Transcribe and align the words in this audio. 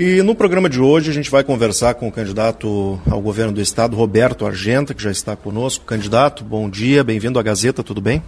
E 0.00 0.22
no 0.22 0.32
programa 0.32 0.68
de 0.68 0.80
hoje 0.80 1.10
a 1.10 1.12
gente 1.12 1.28
vai 1.28 1.42
conversar 1.42 1.94
com 1.94 2.06
o 2.06 2.12
candidato 2.12 3.00
ao 3.10 3.20
governo 3.20 3.52
do 3.52 3.60
estado, 3.60 3.96
Roberto 3.96 4.46
Argenta, 4.46 4.94
que 4.94 5.02
já 5.02 5.10
está 5.10 5.34
conosco. 5.34 5.84
Candidato, 5.84 6.44
bom 6.44 6.70
dia, 6.70 7.02
bem-vindo 7.02 7.36
à 7.36 7.42
Gazeta, 7.42 7.82
tudo 7.82 8.00
bem? 8.00 8.22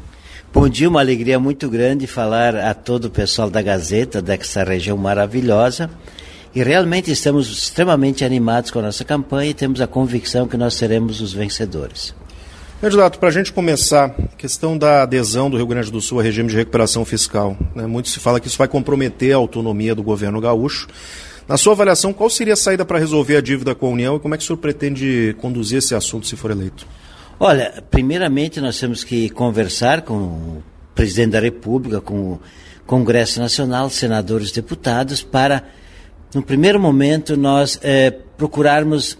Bom 0.52 0.68
dia, 0.68 0.88
uma 0.88 0.98
alegria 0.98 1.38
muito 1.38 1.70
grande 1.70 2.08
falar 2.08 2.56
a 2.56 2.74
todo 2.74 3.04
o 3.04 3.10
pessoal 3.10 3.48
da 3.48 3.62
Gazeta, 3.62 4.20
dessa 4.20 4.64
região 4.64 4.96
maravilhosa. 4.96 5.88
E 6.52 6.60
realmente 6.60 7.12
estamos 7.12 7.48
extremamente 7.48 8.24
animados 8.24 8.72
com 8.72 8.80
a 8.80 8.82
nossa 8.82 9.04
campanha 9.04 9.52
e 9.52 9.54
temos 9.54 9.80
a 9.80 9.86
convicção 9.86 10.48
que 10.48 10.56
nós 10.56 10.74
seremos 10.74 11.20
os 11.20 11.32
vencedores. 11.32 12.12
Candidato, 12.80 13.20
para 13.20 13.28
a 13.28 13.32
gente 13.32 13.52
começar, 13.52 14.12
questão 14.36 14.76
da 14.76 15.04
adesão 15.04 15.48
do 15.48 15.56
Rio 15.56 15.68
Grande 15.68 15.92
do 15.92 16.00
Sul 16.00 16.18
ao 16.18 16.24
regime 16.24 16.48
de 16.48 16.56
recuperação 16.56 17.04
fiscal. 17.04 17.56
Né? 17.76 17.86
Muito 17.86 18.08
se 18.08 18.18
fala 18.18 18.40
que 18.40 18.48
isso 18.48 18.58
vai 18.58 18.66
comprometer 18.66 19.34
a 19.34 19.36
autonomia 19.36 19.94
do 19.94 20.02
governo 20.02 20.40
gaúcho. 20.40 20.88
Na 21.48 21.56
sua 21.56 21.72
avaliação, 21.72 22.12
qual 22.12 22.30
seria 22.30 22.54
a 22.54 22.56
saída 22.56 22.84
para 22.84 22.98
resolver 22.98 23.36
a 23.36 23.40
dívida 23.40 23.74
com 23.74 23.86
a 23.86 23.90
União 23.90 24.16
e 24.16 24.20
como 24.20 24.34
é 24.34 24.38
que 24.38 24.44
o 24.44 24.46
senhor 24.46 24.58
pretende 24.58 25.34
conduzir 25.40 25.78
esse 25.78 25.94
assunto 25.94 26.26
se 26.26 26.36
for 26.36 26.50
eleito? 26.50 26.86
Olha, 27.38 27.82
primeiramente 27.90 28.60
nós 28.60 28.78
temos 28.78 29.02
que 29.02 29.30
conversar 29.30 30.02
com 30.02 30.14
o 30.14 30.62
presidente 30.94 31.30
da 31.30 31.40
República, 31.40 32.00
com 32.00 32.32
o 32.32 32.40
Congresso 32.86 33.40
Nacional, 33.40 33.88
senadores, 33.88 34.52
deputados, 34.52 35.22
para, 35.22 35.64
no 36.34 36.42
primeiro 36.42 36.78
momento, 36.78 37.36
nós 37.36 37.78
eh, 37.82 38.10
procurarmos 38.36 39.16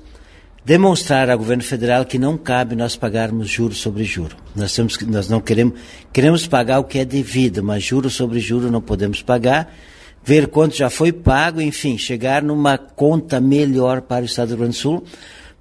demonstrar 0.64 1.30
ao 1.30 1.38
governo 1.38 1.62
federal 1.62 2.04
que 2.04 2.18
não 2.18 2.36
cabe 2.36 2.76
nós 2.76 2.96
pagarmos 2.96 3.48
juros 3.48 3.78
sobre 3.78 4.04
juro. 4.04 4.36
Nós 4.54 4.74
temos 4.74 4.98
nós 5.00 5.28
não 5.28 5.40
queremos 5.40 5.80
queremos 6.12 6.46
pagar 6.46 6.78
o 6.78 6.84
que 6.84 6.98
é 6.98 7.04
devido, 7.04 7.62
mas 7.62 7.82
juro 7.82 8.10
sobre 8.10 8.38
juro 8.38 8.70
não 8.70 8.80
podemos 8.80 9.22
pagar. 9.22 9.74
Ver 10.22 10.48
quanto 10.48 10.76
já 10.76 10.90
foi 10.90 11.12
pago, 11.12 11.60
enfim, 11.60 11.96
chegar 11.96 12.42
numa 12.42 12.76
conta 12.76 13.40
melhor 13.40 14.02
para 14.02 14.22
o 14.22 14.26
Estado 14.26 14.48
do 14.48 14.50
Rio 14.50 14.58
Grande 14.58 14.76
do 14.76 14.80
Sul, 14.80 15.04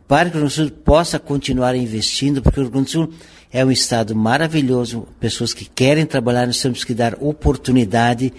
para 0.07 0.29
que 0.29 0.37
o 0.37 0.39
Rio 0.39 0.49
Grande 0.49 0.63
do 0.63 0.69
Sul 0.69 0.83
possa 0.83 1.17
continuar 1.19 1.75
investindo, 1.75 2.41
porque 2.41 2.59
o 2.59 2.63
Rio 2.63 2.71
Grande 2.71 2.87
do 2.87 2.91
Sul 2.91 3.09
é 3.51 3.63
um 3.65 3.71
estado 3.71 4.15
maravilhoso, 4.15 5.07
pessoas 5.19 5.53
que 5.53 5.65
querem 5.65 6.05
trabalhar, 6.05 6.45
nós 6.45 6.61
temos 6.61 6.83
que 6.83 6.93
dar 6.93 7.15
oportunidade 7.19 8.33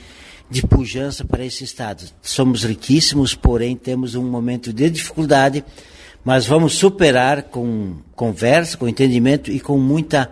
de 0.49 0.63
pujança 0.63 1.25
para 1.25 1.45
esse 1.45 1.65
estado. 1.65 2.05
Somos 2.23 2.65
riquíssimos, 2.65 3.35
porém 3.35 3.77
temos 3.77 4.15
um 4.15 4.25
momento 4.25 4.73
de 4.73 4.91
dificuldade 4.91 5.65
mas 6.25 6.47
vamos 6.47 6.75
superar 6.75 7.45
com 7.45 7.97
conversa, 8.15 8.77
com 8.77 8.89
entendimento 8.89 9.51
e 9.51 9.59
com 9.59 9.79
muita 9.79 10.31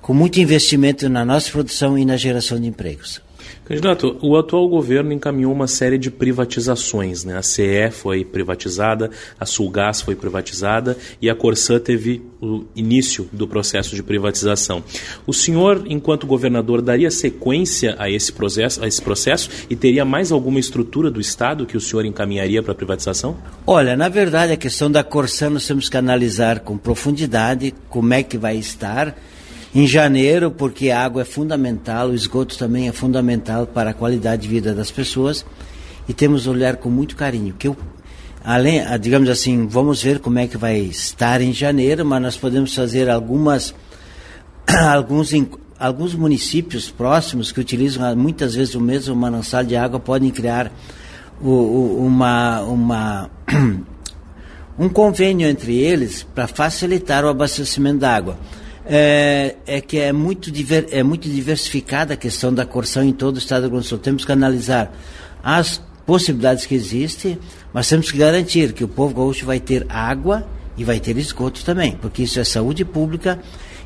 com 0.00 0.14
muito 0.14 0.40
investimento 0.40 1.06
na 1.08 1.22
nossa 1.22 1.50
produção 1.50 1.98
e 1.98 2.04
na 2.04 2.16
geração 2.16 2.58
de 2.58 2.66
empregos. 2.66 3.20
Candidato, 3.64 4.16
o 4.22 4.36
atual 4.36 4.68
governo 4.68 5.12
encaminhou 5.12 5.52
uma 5.52 5.66
série 5.66 5.98
de 5.98 6.10
privatizações. 6.10 7.24
Né? 7.24 7.36
A 7.36 7.42
CE 7.42 7.90
foi 7.90 8.24
privatizada, 8.24 9.10
a 9.38 9.44
Sulgás 9.44 10.00
foi 10.00 10.14
privatizada 10.14 10.96
e 11.20 11.28
a 11.28 11.34
Corsã 11.34 11.78
teve 11.78 12.22
o 12.40 12.64
início 12.74 13.28
do 13.32 13.46
processo 13.46 13.94
de 13.94 14.02
privatização. 14.02 14.82
O 15.26 15.32
senhor, 15.32 15.84
enquanto 15.86 16.26
governador, 16.26 16.80
daria 16.80 17.10
sequência 17.10 17.94
a 17.98 18.08
esse 18.10 18.32
processo, 18.32 18.82
a 18.82 18.88
esse 18.88 19.02
processo 19.02 19.50
e 19.68 19.76
teria 19.76 20.04
mais 20.04 20.32
alguma 20.32 20.58
estrutura 20.58 21.10
do 21.10 21.20
Estado 21.20 21.66
que 21.66 21.76
o 21.76 21.80
senhor 21.80 22.04
encaminharia 22.04 22.62
para 22.62 22.72
a 22.72 22.76
privatização? 22.76 23.36
Olha, 23.66 23.96
na 23.96 24.08
verdade, 24.08 24.52
a 24.52 24.56
questão 24.56 24.90
da 24.90 25.04
Corsã 25.04 25.50
nós 25.50 25.66
temos 25.66 25.88
que 25.88 25.96
analisar 25.96 26.60
com 26.60 26.78
profundidade 26.78 27.74
como 27.88 28.14
é 28.14 28.22
que 28.22 28.38
vai 28.38 28.56
estar 28.56 29.14
em 29.74 29.86
janeiro, 29.86 30.50
porque 30.50 30.90
a 30.90 31.04
água 31.04 31.22
é 31.22 31.24
fundamental, 31.24 32.08
o 32.08 32.14
esgoto 32.14 32.56
também 32.56 32.88
é 32.88 32.92
fundamental 32.92 33.66
para 33.66 33.90
a 33.90 33.94
qualidade 33.94 34.42
de 34.42 34.48
vida 34.48 34.74
das 34.74 34.90
pessoas 34.90 35.44
e 36.08 36.14
temos 36.14 36.44
que 36.44 36.48
olhar 36.48 36.76
com 36.76 36.88
muito 36.88 37.14
carinho. 37.14 37.54
Que 37.58 37.68
eu, 37.68 37.76
além, 38.42 38.80
ah, 38.80 38.96
digamos 38.96 39.28
assim, 39.28 39.66
vamos 39.66 40.02
ver 40.02 40.20
como 40.20 40.38
é 40.38 40.46
que 40.46 40.56
vai 40.56 40.78
estar 40.78 41.40
em 41.40 41.52
janeiro, 41.52 42.04
mas 42.04 42.22
nós 42.22 42.36
podemos 42.36 42.74
fazer 42.74 43.10
algumas 43.10 43.74
alguns 44.90 45.32
alguns 45.78 46.14
municípios 46.14 46.90
próximos 46.90 47.52
que 47.52 47.60
utilizam 47.60 48.16
muitas 48.16 48.54
vezes 48.54 48.74
o 48.74 48.80
mesmo 48.80 49.14
manancial 49.14 49.62
de 49.62 49.76
água 49.76 50.00
podem 50.00 50.30
criar 50.30 50.72
o, 51.40 51.50
o, 51.50 52.06
uma 52.06 52.62
uma 52.62 53.30
um 54.76 54.88
convênio 54.88 55.46
entre 55.46 55.76
eles 55.76 56.24
para 56.34 56.48
facilitar 56.48 57.24
o 57.24 57.28
abastecimento 57.28 57.98
da 57.98 58.16
água 58.16 58.36
é, 58.88 59.56
é 59.66 59.80
que 59.82 59.98
é 59.98 60.12
muito, 60.12 60.50
diver, 60.50 60.88
é 60.90 61.02
muito 61.02 61.28
diversificada 61.28 62.14
a 62.14 62.16
questão 62.16 62.52
da 62.52 62.64
corção 62.64 63.04
em 63.04 63.12
todo 63.12 63.36
o 63.36 63.38
estado 63.38 63.62
do 63.62 63.64
Rio 63.64 63.70
Grande 63.72 63.84
do 63.84 63.88
Sul. 63.88 63.98
Temos 63.98 64.24
que 64.24 64.32
analisar 64.32 64.90
as 65.44 65.80
possibilidades 66.06 66.64
que 66.64 66.74
existem, 66.74 67.38
mas 67.72 67.86
temos 67.86 68.10
que 68.10 68.16
garantir 68.16 68.72
que 68.72 68.82
o 68.82 68.88
povo 68.88 69.14
gaúcho 69.14 69.44
vai 69.44 69.60
ter 69.60 69.84
água 69.90 70.48
e 70.76 70.84
vai 70.84 70.98
ter 70.98 71.18
esgoto 71.18 71.62
também, 71.64 71.92
porque 71.92 72.22
isso 72.22 72.40
é 72.40 72.44
saúde 72.44 72.82
pública, 72.84 73.38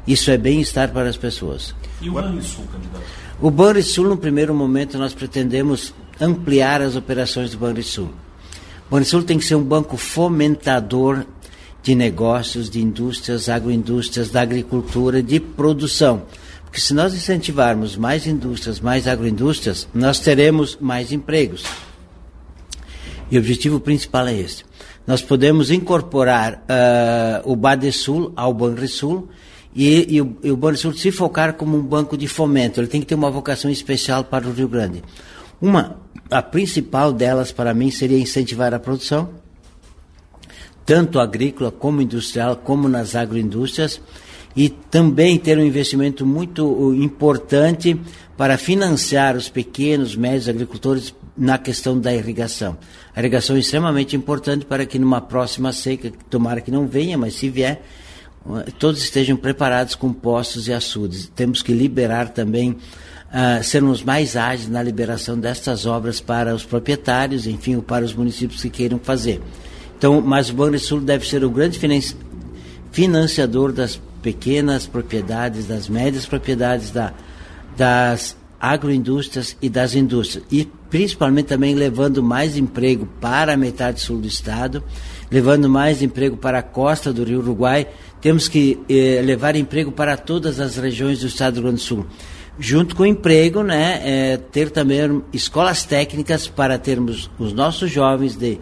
isso 0.07 0.31
é 0.31 0.39
bem-estar 0.39 0.93
para 0.93 1.09
as 1.09 1.17
pessoas. 1.17 1.75
E 2.01 2.09
o 2.09 2.13
Banrisul, 2.13 2.65
candidato? 2.71 3.03
O 3.41 3.51
Banrisul, 3.51 4.09
no 4.09 4.17
primeiro 4.17 4.55
momento, 4.55 4.97
nós 4.99 5.13
pretendemos 5.13 5.93
ampliar 6.21 6.81
as 6.81 6.95
operações 6.95 7.51
do 7.51 7.59
Banrisul. 7.59 8.11
O 8.87 8.91
Banrisul 8.93 9.25
tem 9.25 9.37
que 9.37 9.45
ser 9.45 9.57
um 9.57 9.65
banco 9.65 9.97
fomentador 9.97 11.25
de 11.83 11.95
negócios, 11.95 12.71
de 12.71 12.81
indústrias, 12.81 13.49
agroindústrias, 13.49 14.31
da 14.31 14.43
agricultura, 14.43 15.23
de 15.23 15.41
produção. 15.41 16.23
Porque 16.65 16.81
se 16.81 16.95
nós 16.95 17.13
incentivarmos 17.13 17.97
mais 17.97 18.27
indústrias, 18.27 18.81
mais 18.81 19.07
agroindústrias, 19.07 19.89
nós 19.93 20.21
teremos 20.21 20.79
mais 20.81 21.13
empregos. 21.13 21.65
E 23.31 23.37
o 23.37 23.41
objetivo 23.41 23.81
principal 23.81 24.27
é 24.29 24.39
esse. 24.39 24.65
Nós 25.07 25.21
podemos 25.21 25.71
incorporar 25.71 26.65
uh, 26.65 27.51
o 27.51 27.57
Badesul 27.57 28.33
ao 28.37 28.55
Banrisul 28.55 29.29
e, 29.75 30.17
e, 30.17 30.21
o, 30.21 30.37
e 30.43 30.51
o 30.51 30.57
Banrisul 30.57 30.93
se 30.93 31.11
focar 31.11 31.55
como 31.55 31.77
um 31.77 31.83
banco 31.83 32.17
de 32.17 32.29
fomento. 32.29 32.81
Ele 32.81 32.87
tem 32.87 33.01
que 33.01 33.07
ter 33.07 33.15
uma 33.15 33.31
vocação 33.31 33.71
especial 33.71 34.25
para 34.25 34.47
o 34.47 34.53
Rio 34.53 34.69
Grande. 34.69 35.03
Uma, 35.61 35.97
a 36.31 36.43
principal 36.43 37.13
delas 37.13 37.51
para 37.53 37.75
mim 37.75 37.91
seria 37.91 38.19
incentivar 38.19 38.73
a 38.73 38.79
produção, 38.79 39.31
tanto 40.85 41.21
agrícola 41.21 41.71
como 41.71 42.03
industrial, 42.03 42.57
como 42.57 42.89
nas 42.89 43.15
agroindústrias, 43.15 44.01
e 44.55 44.69
também 44.69 45.39
ter 45.39 45.59
um 45.59 45.65
investimento 45.65 46.27
muito 46.27 46.67
uh, 46.67 46.95
importante 46.95 47.99
para 48.37 48.59
financiar 48.59 49.37
os 49.37 49.49
pequenos, 49.49 50.15
médios 50.15 50.49
agricultores 50.49 51.15
na 51.37 51.57
questão 51.57 51.99
da 51.99 52.13
irrigação. 52.13 52.77
A 53.15 53.21
irrigação 53.21 53.57
é 53.57 53.61
extremamente 53.61 54.15
importante 54.15 54.67
para 54.67 54.85
que 54.85 54.99
numa 54.99 55.21
próxima 55.21 55.73
seca, 55.73 56.13
tomara 56.29 56.61
que 56.61 56.71
não 56.71 56.87
venha, 56.87 57.17
mas 57.17 57.35
se 57.35 57.49
vier, 57.49 57.83
uh, 58.45 58.71
todos 58.79 59.03
estejam 59.03 59.37
preparados 59.37 59.95
com 59.95 60.13
postos 60.13 60.69
e 60.69 60.73
açudes. 60.73 61.31
Temos 61.35 61.63
que 61.63 61.73
liberar 61.73 62.29
também, 62.29 62.73
uh, 62.73 63.63
sermos 63.63 64.03
mais 64.03 64.37
ágeis 64.37 64.69
na 64.69 64.83
liberação 64.83 65.39
destas 65.39 65.87
obras 65.87 66.21
para 66.21 66.55
os 66.55 66.65
proprietários, 66.65 67.47
enfim, 67.47 67.81
para 67.81 68.05
os 68.05 68.13
municípios 68.13 68.61
que 68.61 68.69
queiram 68.69 68.99
fazer. 68.99 69.41
Então, 70.03 70.21
mas 70.21 70.51
o 70.51 70.55
Banrisul 70.55 71.01
deve 71.01 71.25
ser 71.25 71.45
o 71.45 71.49
grande 71.49 71.79
financiador 72.91 73.71
das 73.71 74.01
pequenas 74.21 74.85
propriedades, 74.85 75.69
das 75.69 75.89
médias 75.89 76.27
propriedades, 76.27 76.91
da, 76.91 77.13
das 77.77 78.37
agroindústrias 78.61 79.57
e 79.63 79.71
das 79.71 79.95
indústrias. 79.95 80.45
E 80.51 80.69
principalmente 80.91 81.47
também 81.47 81.77
levando 81.77 82.21
mais 82.21 82.57
emprego 82.57 83.07
para 83.21 83.53
a 83.53 83.57
metade 83.57 84.01
sul 84.01 84.19
do 84.19 84.27
estado, 84.27 84.83
levando 85.31 85.69
mais 85.69 86.03
emprego 86.03 86.37
para 86.37 86.59
a 86.59 86.63
costa 86.65 87.13
do 87.13 87.23
Rio 87.23 87.39
Uruguai. 87.39 87.87
Temos 88.21 88.49
que 88.49 88.81
eh, 88.89 89.23
levar 89.25 89.55
emprego 89.55 89.93
para 89.93 90.17
todas 90.17 90.59
as 90.59 90.79
regiões 90.79 91.21
do 91.21 91.29
estado 91.29 91.55
do 91.55 91.57
Rio 91.59 91.63
Grande 91.67 91.81
do 91.81 91.87
Sul. 91.87 92.07
Junto 92.59 92.97
com 92.97 93.05
o 93.05 93.07
emprego, 93.07 93.63
né, 93.63 94.01
é, 94.05 94.37
ter 94.37 94.69
também 94.71 95.23
escolas 95.33 95.85
técnicas 95.85 96.49
para 96.49 96.77
termos 96.77 97.31
os 97.39 97.53
nossos 97.53 97.89
jovens 97.89 98.35
de 98.35 98.59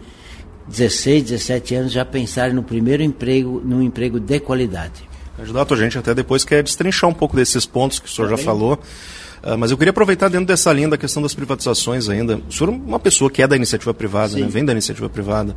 16, 0.71 1.23
17 1.23 1.75
anos 1.75 1.91
já 1.91 2.05
pensarem 2.05 2.55
no 2.55 2.63
primeiro 2.63 3.03
emprego, 3.03 3.61
num 3.63 3.81
emprego 3.81 4.19
de 4.19 4.39
qualidade. 4.39 5.03
Candidato, 5.35 5.73
a 5.73 5.77
gente 5.77 5.97
até 5.97 6.13
depois 6.13 6.45
quer 6.45 6.63
destrinchar 6.63 7.09
um 7.09 7.13
pouco 7.13 7.35
desses 7.35 7.65
pontos 7.65 7.99
que 7.99 8.07
o 8.07 8.09
senhor 8.09 8.29
já 8.29 8.37
falou. 8.37 8.79
Uh, 9.43 9.57
mas 9.57 9.71
eu 9.71 9.77
queria 9.77 9.89
aproveitar 9.89 10.29
dentro 10.29 10.45
dessa 10.45 10.71
linha 10.71 10.87
da 10.87 10.97
questão 10.97 11.21
das 11.21 11.33
privatizações 11.33 12.07
ainda. 12.07 12.39
O 12.47 12.51
senhor 12.51 12.71
é 12.71 12.75
uma 12.75 12.99
pessoa 12.99 13.29
que 13.29 13.41
é 13.41 13.47
da 13.47 13.55
iniciativa 13.55 13.93
privada, 13.93 14.37
né? 14.37 14.47
vem 14.47 14.63
da 14.63 14.71
iniciativa 14.71 15.09
privada. 15.09 15.55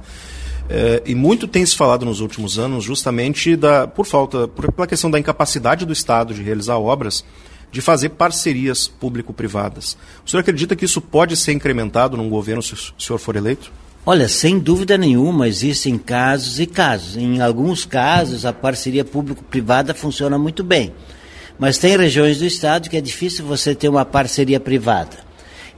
É, 0.69 1.03
e 1.05 1.15
muito 1.15 1.47
tem 1.47 1.65
se 1.65 1.77
falado 1.77 2.07
nos 2.07 2.21
últimos 2.21 2.59
anos 2.59 2.83
justamente 2.83 3.55
da, 3.55 3.87
por 3.87 4.07
falta, 4.07 4.49
por, 4.49 4.73
pela 4.73 4.87
questão 4.87 5.11
da 5.11 5.19
incapacidade 5.19 5.85
do 5.85 5.93
Estado 5.93 6.33
de 6.33 6.43
realizar 6.43 6.79
obras, 6.79 7.23
de 7.71 7.83
fazer 7.83 8.11
parcerias 8.11 8.89
público-privadas. 8.89 9.99
O 10.25 10.31
senhor 10.31 10.41
acredita 10.41 10.75
que 10.75 10.87
isso 10.87 11.01
pode 11.03 11.37
ser 11.37 11.53
incrementado 11.53 12.17
num 12.17 12.31
governo 12.31 12.63
se 12.63 12.73
o 12.73 12.77
senhor 12.99 13.19
for 13.19 13.37
eleito? 13.37 13.71
Olha, 14.07 14.29
sem 14.29 14.59
dúvida 14.59 14.99
nenhuma, 14.99 15.49
existem 15.49 15.97
casos 15.97 16.61
e 16.61 16.67
casos. 16.67 17.17
Em 17.17 17.41
alguns 17.41 17.87
casos, 17.87 18.45
a 18.45 18.53
parceria 18.53 19.03
público-privada 19.03 19.95
funciona 19.95 20.37
muito 20.37 20.63
bem. 20.63 20.93
Mas 21.59 21.79
tem 21.79 21.97
regiões 21.97 22.39
do 22.39 22.45
estado 22.45 22.91
que 22.91 22.99
é 22.99 23.01
difícil 23.01 23.47
você 23.47 23.75
ter 23.75 23.89
uma 23.89 24.05
parceria 24.05 24.61
privada. 24.61 25.17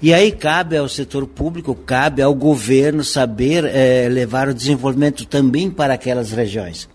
E 0.02 0.12
aí 0.12 0.32
cabe 0.32 0.76
ao 0.76 0.88
setor 0.88 1.24
público, 1.28 1.72
cabe 1.72 2.20
ao 2.20 2.34
governo 2.34 3.04
saber 3.04 3.64
é, 3.64 4.08
levar 4.08 4.48
o 4.48 4.54
desenvolvimento 4.54 5.24
também 5.24 5.70
para 5.70 5.94
aquelas 5.94 6.32
regiões, 6.32 6.88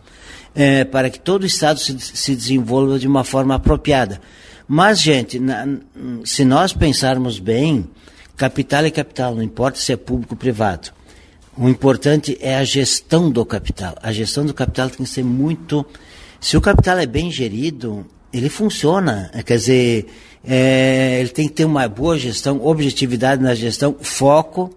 é, 0.54 0.84
para 0.84 1.10
que 1.10 1.20
todo 1.20 1.44
o 1.44 1.48
Estado 1.48 1.80
se, 1.80 1.98
se 1.98 2.36
desenvolva 2.36 3.00
de 3.00 3.08
uma 3.08 3.24
forma 3.24 3.56
apropriada. 3.56 4.20
Mas, 4.68 5.00
gente, 5.00 5.40
na, 5.40 5.66
se 6.26 6.44
nós 6.44 6.74
pensarmos 6.74 7.40
bem, 7.40 7.88
capital 8.36 8.84
é 8.84 8.92
capital, 8.92 9.34
não 9.34 9.42
importa 9.42 9.80
se 9.80 9.94
é 9.94 9.96
público 9.96 10.34
ou 10.34 10.38
privado. 10.38 10.92
O 11.58 11.68
importante 11.68 12.38
é 12.40 12.56
a 12.56 12.64
gestão 12.64 13.30
do 13.30 13.46
capital. 13.46 13.96
A 14.02 14.12
gestão 14.12 14.46
do 14.46 14.54
capital 14.54 14.90
tem 14.90 15.06
que 15.06 15.12
ser 15.12 15.24
muito. 15.24 15.86
Se 16.40 16.56
o 16.56 16.62
capital 16.62 16.98
é 16.98 17.06
bem 17.06 17.30
gerido, 17.30 18.06
ele 18.32 18.50
funciona. 18.50 19.30
Quer 19.46 19.58
dizer, 19.58 20.08
é, 20.48 21.20
ele 21.20 21.30
tem 21.30 21.48
que 21.48 21.54
ter 21.54 21.66
uma 21.66 21.88
boa 21.88 22.18
gestão, 22.18 22.66
objetividade 22.66 23.44
na 23.44 23.54
gestão, 23.54 23.96
foco. 24.00 24.74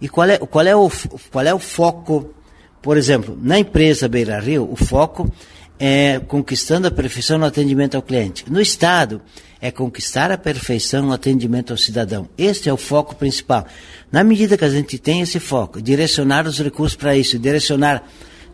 E 0.00 0.08
qual 0.08 0.28
é, 0.28 0.38
qual 0.38 0.66
é, 0.66 0.74
o, 0.74 0.90
qual 1.30 1.44
é 1.44 1.52
o 1.52 1.58
foco? 1.58 2.34
Por 2.80 2.96
exemplo, 2.96 3.38
na 3.40 3.58
empresa 3.58 4.08
Beira 4.08 4.40
Rio, 4.40 4.68
o 4.70 4.76
foco 4.76 5.30
é 5.78 6.20
conquistando 6.20 6.88
a 6.88 6.90
perfeição 6.90 7.36
no 7.36 7.44
atendimento 7.44 7.96
ao 7.96 8.02
cliente. 8.02 8.44
No 8.50 8.60
Estado, 8.60 9.20
é 9.60 9.70
conquistar 9.70 10.30
a 10.30 10.38
perfeição 10.38 11.06
no 11.06 11.12
atendimento 11.12 11.72
ao 11.72 11.76
cidadão. 11.76 12.28
Este 12.38 12.68
é 12.68 12.72
o 12.72 12.76
foco 12.76 13.16
principal. 13.16 13.66
Na 14.10 14.22
medida 14.22 14.56
que 14.56 14.64
a 14.64 14.68
gente 14.68 14.98
tem 14.98 15.20
esse 15.20 15.40
foco, 15.40 15.82
direcionar 15.82 16.46
os 16.46 16.58
recursos 16.58 16.96
para 16.96 17.16
isso, 17.16 17.38
direcionar 17.38 18.04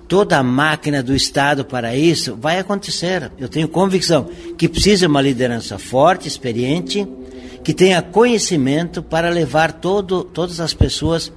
toda 0.08 0.38
a 0.38 0.42
máquina 0.42 1.02
do 1.02 1.14
Estado 1.14 1.64
para 1.64 1.94
isso, 1.94 2.36
vai 2.36 2.58
acontecer. 2.58 3.30
Eu 3.38 3.48
tenho 3.48 3.68
convicção 3.68 4.28
que 4.56 4.68
precisa 4.68 5.06
uma 5.06 5.20
liderança 5.20 5.78
forte, 5.78 6.28
experiente, 6.28 7.06
que 7.62 7.72
tenha 7.72 8.02
conhecimento 8.02 9.02
para 9.02 9.30
levar 9.30 9.72
todo, 9.72 10.24
todas 10.24 10.60
as 10.60 10.74
pessoas 10.74 11.32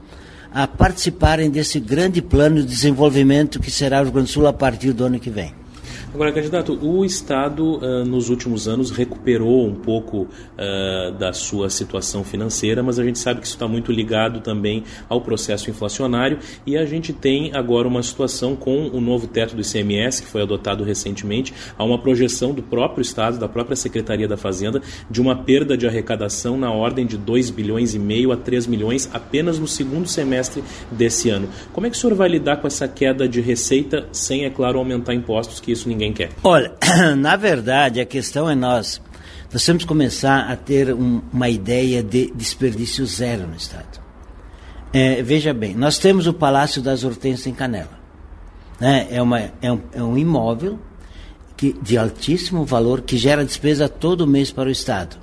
a 0.53 0.65
participarem 0.67 1.49
desse 1.49 1.79
grande 1.79 2.21
plano 2.21 2.61
de 2.61 2.67
desenvolvimento 2.67 3.59
que 3.59 3.69
será 3.69 3.99
o 3.99 4.03
Rio 4.03 4.13
Grande 4.13 4.27
do 4.29 4.33
Sul 4.33 4.47
a 4.47 4.53
partir 4.53 4.93
do 4.93 5.05
ano 5.05 5.19
que 5.19 5.29
vem. 5.29 5.53
Agora, 6.17 6.31
candidato, 6.31 6.73
o 6.81 7.05
Estado 7.05 7.75
uh, 7.75 8.03
nos 8.03 8.31
últimos 8.31 8.67
anos 8.67 8.89
recuperou 8.89 9.67
um 9.67 9.75
pouco 9.75 10.21
uh, 10.21 11.11
da 11.11 11.31
sua 11.31 11.69
situação 11.69 12.23
financeira, 12.23 12.81
mas 12.81 12.97
a 12.97 13.03
gente 13.03 13.19
sabe 13.19 13.39
que 13.39 13.45
isso 13.45 13.55
está 13.55 13.67
muito 13.67 13.91
ligado 13.91 14.41
também 14.41 14.83
ao 15.07 15.21
processo 15.21 15.69
inflacionário 15.69 16.39
e 16.65 16.75
a 16.75 16.87
gente 16.87 17.13
tem 17.13 17.51
agora 17.53 17.87
uma 17.87 18.01
situação 18.01 18.55
com 18.55 18.87
o 18.87 18.99
novo 18.99 19.27
teto 19.27 19.55
do 19.55 19.61
ICMS, 19.61 20.23
que 20.23 20.27
foi 20.27 20.41
adotado 20.41 20.83
recentemente, 20.83 21.53
há 21.77 21.83
uma 21.83 21.99
projeção 21.99 22.51
do 22.51 22.63
próprio 22.63 23.03
Estado, 23.03 23.37
da 23.37 23.47
própria 23.47 23.75
Secretaria 23.75 24.27
da 24.27 24.37
Fazenda, 24.37 24.81
de 25.11 25.21
uma 25.21 25.35
perda 25.35 25.77
de 25.77 25.85
arrecadação 25.85 26.57
na 26.57 26.71
ordem 26.71 27.05
de 27.05 27.15
2 27.15 27.51
bilhões 27.51 27.93
e 27.93 27.99
meio 27.99 28.31
a 28.31 28.35
3 28.35 28.65
milhões 28.65 29.07
apenas 29.13 29.59
no 29.59 29.67
segundo 29.67 30.07
semestre 30.07 30.63
desse 30.91 31.29
ano. 31.29 31.47
Como 31.71 31.85
é 31.85 31.91
que 31.91 31.95
o 31.95 31.99
senhor 31.99 32.15
vai 32.15 32.27
lidar 32.27 32.57
com 32.57 32.65
essa 32.65 32.87
queda 32.87 33.29
de 33.29 33.39
receita 33.39 34.09
sem, 34.11 34.45
é 34.45 34.49
claro, 34.49 34.79
aumentar 34.79 35.13
impostos, 35.13 35.59
que 35.59 35.71
isso 35.71 35.87
ninguém 35.87 36.06
quer? 36.13 36.31
Olha, 36.43 36.73
na 37.17 37.35
verdade, 37.35 37.99
a 37.99 38.05
questão 38.05 38.49
é 38.49 38.55
nós. 38.55 39.01
Nós 39.51 39.63
temos 39.65 39.83
que 39.83 39.87
começar 39.87 40.51
a 40.51 40.55
ter 40.55 40.93
um, 40.93 41.21
uma 41.31 41.49
ideia 41.49 42.03
de 42.03 42.31
desperdício 42.35 43.05
zero 43.05 43.47
no 43.47 43.55
Estado. 43.55 43.99
É, 44.93 45.21
veja 45.21 45.53
bem, 45.53 45.73
nós 45.75 45.97
temos 45.97 46.27
o 46.27 46.33
Palácio 46.33 46.81
das 46.81 47.03
Hortênsias 47.03 47.47
em 47.47 47.53
Canela. 47.53 47.97
Né? 48.79 49.07
É, 49.09 49.21
uma, 49.21 49.39
é, 49.39 49.71
um, 49.71 49.81
é 49.93 50.03
um 50.03 50.17
imóvel 50.17 50.79
que, 51.55 51.73
de 51.81 51.97
altíssimo 51.97 52.65
valor 52.65 53.01
que 53.01 53.17
gera 53.17 53.43
despesa 53.43 53.89
todo 53.89 54.27
mês 54.27 54.51
para 54.51 54.69
o 54.69 54.71
Estado. 54.71 55.17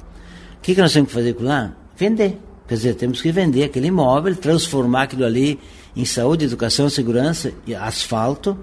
O 0.58 0.60
que, 0.62 0.74
que 0.74 0.80
nós 0.80 0.92
temos 0.92 1.08
que 1.08 1.14
fazer 1.14 1.34
com 1.34 1.44
lá? 1.44 1.74
Vender. 1.96 2.38
Quer 2.66 2.74
dizer, 2.74 2.94
temos 2.94 3.20
que 3.20 3.30
vender 3.30 3.64
aquele 3.64 3.88
imóvel, 3.88 4.34
transformar 4.34 5.02
aquilo 5.02 5.24
ali 5.24 5.60
em 5.94 6.04
saúde, 6.04 6.46
educação, 6.46 6.88
segurança 6.88 7.52
e 7.66 7.74
asfalto, 7.74 8.58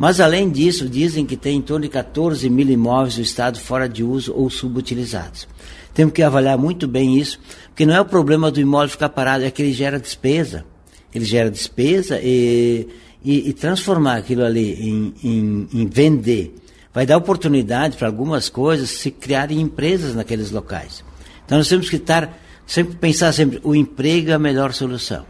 mas, 0.00 0.18
além 0.18 0.48
disso, 0.48 0.88
dizem 0.88 1.26
que 1.26 1.36
tem 1.36 1.58
em 1.58 1.60
torno 1.60 1.82
de 1.82 1.90
14 1.90 2.48
mil 2.48 2.66
imóveis 2.70 3.16
do 3.16 3.20
Estado 3.20 3.60
fora 3.60 3.86
de 3.86 4.02
uso 4.02 4.32
ou 4.34 4.48
subutilizados. 4.48 5.46
Temos 5.92 6.14
que 6.14 6.22
avaliar 6.22 6.56
muito 6.56 6.88
bem 6.88 7.18
isso, 7.18 7.38
porque 7.66 7.84
não 7.84 7.94
é 7.94 8.00
o 8.00 8.06
problema 8.06 8.50
do 8.50 8.58
imóvel 8.58 8.88
ficar 8.88 9.10
parado, 9.10 9.44
é 9.44 9.50
que 9.50 9.60
ele 9.60 9.74
gera 9.74 10.00
despesa. 10.00 10.64
Ele 11.14 11.26
gera 11.26 11.50
despesa 11.50 12.18
e, 12.18 12.88
e, 13.22 13.50
e 13.50 13.52
transformar 13.52 14.16
aquilo 14.16 14.42
ali 14.42 14.72
em, 14.72 15.14
em, 15.22 15.68
em 15.70 15.86
vender 15.86 16.54
vai 16.94 17.04
dar 17.04 17.18
oportunidade 17.18 17.98
para 17.98 18.08
algumas 18.08 18.48
coisas 18.48 18.88
se 18.88 19.10
criarem 19.10 19.60
empresas 19.60 20.14
naqueles 20.14 20.50
locais. 20.50 21.04
Então 21.44 21.58
nós 21.58 21.68
temos 21.68 21.90
que 21.90 21.96
estar, 21.96 22.40
sempre 22.66 22.96
pensar 22.96 23.32
sempre, 23.32 23.60
o 23.62 23.74
emprego 23.74 24.30
é 24.30 24.32
a 24.32 24.38
melhor 24.38 24.72
solução. 24.72 25.26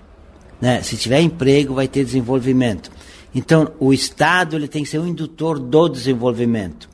Né? 0.60 0.80
Se 0.82 0.96
tiver 0.96 1.20
emprego, 1.20 1.74
vai 1.74 1.88
ter 1.88 2.04
desenvolvimento. 2.04 2.88
Então, 3.34 3.72
o 3.78 3.92
Estado 3.92 4.56
ele 4.56 4.68
tem 4.68 4.82
que 4.82 4.88
ser 4.88 4.98
um 4.98 5.06
indutor 5.06 5.58
do 5.58 5.88
desenvolvimento. 5.88 6.88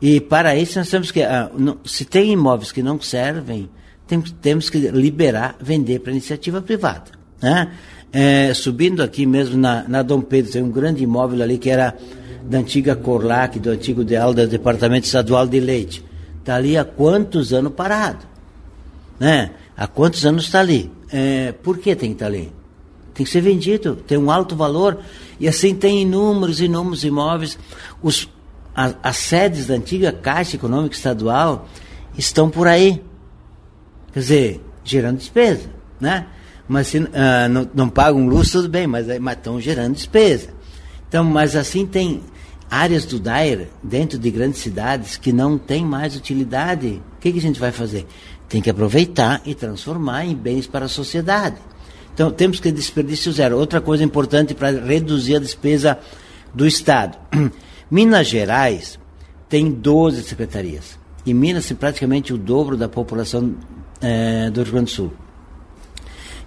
E 0.00 0.20
para 0.20 0.56
isso 0.56 0.78
nós 0.78 0.88
temos 0.88 1.10
que, 1.10 1.22
ah, 1.22 1.50
se 1.84 2.04
tem 2.04 2.32
imóveis 2.32 2.72
que 2.72 2.82
não 2.82 3.00
servem, 3.00 3.68
tem, 4.06 4.20
temos 4.20 4.70
que 4.70 4.78
liberar, 4.78 5.56
vender 5.60 6.00
para 6.00 6.12
iniciativa 6.12 6.60
privada. 6.60 7.10
Né? 7.40 7.72
É, 8.12 8.52
subindo 8.54 9.02
aqui 9.02 9.24
mesmo 9.24 9.56
na, 9.56 9.86
na 9.86 10.02
Dom 10.02 10.20
Pedro, 10.20 10.52
tem 10.52 10.62
um 10.62 10.70
grande 10.70 11.02
imóvel 11.02 11.42
ali 11.42 11.58
que 11.58 11.70
era 11.70 11.96
da 12.42 12.58
antiga 12.58 12.96
Corlac, 12.96 13.58
do 13.58 13.70
antigo 13.70 14.02
DEAL, 14.02 14.34
do 14.34 14.46
Departamento 14.46 15.06
Estadual 15.06 15.46
de 15.46 15.60
Leite. 15.60 16.04
Está 16.40 16.56
ali 16.56 16.76
há 16.76 16.84
quantos 16.84 17.52
anos 17.52 17.72
parado? 17.72 18.26
Né? 19.18 19.50
Há 19.76 19.86
quantos 19.86 20.24
anos 20.24 20.44
está 20.44 20.60
ali? 20.60 20.90
É, 21.12 21.52
por 21.52 21.78
que 21.78 21.94
tem 21.94 22.10
que 22.10 22.16
estar 22.16 22.26
tá 22.26 22.32
ali? 22.32 22.52
Tem 23.14 23.24
que 23.24 23.30
ser 23.30 23.42
vendido, 23.42 23.96
tem 23.96 24.16
um 24.16 24.30
alto 24.30 24.56
valor. 24.56 24.98
E 25.40 25.48
assim 25.48 25.74
tem 25.74 26.02
inúmeros, 26.02 26.60
inúmeros 26.60 27.02
imóveis. 27.02 27.58
Os, 28.02 28.28
a, 28.74 28.92
as 29.02 29.16
sedes 29.16 29.66
da 29.66 29.74
antiga 29.74 30.12
Caixa 30.12 30.56
Econômica 30.56 30.94
Estadual 30.94 31.66
estão 32.16 32.50
por 32.50 32.68
aí. 32.68 33.02
Quer 34.12 34.20
dizer, 34.20 34.60
gerando 34.84 35.16
despesa, 35.16 35.70
né? 35.98 36.26
Mas 36.68 36.88
se 36.88 36.98
uh, 36.98 37.08
não, 37.50 37.68
não 37.74 37.88
pagam 37.88 38.28
luz, 38.28 38.50
tudo 38.50 38.68
bem, 38.68 38.86
mas, 38.86 39.06
mas 39.18 39.36
estão 39.36 39.60
gerando 39.60 39.94
despesa. 39.94 40.50
Então, 41.08 41.24
mas 41.24 41.56
assim 41.56 41.84
tem 41.84 42.22
áreas 42.70 43.04
do 43.04 43.18
DAIR 43.18 43.68
dentro 43.82 44.18
de 44.18 44.30
grandes 44.30 44.60
cidades 44.60 45.16
que 45.16 45.32
não 45.32 45.58
tem 45.58 45.84
mais 45.84 46.14
utilidade. 46.14 47.02
O 47.16 47.20
que, 47.20 47.32
que 47.32 47.38
a 47.38 47.42
gente 47.42 47.58
vai 47.58 47.72
fazer? 47.72 48.06
Tem 48.48 48.62
que 48.62 48.70
aproveitar 48.70 49.42
e 49.44 49.54
transformar 49.54 50.24
em 50.24 50.36
bens 50.36 50.66
para 50.66 50.84
a 50.84 50.88
sociedade. 50.88 51.56
Então, 52.20 52.30
temos 52.30 52.60
que 52.60 52.70
desperdício 52.70 53.32
zero. 53.32 53.56
Outra 53.56 53.80
coisa 53.80 54.04
importante 54.04 54.52
para 54.52 54.72
reduzir 54.72 55.36
a 55.36 55.38
despesa 55.38 55.98
do 56.54 56.66
Estado. 56.66 57.16
Minas 57.90 58.26
Gerais 58.26 58.98
tem 59.48 59.70
12 59.70 60.24
secretarias. 60.24 60.98
E 61.24 61.32
Minas 61.32 61.66
tem 61.66 61.74
praticamente 61.74 62.34
o 62.34 62.36
dobro 62.36 62.76
da 62.76 62.90
população 62.90 63.54
é, 64.02 64.50
do 64.50 64.62
Rio 64.62 64.72
Grande 64.72 64.90
do 64.90 64.94
Sul. 64.94 65.12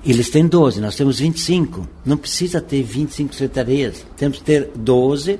Eles 0.05 0.29
têm 0.29 0.45
12, 0.45 0.79
nós 0.79 0.95
temos 0.95 1.17
25. 1.17 1.87
Não 2.05 2.17
precisa 2.17 2.61
ter 2.61 2.83
25 2.83 3.33
secretarias. 3.33 4.05
Temos 4.15 4.37
que 4.37 4.43
ter 4.43 4.69
12. 4.75 5.39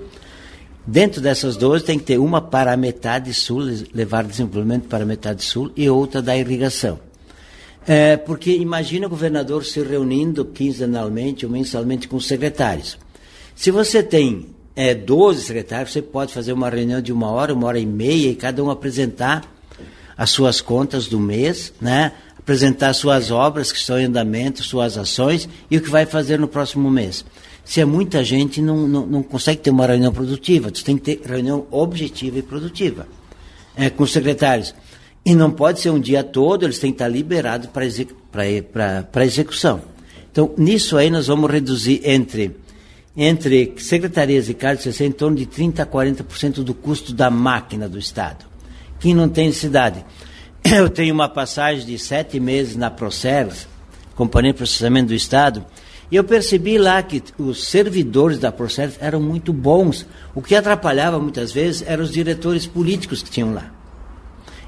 Dentro 0.88 1.22
dessas 1.22 1.56
12 1.58 1.86
tem 1.86 2.00
que 2.00 2.06
ter 2.06 2.18
uma 2.18 2.42
para 2.42 2.74
a 2.74 2.78
metade 2.78 3.32
sul, 3.36 3.62
levar 3.94 4.24
desenvolvimento 4.24 4.88
para 4.88 5.04
a 5.04 5.06
metade 5.06 5.44
sul, 5.44 5.72
e 5.78 5.88
outra 5.88 6.24
da 6.24 6.36
irrigação. 6.36 7.00
É, 7.88 8.16
porque 8.16 8.52
imagina 8.52 9.08
o 9.08 9.10
governador 9.10 9.66
se 9.66 9.82
reunindo 9.82 10.46
quinzenalmente 10.46 11.46
ou 11.46 11.52
mensalmente 11.52 12.08
com 12.08 12.16
os 12.16 12.28
secretários. 12.28 12.98
Se 13.56 13.72
você 13.72 14.02
tem 14.02 14.48
é, 14.76 14.96
12 14.96 15.44
secretários, 15.44 15.92
você 15.92 16.02
pode 16.02 16.34
fazer 16.34 16.54
uma 16.54 16.70
reunião 16.70 17.02
de 17.02 17.12
uma 17.12 17.30
hora, 17.30 17.54
uma 17.54 17.68
hora 17.68 17.80
e 17.80 17.86
meia, 17.86 18.30
e 18.30 18.36
cada 18.36 18.64
um 18.64 18.70
apresentar 18.70 19.44
as 20.18 20.30
suas 20.30 20.62
contas 20.62 21.08
do 21.08 21.20
mês, 21.20 21.74
né? 21.82 22.14
apresentar 22.38 22.94
suas 22.94 23.32
obras 23.32 23.72
que 23.72 23.78
estão 23.78 24.00
em 24.00 24.06
andamento, 24.06 24.64
suas 24.64 24.98
ações 24.98 25.48
e 25.72 25.78
o 25.78 25.82
que 25.82 25.90
vai 25.90 26.06
fazer 26.06 26.40
no 26.40 26.48
próximo 26.48 26.90
mês. 26.90 27.26
Se 27.64 27.80
é 27.80 27.86
muita 27.86 28.24
gente, 28.24 28.62
não, 28.62 28.86
não, 28.88 29.06
não 29.06 29.24
consegue 29.24 29.62
ter 29.62 29.70
uma 29.70 29.88
reunião 29.88 30.12
produtiva, 30.12 30.70
você 30.74 30.84
tem 30.84 30.98
que 30.98 31.16
ter 31.16 31.26
reunião 31.26 31.66
objetiva 31.72 32.38
e 32.38 32.42
produtiva 32.42 33.08
é, 33.76 33.90
com 33.90 34.04
os 34.04 34.12
secretários. 34.12 34.76
E 35.26 35.34
não 35.34 35.52
pode 35.52 35.80
ser 35.80 35.90
um 35.90 36.00
dia 36.00 36.24
todo, 36.24 36.66
eles 36.66 36.80
têm 36.80 36.92
que 36.92 36.96
estar 36.96 37.08
liberados 37.08 37.70
para 37.70 39.26
execução. 39.26 39.82
Então, 40.32 40.54
nisso 40.58 40.98
aí 40.98 41.10
nós 41.10 41.28
vamos 41.28 41.50
reduzir 41.50 42.02
entre, 42.04 42.58
entre 43.16 43.74
secretarias 43.78 44.50
e 44.50 44.54
cargos 44.54 45.00
em 45.00 45.12
torno 45.12 45.38
de 45.38 45.46
30% 45.46 45.80
a 45.80 45.86
40% 45.86 46.64
do 46.64 46.74
custo 46.74 47.14
da 47.14 47.30
máquina 47.30 47.88
do 47.88 47.98
Estado. 47.98 48.46
Quem 49.00 49.14
não 49.14 49.30
tem 49.30 49.52
cidade. 49.52 50.04
Eu 50.64 50.90
tenho 50.90 51.14
uma 51.14 51.30
passagem 51.30 51.86
de 51.86 51.98
sete 52.00 52.40
meses 52.40 52.76
na 52.76 52.90
Proceres, 52.90 53.68
Companhia 54.16 54.54
de 54.54 54.58
Processamento 54.58 55.10
do 55.10 55.14
Estado, 55.14 55.66
e 56.12 56.16
eu 56.16 56.24
percebi 56.24 56.78
lá 56.78 57.02
que 57.02 57.24
os 57.40 57.66
servidores 57.66 58.38
da 58.38 58.52
Proceres 58.52 58.96
eram 59.00 59.20
muito 59.20 59.52
bons. 59.52 60.06
O 60.36 60.44
que 60.44 60.54
atrapalhava 60.54 61.20
muitas 61.20 61.52
vezes 61.52 61.84
eram 61.88 62.04
os 62.04 62.12
diretores 62.12 62.68
políticos 62.68 63.24
que 63.24 63.32
tinham 63.32 63.52
lá. 63.52 63.72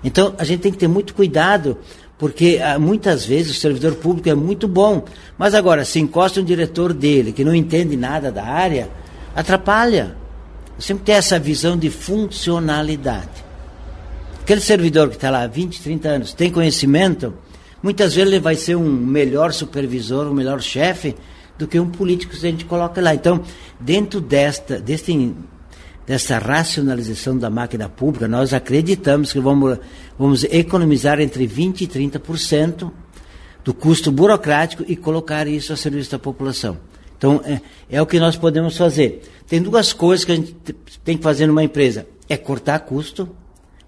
Então, 0.06 0.36
a 0.38 0.44
gente 0.44 0.62
tem 0.62 0.72
que 0.72 0.78
ter 0.78 0.88
muito 0.88 1.16
cuidado, 1.16 1.78
Porque 2.18 2.62
ah, 2.64 2.80
muitas 2.80 3.26
vezes 3.26 3.58
o 3.58 3.60
servidor 3.60 3.96
público 3.96 4.30
é 4.30 4.36
muito 4.36 4.70
bom, 4.70 5.04
mas 5.38 5.54
agora, 5.54 5.84
se 5.84 6.00
encosta 6.00 6.40
um 6.40 6.46
diretor 6.46 6.94
dele 6.94 7.34
que 7.34 7.44
não 7.44 7.54
entende 7.54 7.98
nada 7.98 8.32
da 8.32 8.46
área, 8.46 8.90
atrapalha. 9.36 10.16
Sempre 10.80 11.04
tem 11.04 11.16
essa 11.16 11.38
visão 11.38 11.78
de 11.78 11.90
funcionalidade. 11.90 13.44
Aquele 14.42 14.62
servidor 14.62 15.10
que 15.10 15.16
está 15.16 15.30
lá 15.30 15.42
há 15.42 15.48
20, 15.48 15.82
30 15.82 16.08
anos, 16.08 16.34
tem 16.34 16.50
conhecimento, 16.50 17.34
muitas 17.84 18.16
vezes 18.16 18.32
ele 18.32 18.40
vai 18.40 18.56
ser 18.56 18.76
um 18.78 18.90
melhor 18.90 19.52
supervisor, 19.52 20.28
um 20.28 20.34
melhor 20.34 20.62
chefe 20.62 21.16
do 21.58 21.68
que 21.68 21.78
um 21.80 21.90
político 21.90 22.32
que 22.32 22.38
a 22.38 22.52
gente 22.52 22.64
coloca 22.64 23.02
lá. 23.02 23.14
Então, 23.14 23.42
dentro 23.78 24.22
desta, 24.22 24.80
deste, 24.80 25.34
dessa 26.06 26.38
racionalização 26.38 27.38
da 27.38 27.50
máquina 27.50 27.90
pública, 27.90 28.28
nós 28.28 28.54
acreditamos 28.54 29.34
que 29.34 29.40
vamos, 29.40 29.80
vamos 30.18 30.44
economizar 30.46 31.20
entre 31.20 31.48
20% 31.48 31.82
e 31.82 31.88
30% 31.88 32.92
do 33.64 33.74
custo 33.74 34.12
burocrático 34.12 34.84
e 34.88 34.96
colocar 34.96 35.48
isso 35.48 35.74
a 35.74 35.78
serviço 35.78 36.12
da 36.12 36.20
população. 36.20 36.78
Então, 37.18 37.42
é, 37.44 37.60
é, 37.90 38.02
o 38.02 38.06
que 38.06 38.20
nós 38.20 38.36
podemos 38.36 38.78
fazer. 38.78 39.24
Tem 39.48 39.62
duas 39.62 39.94
coisas 39.94 40.24
que 40.24 40.32
a 40.32 40.36
gente 40.36 40.54
tem 41.04 41.18
que 41.18 41.24
fazer 41.24 41.48
numa 41.48 41.64
empresa. 41.64 42.06
É 42.30 42.38
cortar 42.38 42.80
custo, 42.80 43.28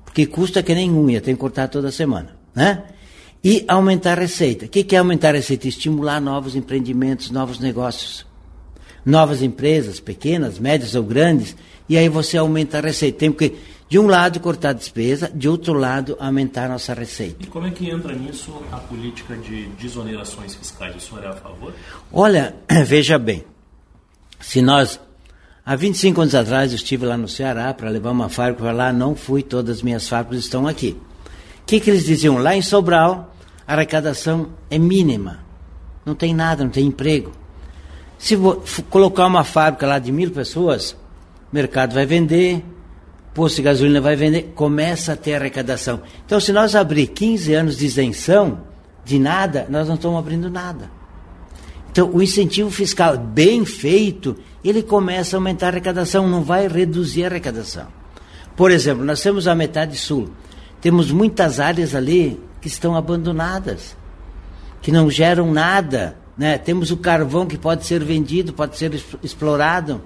porque 0.03 0.25
custo 0.25 0.57
é 0.57 0.63
que 0.63 0.73
nem 0.73 0.91
unha, 0.91 1.21
tem 1.21 1.35
que 1.35 1.39
cortar 1.39 1.67
toda 1.67 1.91
semana. 1.91 2.35
Né? 2.55 2.83
E 3.43 3.63
aumentar 3.67 4.17
a 4.17 4.21
receita. 4.21 4.65
O 4.65 4.69
que 4.69 4.95
é 4.95 4.97
aumentar 4.97 5.29
a 5.29 5.37
receita? 5.37 5.67
Estimular 5.67 6.19
novos 6.19 6.55
empreendimentos, 6.55 7.29
novos 7.29 7.59
negócios. 7.59 8.25
Novas 9.07 9.41
empresas, 9.41 10.01
pequenas, 10.01 10.59
médias 10.59 10.93
ou 10.93 11.03
grandes, 11.03 11.55
e 11.87 11.97
aí 11.97 12.09
você 12.09 12.37
aumenta 12.37 12.79
a 12.79 12.81
receita. 12.81 13.19
Tem 13.19 13.31
que, 13.31 13.55
de 13.87 13.97
um 13.97 14.05
lado, 14.05 14.37
cortar 14.41 14.71
a 14.71 14.73
despesa, 14.73 15.31
de 15.33 15.47
outro 15.47 15.71
lado, 15.71 16.17
aumentar 16.19 16.65
a 16.65 16.69
nossa 16.69 16.93
receita. 16.93 17.37
E 17.39 17.47
como 17.47 17.67
é 17.67 17.71
que 17.71 17.89
entra 17.89 18.13
nisso 18.13 18.53
a 18.69 18.77
política 18.77 19.37
de 19.37 19.67
desonerações 19.79 20.55
fiscais? 20.55 20.97
O 20.97 20.99
senhor 20.99 21.23
é 21.23 21.27
a 21.27 21.33
favor? 21.33 21.73
Olha, 22.11 22.53
veja 22.85 23.17
bem, 23.17 23.45
se 24.41 24.61
nós 24.61 24.99
Há 25.69 25.75
25 25.75 26.21
anos 26.21 26.33
atrás 26.33 26.71
eu 26.71 26.77
estive 26.77 27.05
lá 27.05 27.17
no 27.17 27.27
Ceará 27.27 27.73
para 27.73 27.89
levar 27.89 28.11
uma 28.11 28.29
fábrica 28.29 28.61
para 28.61 28.71
lá, 28.71 28.93
não 28.93 29.13
fui, 29.13 29.43
todas 29.43 29.79
as 29.79 29.83
minhas 29.83 30.07
fábricas 30.07 30.45
estão 30.45 30.65
aqui. 30.65 30.95
O 31.61 31.65
que, 31.65 31.81
que 31.81 31.89
eles 31.89 32.05
diziam? 32.05 32.37
Lá 32.37 32.55
em 32.55 32.61
Sobral, 32.61 33.35
a 33.67 33.73
arrecadação 33.73 34.47
é 34.69 34.79
mínima. 34.79 35.39
Não 36.05 36.15
tem 36.15 36.33
nada, 36.33 36.63
não 36.63 36.71
tem 36.71 36.85
emprego. 36.85 37.33
Se 38.17 38.35
colocar 38.89 39.25
uma 39.27 39.43
fábrica 39.43 39.85
lá 39.85 39.99
de 39.99 40.11
mil 40.11 40.31
pessoas, 40.31 40.91
o 40.91 41.55
mercado 41.55 41.93
vai 41.93 42.05
vender, 42.05 42.63
posto 43.33 43.57
de 43.57 43.61
gasolina 43.61 44.01
vai 44.01 44.15
vender, 44.15 44.53
começa 44.55 45.13
a 45.13 45.15
ter 45.15 45.35
arrecadação. 45.35 46.01
Então, 46.25 46.39
se 46.39 46.51
nós 46.51 46.75
abrir 46.75 47.07
15 47.07 47.53
anos 47.53 47.77
de 47.77 47.85
isenção 47.85 48.61
de 49.05 49.19
nada, 49.19 49.67
nós 49.69 49.87
não 49.87 49.95
estamos 49.95 50.17
abrindo 50.17 50.49
nada. 50.49 50.89
Então, 51.91 52.09
o 52.13 52.21
incentivo 52.21 52.69
fiscal 52.69 53.17
bem 53.17 53.65
feito, 53.65 54.35
ele 54.63 54.83
começa 54.83 55.35
a 55.35 55.37
aumentar 55.37 55.67
a 55.67 55.69
arrecadação, 55.69 56.27
não 56.27 56.43
vai 56.43 56.67
reduzir 56.67 57.23
a 57.23 57.27
arrecadação. 57.27 57.87
Por 58.55 58.71
exemplo, 58.71 59.05
nós 59.05 59.21
temos 59.21 59.47
a 59.47 59.53
metade 59.53 59.95
sul. 59.95 60.29
Temos 60.81 61.11
muitas 61.11 61.59
áreas 61.59 61.95
ali 61.95 62.39
que 62.59 62.67
estão 62.67 62.95
abandonadas, 62.95 63.95
que 64.81 64.91
não 64.91 65.09
geram 65.09 65.51
nada. 65.51 66.17
Né? 66.37 66.57
Temos 66.57 66.91
o 66.91 66.97
carvão 66.97 67.45
que 67.45 67.57
pode 67.57 67.85
ser 67.85 68.03
vendido, 68.03 68.53
pode 68.53 68.77
ser 68.77 68.93
explorado. 69.23 70.01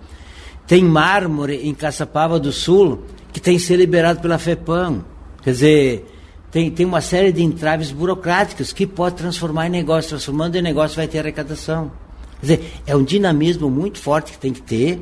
Tem 0.65 0.83
mármore 0.83 1.67
em 1.67 1.73
Caçapava 1.73 2.39
do 2.39 2.51
Sul 2.51 3.03
que 3.33 3.39
tem 3.39 3.57
que 3.57 3.63
ser 3.63 3.75
liberado 3.75 4.21
pela 4.21 4.37
FEPAM. 4.37 5.03
Quer 5.41 5.51
dizer, 5.51 6.05
tem, 6.51 6.69
tem 6.71 6.85
uma 6.85 7.01
série 7.01 7.31
de 7.31 7.43
entraves 7.43 7.91
burocráticos 7.91 8.71
que 8.71 8.85
pode 8.85 9.15
transformar 9.15 9.67
em 9.67 9.69
negócio. 9.69 10.09
Transformando 10.09 10.55
em 10.55 10.61
negócio 10.61 10.95
vai 10.95 11.07
ter 11.07 11.19
arrecadação. 11.19 11.91
Quer 12.39 12.45
dizer, 12.45 12.73
é 12.85 12.95
um 12.95 13.03
dinamismo 13.03 13.69
muito 13.69 13.99
forte 13.99 14.31
que 14.31 14.37
tem 14.37 14.53
que 14.53 14.61
ter 14.61 15.01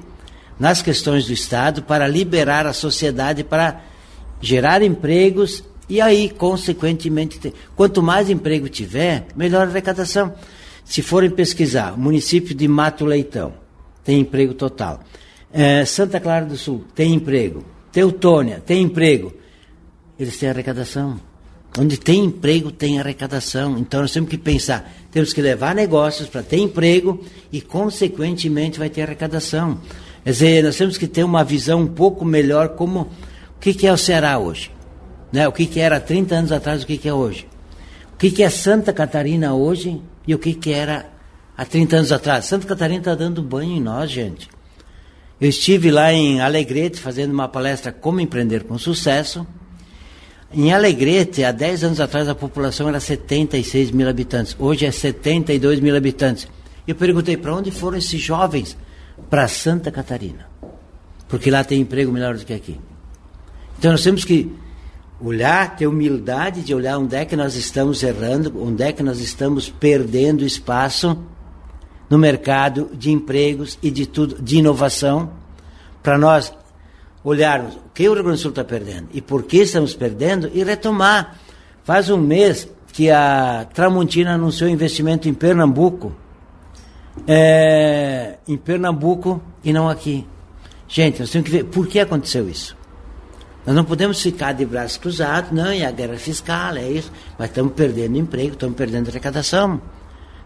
nas 0.60 0.82
questões 0.82 1.26
do 1.26 1.34
Estado 1.34 1.84
para 1.84 2.08
liberar 2.08 2.66
a 2.66 2.74
sociedade, 2.74 3.44
para 3.44 3.82
gerar 4.42 4.82
empregos 4.82 5.64
e 5.90 6.00
aí, 6.00 6.30
consequentemente, 6.30 7.52
quanto 7.76 8.04
mais 8.04 8.30
emprego 8.30 8.70
tiver, 8.70 9.26
melhor 9.36 9.66
a 9.66 9.70
arrecadação. 9.72 10.34
Se 10.90 11.04
forem 11.04 11.30
pesquisar, 11.30 11.96
município 11.96 12.56
de 12.56 12.68
Mato 12.68 13.06
Leitão 13.06 13.54
tem 14.04 14.22
emprego 14.22 14.56
total. 14.56 15.02
É, 15.54 15.86
Santa 15.86 16.20
Clara 16.20 16.48
do 16.48 16.58
Sul 16.58 16.84
tem 16.96 17.14
emprego. 17.14 17.64
Teutônia 17.92 18.60
tem 18.66 18.82
emprego. 18.82 19.32
Eles 20.18 20.40
têm 20.40 20.50
arrecadação. 20.50 21.20
Onde 21.78 21.96
tem 21.96 22.26
emprego, 22.26 22.72
tem 22.72 23.00
arrecadação. 23.00 23.78
Então 23.78 24.02
nós 24.02 24.12
temos 24.12 24.32
que 24.32 24.38
pensar, 24.38 24.92
temos 25.12 25.32
que 25.32 25.40
levar 25.44 25.76
negócios 25.76 26.28
para 26.28 26.42
ter 26.42 26.58
emprego 26.58 27.24
e, 27.52 27.62
consequentemente, 27.62 28.80
vai 28.80 28.90
ter 28.90 29.04
arrecadação. 29.04 29.78
Quer 30.24 30.32
dizer, 30.32 30.64
nós 30.64 30.76
temos 30.76 30.98
que 30.98 31.06
ter 31.06 31.24
uma 31.24 31.44
visão 31.44 31.82
um 31.82 31.88
pouco 31.88 32.26
melhor 32.26 32.70
como 32.70 33.02
o 33.02 33.60
que, 33.60 33.76
que 33.76 33.86
é 33.86 33.94
o 33.94 33.98
Ceará 33.98 34.40
hoje. 34.40 34.72
Né? 35.32 35.48
O 35.48 35.52
que, 35.52 35.68
que 35.68 35.80
era 35.80 36.00
30 36.00 36.34
anos 36.34 36.52
atrás, 36.52 36.82
o 36.82 36.88
que, 36.88 36.98
que 36.98 37.08
é 37.08 37.14
hoje. 37.14 37.48
O 38.12 38.18
que, 38.18 38.32
que 38.32 38.42
é 38.42 38.50
Santa 38.50 38.92
Catarina 38.92 39.54
hoje 39.54 40.02
e 40.30 40.36
o 40.36 40.38
que, 40.38 40.54
que 40.54 40.72
era 40.72 41.10
há 41.58 41.66
30 41.66 41.96
anos 41.96 42.12
atrás. 42.12 42.46
Santa 42.46 42.68
Catarina 42.68 43.00
está 43.00 43.16
dando 43.16 43.42
banho 43.42 43.72
em 43.72 43.82
nós, 43.82 44.12
gente. 44.12 44.48
Eu 45.42 45.50
estive 45.50 45.90
lá 45.90 46.14
em 46.14 46.40
Alegrete 46.40 47.02
fazendo 47.02 47.32
uma 47.32 47.48
palestra 47.48 47.92
Como 47.92 48.20
Empreender 48.20 48.64
com 48.64 48.78
Sucesso. 48.78 49.48
Em 50.54 50.72
Alegrete, 50.72 51.44
há 51.44 51.52
10 51.52 51.84
anos 51.84 52.00
atrás, 52.00 52.30
a 52.30 52.36
população 52.36 52.88
era 52.88 53.00
76 53.00 53.90
mil 53.90 54.08
habitantes. 54.08 54.56
Hoje 54.60 54.86
é 54.86 54.92
72 54.92 55.80
mil 55.80 55.96
habitantes. 55.96 56.48
Eu 56.88 56.94
perguntei 56.94 57.36
para 57.36 57.56
onde 57.56 57.72
foram 57.72 57.98
esses 57.98 58.22
jovens? 58.22 58.78
Para 59.32 59.48
Santa 59.48 59.90
Catarina. 59.90 60.48
Porque 61.28 61.50
lá 61.50 61.64
tem 61.64 61.82
emprego 61.82 62.12
melhor 62.12 62.38
do 62.38 62.46
que 62.46 62.54
aqui. 62.54 62.80
Então 63.80 63.94
nós 63.94 64.04
temos 64.04 64.24
que 64.24 64.56
olhar, 65.22 65.76
ter 65.76 65.88
humildade 65.88 66.62
de 66.62 66.74
olhar 66.74 66.98
onde 66.98 67.16
é 67.16 67.26
que 67.26 67.36
nós 67.36 67.56
estamos 67.56 68.02
errando, 68.04 68.54
onde 68.62 68.84
é 68.84 68.92
que 68.92 69.04
nós 69.04 69.20
estamos 69.20 69.70
perdendo 69.70 70.46
espaço 70.46 71.18
no 72.10 72.18
mercado 72.18 72.90
de 72.94 73.12
empregos 73.12 73.78
e 73.84 73.92
de 73.92 74.06
tudo, 74.06 74.42
de 74.42 74.58
inovação, 74.58 75.32
para 76.02 76.18
nós 76.18 76.54
olharmos 77.24 77.76
o 77.76 77.90
que 77.94 78.08
o 78.08 78.14
Rio 78.14 78.24
Grande 78.24 78.40
do 78.40 78.42
Sul 78.42 78.52
está 78.52 78.64
perdendo 78.64 79.10
e 79.14 79.22
por 79.22 79.44
que 79.44 79.58
estamos 79.58 79.94
perdendo 79.94 80.50
e 80.54 80.64
retomar. 80.64 81.38
Faz 81.84 82.10
um 82.10 82.18
mês 82.18 82.70
que 82.94 83.12
a 83.12 83.68
Tramontina 83.74 84.34
anunciou 84.34 84.70
investimento 84.70 85.28
em 85.28 85.34
Pernambuco, 85.34 86.16
é, 87.28 88.38
em 88.48 88.58
Pernambuco 88.58 89.42
e 89.64 89.74
não 89.74 89.90
aqui. 89.90 90.26
Gente, 90.88 91.20
nós 91.20 91.30
temos 91.30 91.50
que 91.50 91.58
ver 91.58 91.66
por 91.66 91.88
que 91.88 92.00
aconteceu 92.00 92.50
isso. 92.50 92.79
Nós 93.70 93.76
não 93.76 93.86
podemos 93.86 94.20
ficar 94.20 94.54
de 94.54 94.66
braços 94.66 94.98
cruzados, 94.98 95.52
não, 95.52 95.72
e 95.72 95.86
a 95.86 95.92
guerra 95.92 96.18
fiscal, 96.18 96.76
é 96.76 96.90
isso, 96.90 97.12
mas 97.38 97.50
estamos 97.50 97.72
perdendo 97.74 98.18
emprego, 98.18 98.54
estamos 98.54 98.76
perdendo 98.76 99.10
arrecadação. 99.10 99.80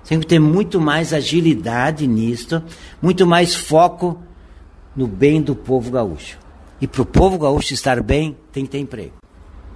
Tem 0.06 0.20
que 0.20 0.28
ter 0.28 0.40
muito 0.40 0.82
mais 0.82 1.14
agilidade 1.14 2.06
nisto, 2.06 2.62
muito 3.02 3.26
mais 3.26 3.56
foco 3.56 4.22
no 4.94 5.08
bem 5.08 5.42
do 5.42 5.56
povo 5.56 5.90
gaúcho. 5.90 6.38
E 6.82 6.86
para 6.86 7.02
o 7.02 7.06
povo 7.06 7.40
gaúcho 7.40 7.74
estar 7.74 8.04
bem, 8.04 8.36
tem 8.52 8.66
que 8.66 8.72
ter 8.72 8.80
emprego. 8.80 9.14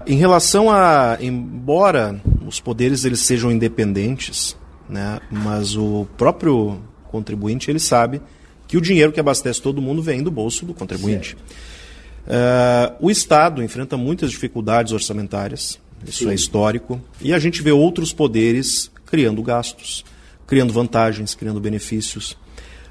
Em 0.05 0.17
relação 0.17 0.69
a, 0.69 1.17
embora 1.21 2.21
os 2.45 2.59
poderes 2.59 3.05
eles 3.05 3.21
sejam 3.21 3.49
independentes, 3.49 4.57
né, 4.89 5.21
mas 5.31 5.73
o 5.77 6.05
próprio 6.17 6.79
contribuinte 7.05 7.71
ele 7.71 7.79
sabe 7.79 8.21
que 8.67 8.75
o 8.75 8.81
dinheiro 8.81 9.13
que 9.13 9.21
abastece 9.21 9.61
todo 9.61 9.81
mundo 9.81 10.01
vem 10.01 10.21
do 10.21 10.29
bolso 10.29 10.65
do 10.65 10.73
contribuinte. 10.73 11.37
Uh, 12.27 12.95
o 12.99 13.09
Estado 13.09 13.63
enfrenta 13.63 13.95
muitas 13.97 14.31
dificuldades 14.31 14.91
orçamentárias, 14.91 15.79
isso 16.05 16.25
Sim. 16.25 16.29
é 16.29 16.33
histórico, 16.33 17.01
e 17.21 17.33
a 17.33 17.39
gente 17.39 17.61
vê 17.61 17.71
outros 17.71 18.11
poderes 18.13 18.91
criando 19.05 19.41
gastos 19.41 20.03
criando 20.47 20.71
vantagens, 20.71 21.35
criando 21.35 21.59
benefícios. 21.59 22.37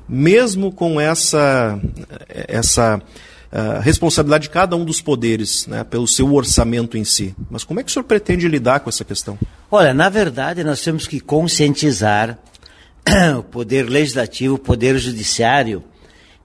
Mesmo 0.07 0.71
com 0.71 1.01
essa, 1.01 1.81
essa 2.29 2.99
uh, 2.99 3.81
responsabilidade 3.81 4.45
de 4.45 4.51
cada 4.51 4.77
um 4.77 4.85
dos 4.85 5.01
poderes, 5.01 5.67
né, 5.67 5.83
pelo 5.83 6.07
seu 6.07 6.33
orçamento 6.33 6.97
em 6.97 7.03
si. 7.03 7.35
Mas 7.51 7.65
como 7.65 7.81
é 7.81 7.83
que 7.83 7.91
o 7.91 7.93
senhor 7.93 8.05
pretende 8.05 8.47
lidar 8.47 8.81
com 8.81 8.91
essa 8.91 9.05
questão? 9.05 9.37
Olha, 9.69 9.93
na 9.93 10.09
verdade, 10.09 10.63
nós 10.63 10.83
temos 10.83 11.09
que 11.09 11.19
conscientizar 11.19 12.39
o 13.37 13.43
poder 13.43 13.89
legislativo, 13.89 14.55
o 14.55 14.59
poder 14.59 14.97
judiciário, 14.99 15.83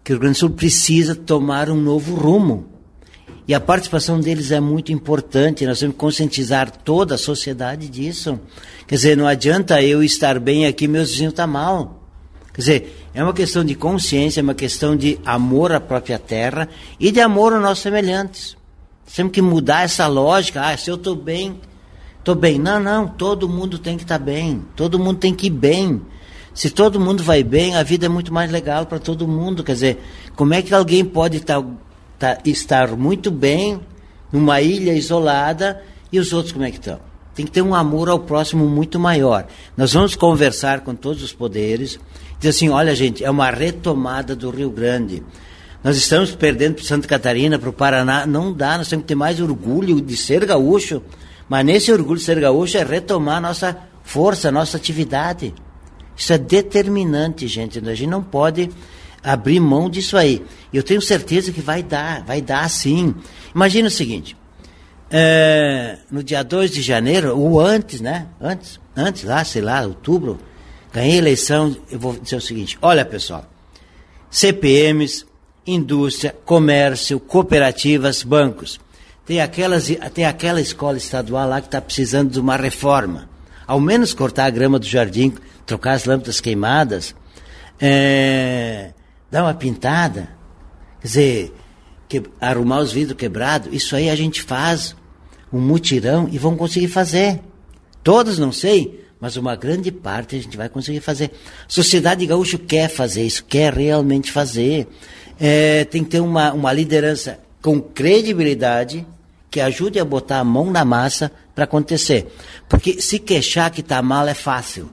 que 0.04 0.12
o 0.12 0.16
Rio 0.16 0.22
Grande 0.22 0.38
do 0.38 0.40
Sul 0.40 0.50
precisa 0.52 1.14
tomar 1.14 1.70
um 1.70 1.80
novo 1.80 2.16
rumo. 2.16 2.68
E 3.52 3.54
a 3.54 3.60
participação 3.60 4.18
deles 4.18 4.50
é 4.50 4.62
muito 4.62 4.94
importante, 4.94 5.66
nós 5.66 5.78
temos 5.78 5.96
que 5.96 6.00
conscientizar 6.00 6.72
toda 6.72 7.16
a 7.16 7.18
sociedade 7.18 7.90
disso. 7.90 8.40
Quer 8.88 8.96
dizer, 8.96 9.18
não 9.18 9.28
adianta 9.28 9.84
eu 9.84 10.02
estar 10.02 10.40
bem 10.40 10.66
aqui, 10.66 10.88
meus 10.88 11.10
vizinhos 11.10 11.34
estão 11.34 11.44
tá 11.44 11.52
mal. 11.52 12.02
Quer 12.54 12.62
dizer, 12.62 13.10
é 13.14 13.22
uma 13.22 13.34
questão 13.34 13.66
de 13.66 13.76
consciência, 13.76 14.40
é 14.40 14.42
uma 14.42 14.54
questão 14.54 14.96
de 14.96 15.20
amor 15.26 15.74
à 15.74 15.82
própria 15.82 16.18
terra 16.18 16.70
e 16.98 17.12
de 17.12 17.20
amor 17.20 17.52
aos 17.52 17.62
nossos 17.62 17.84
semelhantes. 17.84 18.56
Temos 19.14 19.34
que 19.34 19.42
mudar 19.42 19.84
essa 19.84 20.08
lógica, 20.08 20.70
ah, 20.70 20.78
se 20.78 20.90
eu 20.90 20.96
estou 20.96 21.14
bem, 21.14 21.60
Tô 22.24 22.34
bem. 22.36 22.58
Não, 22.58 22.80
não, 22.80 23.06
todo 23.06 23.50
mundo 23.50 23.78
tem 23.78 23.98
que 23.98 24.04
estar 24.04 24.20
tá 24.20 24.24
bem. 24.24 24.64
Todo 24.78 24.98
mundo 24.98 25.18
tem 25.18 25.34
que 25.34 25.48
ir 25.48 25.50
bem. 25.50 26.02
Se 26.54 26.70
todo 26.70 27.02
mundo 27.02 27.22
vai 27.22 27.44
bem, 27.44 27.76
a 27.76 27.84
vida 27.84 28.06
é 28.06 28.10
muito 28.10 28.34
mais 28.34 28.50
legal 28.50 28.86
para 28.86 29.00
todo 29.00 29.28
mundo. 29.28 29.62
Quer 29.62 29.74
dizer, 29.74 30.04
como 30.38 30.54
é 30.54 30.62
que 30.62 30.74
alguém 30.74 31.04
pode 31.04 31.42
tá, 31.42 31.62
tá, 32.22 32.38
estar 32.46 32.92
muito 32.96 33.32
bem 33.32 33.82
numa 34.32 34.62
ilha 34.62 34.94
isolada 34.94 35.82
e 36.12 36.20
os 36.20 36.32
outros 36.32 36.54
como 36.54 36.64
é 36.64 36.70
que 36.70 36.78
estão? 36.78 37.00
Tem 37.34 37.46
que 37.46 37.52
ter 37.52 37.64
um 37.64 37.74
amor 37.74 38.10
ao 38.10 38.20
próximo 38.20 38.68
muito 38.68 39.00
maior. 39.00 39.48
Nós 39.76 39.94
vamos 39.94 40.16
conversar 40.16 40.82
com 40.82 40.94
todos 40.94 41.24
os 41.24 41.34
poderes, 41.34 42.00
dizer 42.38 42.50
assim, 42.50 42.70
olha 42.70 42.94
gente, 42.94 43.24
é 43.24 43.32
uma 43.32 43.50
retomada 43.50 44.36
do 44.36 44.52
Rio 44.52 44.70
Grande. 44.70 45.24
Nós 45.84 45.98
estamos 45.98 46.36
perdendo 46.36 46.76
para 46.76 46.84
Santa 46.84 47.08
Catarina, 47.08 47.58
para 47.58 47.70
o 47.70 47.74
Paraná, 47.74 48.28
não 48.28 48.54
dá, 48.54 48.78
nós 48.78 48.88
temos 48.88 49.04
que 49.04 49.08
ter 49.08 49.16
mais 49.16 49.42
orgulho 49.42 50.00
de 50.00 50.16
ser 50.16 50.46
gaúcho, 50.46 51.02
mas 51.50 51.66
nesse 51.66 51.92
orgulho 51.92 52.20
de 52.20 52.26
ser 52.26 52.40
gaúcho 52.40 52.78
é 52.78 52.84
retomar 52.84 53.42
nossa 53.42 53.76
força, 54.04 54.52
nossa 54.52 54.78
atividade. 54.78 55.56
Isso 56.16 56.34
é 56.34 56.38
determinante, 56.38 57.48
gente. 57.48 57.80
A 57.80 57.96
gente 57.96 58.10
não 58.10 58.22
pode 58.22 58.70
abrir 59.24 59.60
mão 59.60 59.90
disso 59.90 60.18
aí. 60.18 60.44
Eu 60.74 60.84
tenho 60.84 61.02
certeza 61.02 61.52
que 61.52 61.62
vai 61.62 61.84
dar, 61.84 62.24
vai 62.24 62.42
dar 62.42 62.70
sim. 62.70 63.14
Imagina 63.54 63.88
o 63.88 63.92
seguinte: 63.92 64.36
é, 65.10 65.98
no 66.10 66.24
dia 66.24 66.44
2 66.44 66.72
de 66.72 66.82
janeiro, 66.82 67.38
ou 67.38 67.60
antes, 67.60 68.02
né? 68.02 68.28
Antes, 68.40 68.80
antes 68.96 69.24
lá, 69.24 69.44
sei 69.44 69.62
lá, 69.62 69.82
outubro, 69.82 70.40
ganhei 70.94 71.18
eleição. 71.18 71.76
Eu 71.90 72.00
vou 72.00 72.14
dizer 72.14 72.38
o 72.38 72.42
seguinte: 72.42 72.78
olha 72.82 73.06
pessoal, 73.06 73.46
CPMs, 74.30 75.26
indústria, 75.66 76.36
comércio, 76.46 77.20
cooperativas, 77.20 78.24
bancos. 78.24 78.80
Tem, 79.26 79.40
aquelas, 79.40 79.88
tem 80.14 80.26
aquela 80.26 80.60
escola 80.60 80.98
estadual 80.98 81.48
lá 81.48 81.62
que 81.62 81.68
está 81.68 81.80
precisando 81.80 82.32
de 82.32 82.40
uma 82.40 82.58
reforma. 82.58 83.30
Ao 83.68 83.80
menos 83.80 84.14
cortar 84.14 84.46
a 84.46 84.50
grama 84.50 84.80
do 84.80 84.86
jardim, 84.86 85.34
trocar 85.66 85.94
as 85.94 86.06
lâmpadas 86.06 86.42
queimadas, 86.42 87.16
é, 87.80 88.92
dar 89.32 89.44
uma 89.44 89.54
pintada, 89.54 90.30
quer 91.00 91.08
dizer, 91.08 91.54
que, 92.08 92.22
arrumar 92.42 92.82
os 92.82 92.92
vidros 92.92 93.18
quebrados, 93.18 93.74
isso 93.74 93.96
aí 93.96 94.10
a 94.10 94.16
gente 94.16 94.42
faz 94.42 94.96
um 95.52 95.60
mutirão 95.60 96.28
e 96.30 96.38
vão 96.38 96.58
conseguir 96.58 96.90
fazer. 96.90 97.40
Todos 98.04 98.38
não 98.38 98.52
sei, 98.52 99.06
mas 99.20 99.38
uma 99.38 99.56
grande 99.56 99.92
parte 99.92 100.36
a 100.36 100.40
gente 100.40 100.58
vai 100.58 100.68
conseguir 100.68 101.00
fazer. 101.00 101.32
Sociedade 101.68 102.26
gaúcha 102.26 102.58
quer 102.58 102.90
fazer 102.90 103.24
isso, 103.24 103.46
quer 103.46 103.74
realmente 103.74 104.32
fazer. 104.32 104.88
É, 105.40 105.86
tem 105.86 106.04
que 106.04 106.10
ter 106.10 106.20
uma, 106.20 106.52
uma 106.52 106.74
liderança 106.74 107.40
com 107.62 107.80
credibilidade 107.80 109.08
que 109.50 109.62
ajude 109.62 110.00
a 110.00 110.06
botar 110.06 110.40
a 110.40 110.44
mão 110.44 110.72
na 110.72 110.84
massa 110.84 111.32
para 111.54 111.66
acontecer. 111.66 112.28
Porque 112.68 113.02
se 113.02 113.20
queixar 113.20 113.72
que 113.72 113.82
está 113.82 114.02
mal 114.02 114.28
é 114.28 114.34
fácil. 114.34 114.90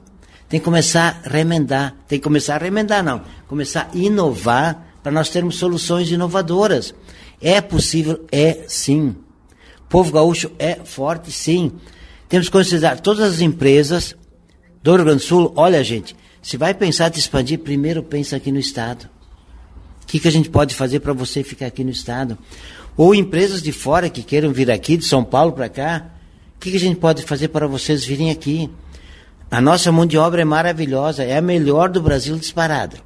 Tem 0.49 0.59
que 0.59 0.65
começar 0.65 1.21
a 1.25 1.29
remendar. 1.29 1.95
Tem 2.07 2.19
que 2.19 2.25
começar 2.25 2.57
a 2.57 2.59
remendar, 2.59 3.05
não. 3.05 3.23
Começar 3.47 3.91
a 3.93 3.97
inovar 3.97 4.87
para 5.03 5.13
nós 5.13 5.29
termos 5.29 5.57
soluções 5.57 6.11
inovadoras. 6.11 6.95
É 7.41 7.61
possível? 7.61 8.27
É 8.33 8.65
sim. 8.67 9.15
O 9.81 9.89
povo 9.89 10.13
gaúcho 10.13 10.51
é 10.59 10.77
forte? 10.85 11.31
Sim. 11.31 11.73
Temos 12.29 12.49
que 12.49 12.53
considerar 12.53 13.01
todas 13.01 13.35
as 13.35 13.41
empresas 13.41 14.15
do 14.83 14.95
Rio 14.95 15.05
Grande 15.05 15.23
do 15.23 15.27
Sul. 15.27 15.53
Olha, 15.57 15.83
gente, 15.85 16.17
se 16.43 16.57
vai 16.57 16.75
pensar 16.75 17.15
em 17.15 17.19
expandir, 17.19 17.59
primeiro 17.59 18.03
pensa 18.03 18.37
aqui 18.37 18.51
no 18.51 18.59
Estado. 18.59 19.09
O 20.03 20.07
que, 20.07 20.19
que 20.19 20.29
a 20.29 20.33
gente 20.33 20.49
pode 20.49 20.75
fazer 20.75 21.01
para 21.01 21.13
você 21.13 21.43
ficar 21.43 21.67
aqui 21.67 21.85
no 21.85 21.91
Estado? 21.91 22.39
Ou 22.97 23.15
empresas 23.15 23.63
de 23.63 23.71
fora 23.71 24.09
que 24.09 24.23
queiram 24.23 24.53
vir 24.53 24.71
aqui, 24.71 24.97
de 24.97 25.05
São 25.05 25.23
Paulo 25.23 25.53
para 25.53 25.69
cá, 25.69 26.07
o 26.57 26.59
que, 26.59 26.71
que 26.71 26.77
a 26.77 26.81
gente 26.81 26.97
pode 26.97 27.23
fazer 27.23 27.49
para 27.49 27.67
vocês 27.67 28.05
virem 28.05 28.31
aqui? 28.31 28.71
A 29.51 29.63
nossa 29.63 29.91
mão 29.91 30.05
de 30.05 30.19
obra 30.19 30.43
é 30.43 30.45
maravilhosa, 30.45 31.25
é 31.25 31.39
a 31.39 31.43
melhor 31.43 31.89
do 31.89 32.03
Brasil 32.03 32.37
disparada. 32.37 32.99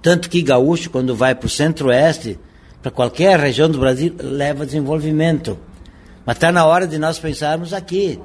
Tanto 0.00 0.30
que 0.30 0.40
gaúcho, 0.40 0.88
quando 0.88 1.16
vai 1.16 1.34
para 1.34 1.46
o 1.46 1.50
centro-oeste, 1.50 2.38
para 2.80 2.92
qualquer 2.92 3.38
região 3.40 3.68
do 3.68 3.78
Brasil, 3.78 4.14
leva 4.20 4.64
desenvolvimento. 4.64 5.58
Mas 6.24 6.36
está 6.36 6.52
na 6.52 6.64
hora 6.64 6.86
de 6.86 6.96
nós 6.96 7.18
pensarmos 7.18 7.72
aqui. 7.72 8.20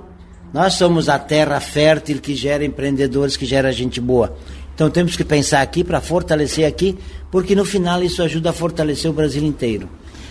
Nós 0.53 0.73
somos 0.73 1.09
a 1.09 1.17
terra 1.17 1.59
fértil 1.59 2.19
que 2.21 2.35
gera 2.35 2.63
empreendedores, 2.63 3.35
que 3.35 3.45
gera 3.45 3.71
gente 3.71 3.99
boa. 3.99 4.35
Então 4.75 4.89
temos 4.89 5.15
que 5.15 5.23
pensar 5.23 5.61
aqui 5.63 5.83
para 5.83 5.99
fortalecer 5.99 6.67
aqui, 6.67 6.97
porque 7.31 7.55
no 7.55 7.65
final 7.65 8.03
isso 8.03 8.21
ajuda 8.21 8.51
a 8.51 8.53
fortalecer 8.53 9.09
o 9.09 9.13
Brasil 9.13 9.43
inteiro. 9.43 9.89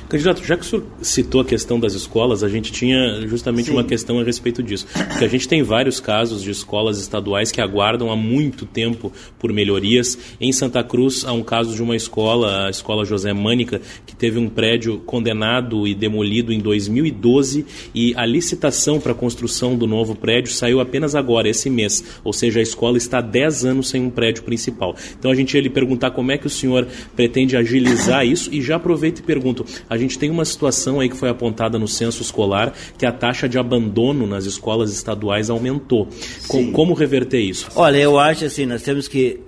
Candidato, 0.09 0.45
já 0.45 0.57
que 0.57 0.63
o 0.63 0.65
senhor 0.65 0.85
citou 1.03 1.41
a 1.41 1.45
questão 1.45 1.81
das 1.81 1.95
escolas, 1.95 2.45
a 2.45 2.49
gente 2.49 2.71
tinha 2.71 3.27
justamente 3.27 3.67
Sim. 3.67 3.73
uma 3.73 3.83
questão 3.83 4.21
a 4.21 4.25
respeito 4.25 4.63
disso. 4.63 4.87
Porque 4.93 5.25
a 5.25 5.29
gente 5.29 5.49
tem 5.49 5.63
vários 5.63 5.99
casos 5.99 6.43
de 6.43 6.51
escolas 6.51 7.01
estaduais 7.01 7.51
que 7.51 7.61
aguardam 7.61 8.11
há 8.11 8.17
muito 8.17 8.65
tempo 8.65 9.13
por 9.39 9.53
melhorias. 9.53 10.17
Em 10.41 10.53
Santa 10.53 10.85
Cruz, 10.85 11.25
há 11.25 11.33
um 11.33 11.43
caso 11.43 11.75
de 11.75 11.83
uma 11.83 11.97
escola, 11.97 12.67
a 12.67 12.71
Escola 12.71 13.05
José 13.05 13.33
Mânica, 13.33 13.81
que 14.07 14.15
teve 14.15 14.39
um 14.39 14.49
prédio 14.49 14.99
condenado 15.01 15.89
e 15.89 15.95
demolido 15.95 16.53
em 16.53 16.61
2012 16.61 17.67
e 17.95 18.15
a 18.17 18.25
licitação 18.25 19.01
para 19.01 19.13
a 19.13 19.15
construção 19.15 19.77
do 19.77 19.87
novo 19.87 20.15
prédio 20.15 20.53
saiu 20.53 20.81
apenas 20.81 21.15
agora, 21.15 21.49
esse 21.49 21.69
mês. 21.69 22.21
Ou 22.23 22.33
seja, 22.33 22.61
a 22.61 22.63
escola 22.63 22.97
está 22.97 23.19
há 23.19 23.23
10 23.23 23.65
anos 23.65 23.89
sem 23.89 24.03
um 24.03 24.11
prédio 24.11 24.45
principal. 24.45 24.95
Então 25.19 25.31
a 25.31 25.35
gente 25.35 25.55
ia 25.55 25.61
lhe 25.61 25.71
perguntar 25.71 26.13
como 26.13 26.31
é 26.31 26.39
que 26.39 26.47
o 26.47 26.51
senhor 26.51 26.87
pretende 27.17 27.57
agilizar 27.57 28.25
isso 28.25 28.51
e 28.53 28.63
já 28.63 28.77
aproveito 28.77 29.19
e 29.19 29.23
pergunto, 29.23 29.65
a 29.97 29.99
gente 29.99 30.19
tem 30.19 30.31
uma 30.31 30.45
situação 30.45 31.01
aí 31.01 31.09
que 31.09 31.17
foi 31.17 31.29
apontada 31.29 31.79
no 31.79 31.89
censo 31.89 32.23
escolar 32.23 32.73
que 32.97 33.05
a 33.05 33.13
taxa 33.13 33.49
de 33.49 33.59
abandono 33.59 34.27
nas 34.27 34.45
escolas 34.45 34.93
estaduais 34.93 35.51
aumentou. 35.51 36.09
Com, 36.47 36.71
como 36.73 36.95
reverter 36.95 37.41
isso? 37.41 37.69
Olha, 37.75 37.97
eu 37.97 38.19
acho 38.19 38.45
assim, 38.45 38.67
nós 38.67 38.83
temos 38.83 39.09
que 39.09 39.41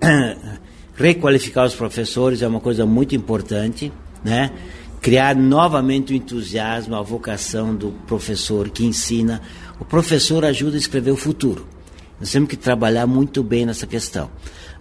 requalificar 0.95 1.65
os 1.65 1.75
professores, 1.75 2.41
é 2.41 2.47
uma 2.47 2.59
coisa 2.59 2.85
muito 2.85 3.15
importante, 3.15 3.91
né? 4.23 4.51
Criar 5.01 5.33
novamente 5.35 6.11
o 6.11 6.15
entusiasmo, 6.15 6.95
a 6.95 7.01
vocação 7.01 7.73
do 7.73 7.91
professor 8.05 8.69
que 8.69 8.83
ensina. 8.83 9.41
O 9.79 9.85
professor 9.85 10.43
ajuda 10.43 10.75
a 10.75 10.79
escrever 10.79 11.11
o 11.11 11.15
futuro. 11.15 11.65
Nós 12.19 12.31
temos 12.31 12.49
que 12.49 12.57
trabalhar 12.57 13.07
muito 13.07 13.41
bem 13.41 13.65
nessa 13.65 13.87
questão. 13.87 14.29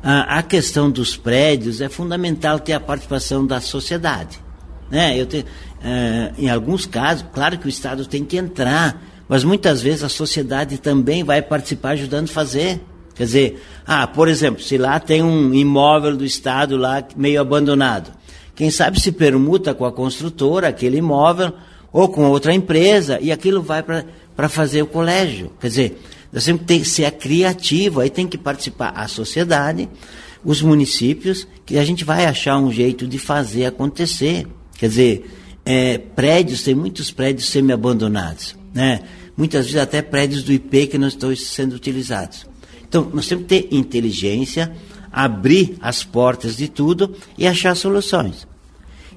a 0.02 0.42
questão 0.42 0.90
dos 0.90 1.16
prédios 1.16 1.80
é 1.80 1.88
fundamental 1.88 2.58
ter 2.58 2.72
a 2.72 2.80
participação 2.80 3.46
da 3.46 3.60
sociedade. 3.60 4.47
Né? 4.90 5.18
Eu 5.18 5.26
te, 5.26 5.44
é, 5.82 6.32
em 6.38 6.48
alguns 6.48 6.86
casos, 6.86 7.24
claro 7.32 7.58
que 7.58 7.66
o 7.66 7.68
Estado 7.68 8.06
tem 8.06 8.24
que 8.24 8.36
entrar, 8.36 9.02
mas 9.28 9.44
muitas 9.44 9.82
vezes 9.82 10.02
a 10.02 10.08
sociedade 10.08 10.78
também 10.78 11.22
vai 11.22 11.42
participar 11.42 11.90
ajudando 11.90 12.24
a 12.24 12.32
fazer. 12.32 12.80
Quer 13.14 13.24
dizer, 13.24 13.62
ah, 13.86 14.06
por 14.06 14.28
exemplo, 14.28 14.62
se 14.62 14.78
lá 14.78 15.00
tem 15.00 15.22
um 15.22 15.52
imóvel 15.52 16.16
do 16.16 16.24
Estado 16.24 16.76
lá 16.76 17.02
meio 17.16 17.40
abandonado, 17.40 18.12
quem 18.54 18.70
sabe 18.70 19.00
se 19.00 19.12
permuta 19.12 19.74
com 19.74 19.84
a 19.84 19.92
construtora 19.92 20.68
aquele 20.68 20.98
imóvel 20.98 21.52
ou 21.92 22.08
com 22.08 22.24
outra 22.24 22.54
empresa 22.54 23.18
e 23.20 23.30
aquilo 23.30 23.62
vai 23.62 23.82
para 23.82 24.48
fazer 24.48 24.82
o 24.82 24.86
colégio. 24.86 25.52
Quer 25.60 25.68
dizer, 25.68 26.02
nós 26.32 26.44
temos 26.44 26.62
que 26.66 26.84
ser 26.84 27.10
criativo, 27.12 28.00
aí 28.00 28.10
tem 28.10 28.26
que 28.26 28.36
participar 28.36 28.92
a 28.94 29.08
sociedade, 29.08 29.88
os 30.44 30.60
municípios, 30.60 31.46
que 31.64 31.78
a 31.78 31.84
gente 31.84 32.04
vai 32.04 32.26
achar 32.26 32.58
um 32.58 32.70
jeito 32.70 33.06
de 33.06 33.18
fazer 33.18 33.64
acontecer. 33.64 34.46
Quer 34.78 34.88
dizer, 34.88 35.30
é, 35.66 35.98
prédios, 35.98 36.62
tem 36.62 36.74
muitos 36.74 37.10
prédios 37.10 37.48
semi-abandonados, 37.48 38.56
né? 38.72 39.02
Muitas 39.36 39.66
vezes 39.66 39.80
até 39.80 40.00
prédios 40.00 40.42
do 40.42 40.52
IP 40.52 40.86
que 40.86 40.98
não 40.98 41.08
estão 41.08 41.34
sendo 41.36 41.74
utilizados. 41.74 42.46
Então, 42.88 43.10
nós 43.12 43.28
temos 43.28 43.44
que 43.44 43.60
ter 43.60 43.68
inteligência, 43.76 44.72
abrir 45.12 45.76
as 45.80 46.02
portas 46.02 46.56
de 46.56 46.68
tudo 46.68 47.14
e 47.36 47.46
achar 47.46 47.76
soluções. 47.76 48.46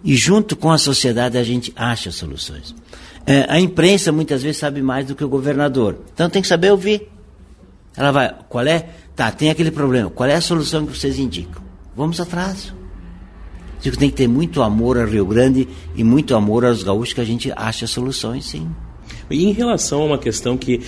E 0.03 0.15
junto 0.15 0.55
com 0.55 0.71
a 0.71 0.77
sociedade 0.77 1.37
a 1.37 1.43
gente 1.43 1.71
acha 1.75 2.11
soluções. 2.11 2.75
É, 3.25 3.45
a 3.47 3.59
imprensa 3.59 4.11
muitas 4.11 4.41
vezes 4.41 4.57
sabe 4.57 4.81
mais 4.81 5.05
do 5.05 5.15
que 5.15 5.23
o 5.23 5.29
governador. 5.29 5.99
Então 6.13 6.29
tem 6.29 6.41
que 6.41 6.47
saber 6.47 6.71
ouvir. 6.71 7.07
Ela 7.95 8.11
vai, 8.11 8.35
qual 8.49 8.65
é? 8.65 8.89
Tá, 9.15 9.31
tem 9.31 9.49
aquele 9.51 9.71
problema. 9.71 10.09
Qual 10.09 10.27
é 10.27 10.35
a 10.35 10.41
solução 10.41 10.85
que 10.85 10.97
vocês 10.97 11.19
indicam? 11.19 11.61
Vamos 11.95 12.19
atrás. 12.19 12.73
Digo, 13.81 13.97
tem 13.97 14.09
que 14.09 14.15
ter 14.15 14.27
muito 14.27 14.61
amor 14.61 14.97
ao 14.97 15.07
Rio 15.07 15.25
Grande 15.25 15.67
e 15.95 16.03
muito 16.03 16.35
amor 16.35 16.63
aos 16.63 16.83
gaúchos 16.83 17.13
que 17.13 17.21
a 17.21 17.25
gente 17.25 17.51
acha 17.55 17.87
soluções, 17.87 18.45
sim. 18.45 18.69
E 19.29 19.45
em 19.45 19.53
relação 19.53 20.01
a 20.01 20.05
uma 20.05 20.17
questão 20.17 20.57
que, 20.57 20.81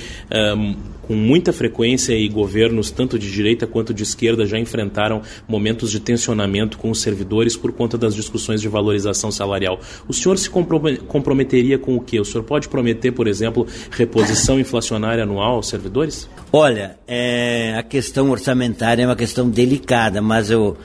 um, 0.56 0.76
com 1.02 1.16
muita 1.16 1.52
frequência, 1.52 2.14
e 2.14 2.28
governos, 2.28 2.92
tanto 2.92 3.18
de 3.18 3.32
direita 3.32 3.66
quanto 3.66 3.94
de 3.94 4.04
esquerda, 4.04 4.46
já 4.46 4.60
enfrentaram 4.60 5.22
momentos 5.48 5.90
de 5.92 6.00
tensionamento 6.00 6.78
com 6.78 6.92
os 6.92 7.02
servidores 7.02 7.58
por 7.58 7.72
conta 7.72 7.98
das 7.98 8.14
discussões 8.14 8.62
de 8.62 8.68
valorização 8.68 9.32
salarial. 9.32 9.80
O 10.08 10.14
senhor 10.14 10.38
se 10.38 10.50
comprometeria 10.50 11.80
com 11.80 11.96
o 11.96 12.02
quê? 12.02 12.20
O 12.20 12.26
senhor 12.26 12.44
pode 12.44 12.70
prometer, 12.70 13.12
por 13.12 13.28
exemplo, 13.28 13.66
reposição 13.92 14.60
inflacionária 14.60 15.24
anual 15.24 15.56
aos 15.56 15.68
servidores? 15.68 16.30
Olha, 16.52 16.98
é, 17.08 17.76
a 17.78 17.84
questão 17.84 18.30
orçamentária 18.30 19.04
é 19.04 19.06
uma 19.06 19.16
questão 19.16 19.50
delicada, 19.50 20.22
mas 20.22 20.52
eu 20.52 20.78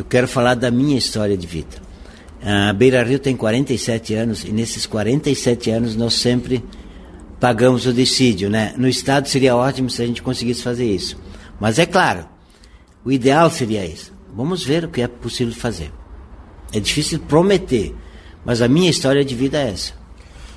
eu 0.00 0.04
quero 0.04 0.26
falar 0.26 0.54
da 0.54 0.70
minha 0.70 0.96
história 0.96 1.36
de 1.36 1.46
vida. 1.46 1.76
A 2.42 2.72
Beira 2.72 3.02
Rio 3.02 3.18
tem 3.18 3.36
47 3.36 4.14
anos 4.14 4.44
e 4.44 4.50
nesses 4.50 4.86
47 4.86 5.70
anos 5.70 5.94
nós 5.94 6.14
sempre 6.14 6.64
pagamos 7.38 7.84
o 7.84 7.92
dissídio, 7.92 8.48
né? 8.48 8.72
No 8.78 8.88
Estado 8.88 9.28
seria 9.28 9.54
ótimo 9.54 9.90
se 9.90 10.02
a 10.02 10.06
gente 10.06 10.22
conseguisse 10.22 10.62
fazer 10.62 10.86
isso. 10.86 11.18
Mas 11.60 11.78
é 11.78 11.84
claro, 11.84 12.26
o 13.04 13.12
ideal 13.12 13.50
seria 13.50 13.84
isso. 13.84 14.10
Vamos 14.34 14.64
ver 14.64 14.84
o 14.84 14.88
que 14.88 15.02
é 15.02 15.08
possível 15.08 15.54
fazer. 15.54 15.92
É 16.72 16.80
difícil 16.80 17.18
prometer, 17.20 17.94
mas 18.42 18.62
a 18.62 18.68
minha 18.68 18.88
história 18.88 19.22
de 19.22 19.34
vida 19.34 19.58
é 19.58 19.68
essa. 19.70 19.92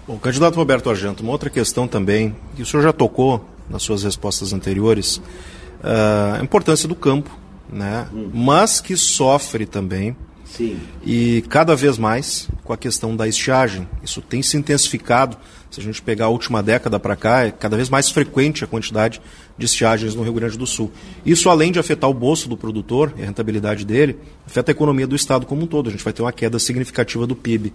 Bom, 0.08 0.18
candidato 0.18 0.56
Roberto 0.56 0.90
Argento, 0.90 1.22
uma 1.22 1.34
outra 1.34 1.50
questão 1.50 1.86
também, 1.86 2.34
que 2.56 2.62
o 2.62 2.66
senhor 2.66 2.84
já 2.84 2.94
tocou 2.94 3.44
nas 3.70 3.84
suas 3.84 4.04
respostas 4.04 4.54
anteriores, 4.54 5.18
uh, 5.18 6.40
a 6.40 6.44
importância 6.44 6.88
do 6.88 6.96
campo, 6.96 7.43
né? 7.74 8.08
Hum. 8.14 8.30
mas 8.34 8.80
que 8.80 8.96
sofre 8.96 9.66
também 9.66 10.16
Sim. 10.54 10.80
E 11.04 11.44
cada 11.50 11.76
vez 11.76 11.98
mais 11.98 12.48
com 12.64 12.72
a 12.72 12.78
questão 12.78 13.16
da 13.16 13.28
estiagem. 13.28 13.88
Isso 14.04 14.22
tem 14.22 14.44
se 14.44 14.56
intensificado. 14.56 15.36
Se 15.72 15.80
a 15.80 15.84
gente 15.84 16.00
pegar 16.00 16.26
a 16.26 16.30
última 16.30 16.62
década 16.62 17.00
para 17.00 17.16
cá, 17.16 17.46
é 17.46 17.52
cada 17.52 17.76
vez 17.76 17.90
mais 17.90 18.12
frequente 18.12 18.64
a 18.64 18.68
quantidade 18.68 19.20
de 19.58 19.66
estiagens 19.66 20.16
no 20.16 20.24
Rio 20.24 20.34
Grande 20.34 20.58
do 20.58 20.66
Sul. 20.66 20.92
Isso, 21.26 21.50
além 21.50 21.72
de 21.72 21.80
afetar 21.80 22.10
o 22.10 22.14
bolso 22.14 22.50
do 22.50 22.58
produtor 22.58 23.14
e 23.18 23.22
a 23.22 23.26
rentabilidade 23.26 23.86
dele, 23.86 24.18
afeta 24.46 24.72
a 24.72 24.74
economia 24.74 25.06
do 25.06 25.16
Estado 25.16 25.46
como 25.46 25.64
um 25.64 25.68
todo. 25.68 25.90
A 25.90 25.92
gente 25.92 26.04
vai 26.04 26.12
ter 26.12 26.22
uma 26.22 26.32
queda 26.32 26.58
significativa 26.58 27.28
do 27.28 27.36
PIB. 27.36 27.72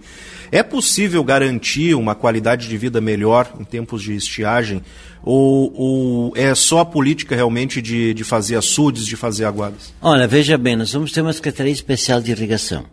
É 0.51 0.61
possível 0.61 1.23
garantir 1.23 1.95
uma 1.95 2.15
qualidade 2.15 2.67
de 2.67 2.77
vida 2.77 2.99
melhor 2.99 3.53
em 3.59 3.63
tempos 3.63 4.03
de 4.03 4.15
estiagem? 4.15 4.81
Ou, 5.23 5.73
ou 5.73 6.33
é 6.35 6.53
só 6.53 6.79
a 6.79 6.85
política 6.85 7.35
realmente 7.35 7.81
de, 7.81 8.13
de 8.13 8.23
fazer 8.23 8.55
açudes, 8.55 9.05
de 9.05 9.15
fazer 9.15 9.45
aguadas? 9.45 9.93
Olha, 10.01 10.27
veja 10.27 10.57
bem, 10.57 10.75
nós 10.75 10.91
vamos 10.91 11.11
ter 11.11 11.21
uma 11.21 11.33
Secretaria 11.33 11.73
Especial 11.73 12.21
de 12.21 12.31
Irrigação. 12.31 12.85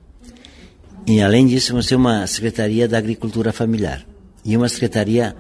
E, 1.06 1.20
além 1.20 1.46
disso, 1.46 1.70
vamos 1.70 1.86
ter 1.86 1.94
uma 1.94 2.26
Secretaria 2.26 2.88
da 2.88 2.98
Agricultura 2.98 3.52
Familiar 3.52 4.04
e 4.44 4.56
uma 4.56 4.68
Secretaria 4.68 5.36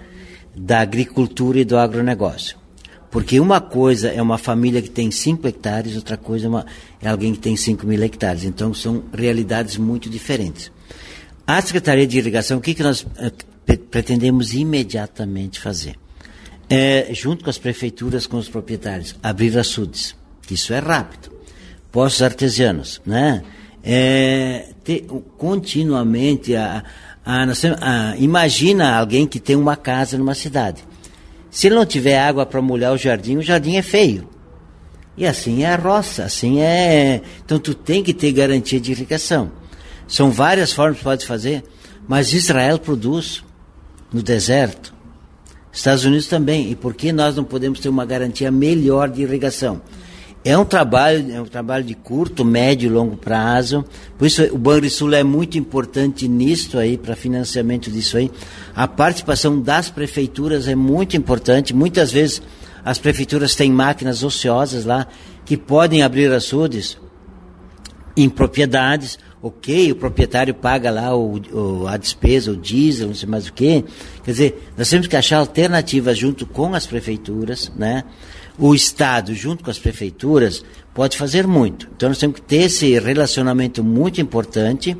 da 0.54 0.80
Agricultura 0.80 1.58
e 1.58 1.64
do 1.64 1.76
Agronegócio. 1.76 2.56
Porque 3.10 3.38
uma 3.40 3.60
coisa 3.60 4.08
é 4.08 4.20
uma 4.20 4.38
família 4.38 4.82
que 4.82 4.90
tem 4.90 5.10
5 5.10 5.46
hectares, 5.46 5.96
outra 5.96 6.16
coisa 6.16 6.46
é, 6.46 6.48
uma, 6.48 6.66
é 7.00 7.08
alguém 7.08 7.32
que 7.32 7.38
tem 7.38 7.56
5 7.56 7.86
mil 7.86 8.02
hectares. 8.02 8.44
Então 8.44 8.74
são 8.74 9.04
realidades 9.12 9.76
muito 9.76 10.10
diferentes. 10.10 10.70
A 11.46 11.60
Secretaria 11.62 12.06
de 12.06 12.18
Irrigação, 12.18 12.58
o 12.58 12.60
que, 12.60 12.74
que 12.74 12.82
nós 12.82 13.06
eh, 13.18 13.76
pretendemos 13.76 14.52
imediatamente 14.52 15.60
fazer? 15.60 15.96
É, 16.68 17.08
junto 17.12 17.44
com 17.44 17.50
as 17.50 17.58
prefeituras, 17.58 18.26
com 18.26 18.36
os 18.36 18.48
proprietários, 18.48 19.14
abrir 19.22 19.56
açudes. 19.56 20.16
Isso 20.50 20.72
é 20.72 20.80
rápido. 20.80 21.30
Poços 21.92 22.22
artesianos, 22.22 23.00
né? 23.06 23.44
É, 23.84 24.70
ter 24.82 25.06
continuamente 25.38 26.56
a, 26.56 26.82
nós, 27.46 27.64
ah, 27.64 28.14
imagina 28.18 28.96
alguém 28.96 29.26
que 29.26 29.40
tem 29.40 29.56
uma 29.56 29.76
casa 29.76 30.16
numa 30.16 30.34
cidade. 30.34 30.84
Se 31.56 31.70
não 31.70 31.86
tiver 31.86 32.18
água 32.18 32.44
para 32.44 32.60
molhar 32.60 32.92
o 32.92 32.98
jardim, 32.98 33.38
o 33.38 33.42
jardim 33.42 33.76
é 33.76 33.82
feio. 33.82 34.28
E 35.16 35.24
assim 35.24 35.62
é 35.62 35.72
a 35.72 35.76
roça, 35.76 36.24
assim 36.24 36.60
é. 36.60 37.22
Então 37.42 37.58
tu 37.58 37.72
tem 37.72 38.02
que 38.02 38.12
ter 38.12 38.30
garantia 38.30 38.78
de 38.78 38.92
irrigação. 38.92 39.50
São 40.06 40.30
várias 40.30 40.70
formas 40.74 40.98
que 40.98 41.04
pode 41.04 41.24
fazer, 41.24 41.64
mas 42.06 42.34
Israel 42.34 42.78
produz 42.78 43.42
no 44.12 44.22
deserto. 44.22 44.92
Estados 45.72 46.04
Unidos 46.04 46.26
também. 46.26 46.70
E 46.70 46.76
por 46.76 46.92
que 46.92 47.10
nós 47.10 47.34
não 47.34 47.42
podemos 47.42 47.80
ter 47.80 47.88
uma 47.88 48.04
garantia 48.04 48.50
melhor 48.50 49.08
de 49.08 49.22
irrigação? 49.22 49.80
É 50.46 50.56
um 50.56 50.64
trabalho, 50.64 51.34
é 51.34 51.40
um 51.40 51.44
trabalho 51.44 51.82
de 51.82 51.96
curto, 51.96 52.44
médio 52.44 52.86
e 52.86 52.88
longo 52.88 53.16
prazo. 53.16 53.84
Por 54.16 54.28
isso 54.28 54.44
o 54.54 54.56
Banrisul 54.56 55.12
é 55.12 55.24
muito 55.24 55.58
importante 55.58 56.28
nisso 56.28 56.78
aí, 56.78 56.96
para 56.96 57.16
financiamento 57.16 57.90
disso 57.90 58.16
aí. 58.16 58.30
A 58.72 58.86
participação 58.86 59.60
das 59.60 59.90
prefeituras 59.90 60.68
é 60.68 60.76
muito 60.76 61.16
importante. 61.16 61.74
Muitas 61.74 62.12
vezes 62.12 62.40
as 62.84 62.96
prefeituras 62.96 63.56
têm 63.56 63.72
máquinas 63.72 64.22
ociosas 64.22 64.84
lá 64.84 65.08
que 65.44 65.56
podem 65.56 66.04
abrir 66.04 66.32
açudes 66.32 66.96
em 68.16 68.28
propriedades. 68.28 69.18
Ok, 69.42 69.90
o 69.90 69.96
proprietário 69.96 70.54
paga 70.54 70.92
lá 70.92 71.12
o, 71.16 71.40
o, 71.52 71.88
a 71.88 71.96
despesa, 71.96 72.52
o 72.52 72.56
diesel, 72.56 73.08
não 73.08 73.14
sei 73.16 73.28
mais 73.28 73.48
o 73.48 73.52
quê. 73.52 73.84
Quer 74.22 74.30
dizer, 74.30 74.70
nós 74.78 74.88
temos 74.88 75.08
que 75.08 75.16
achar 75.16 75.38
alternativas 75.38 76.16
junto 76.16 76.46
com 76.46 76.72
as 76.72 76.86
prefeituras, 76.86 77.72
né? 77.74 78.04
O 78.58 78.74
Estado, 78.74 79.34
junto 79.34 79.62
com 79.62 79.70
as 79.70 79.78
prefeituras, 79.78 80.64
pode 80.94 81.16
fazer 81.16 81.46
muito. 81.46 81.88
Então 81.94 82.08
nós 82.08 82.18
temos 82.18 82.36
que 82.36 82.42
ter 82.42 82.62
esse 82.62 82.98
relacionamento 82.98 83.84
muito 83.84 84.20
importante 84.20 84.96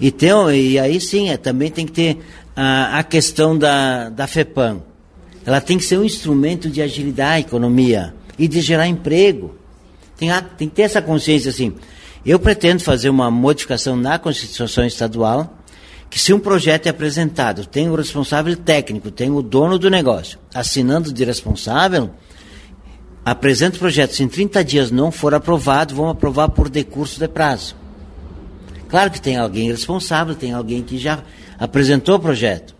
e, 0.00 0.14
e 0.54 0.78
aí 0.78 1.00
sim, 1.00 1.28
é, 1.28 1.36
também 1.36 1.70
tem 1.70 1.84
que 1.86 1.92
ter 1.92 2.18
a, 2.54 2.98
a 2.98 3.02
questão 3.02 3.56
da, 3.58 4.08
da 4.08 4.26
FEPAM. 4.26 4.82
Ela 5.44 5.60
tem 5.60 5.78
que 5.78 5.84
ser 5.84 5.98
um 5.98 6.04
instrumento 6.04 6.68
de 6.70 6.80
agilidade 6.80 7.30
à 7.30 7.40
economia 7.40 8.14
e 8.38 8.46
de 8.46 8.60
gerar 8.60 8.86
emprego. 8.86 9.56
Tem, 10.16 10.30
a, 10.30 10.40
tem 10.40 10.68
que 10.68 10.74
ter 10.76 10.82
essa 10.82 11.02
consciência 11.02 11.50
assim. 11.50 11.74
Eu 12.24 12.38
pretendo 12.38 12.82
fazer 12.82 13.08
uma 13.08 13.30
modificação 13.30 13.96
na 13.96 14.18
Constituição 14.18 14.84
Estadual 14.84 15.58
que 16.10 16.18
se 16.18 16.32
um 16.34 16.40
projeto 16.40 16.86
é 16.86 16.90
apresentado, 16.90 17.64
tem 17.64 17.88
o 17.88 17.94
responsável 17.94 18.56
técnico, 18.56 19.12
tem 19.12 19.30
o 19.30 19.40
dono 19.40 19.78
do 19.78 19.88
negócio, 19.88 20.38
assinando 20.52 21.12
de 21.12 21.24
responsável, 21.24 22.10
apresenta 23.24 23.76
o 23.76 23.78
projeto, 23.78 24.14
se 24.14 24.22
em 24.22 24.28
30 24.28 24.64
dias 24.64 24.90
não 24.90 25.10
for 25.12 25.34
aprovado, 25.34 25.94
vão 25.94 26.08
aprovar 26.08 26.48
por 26.48 26.68
decurso 26.68 27.20
de 27.20 27.28
prazo. 27.28 27.76
Claro 28.88 29.10
que 29.10 29.20
tem 29.20 29.36
alguém 29.36 29.70
responsável, 29.70 30.34
tem 30.34 30.52
alguém 30.52 30.82
que 30.82 30.98
já 30.98 31.20
apresentou 31.58 32.16
o 32.16 32.20
projeto. 32.20 32.74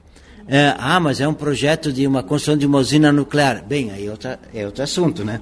É, 0.49 0.75
ah, 0.79 0.99
mas 0.99 1.21
é 1.21 1.29
um 1.29 1.35
projeto 1.35 1.93
de 1.93 2.05
uma 2.07 2.25
construção 2.25 2.57
de 2.57 2.67
uma 2.67 2.79
usina 2.79 3.13
nuclear. 3.13 3.65
Bem, 3.65 3.93
aí 3.93 4.07
é, 4.07 4.11
outra, 4.11 4.41
é 4.53 4.67
outro 4.67 4.83
assunto, 4.83 5.25
né? 5.25 5.41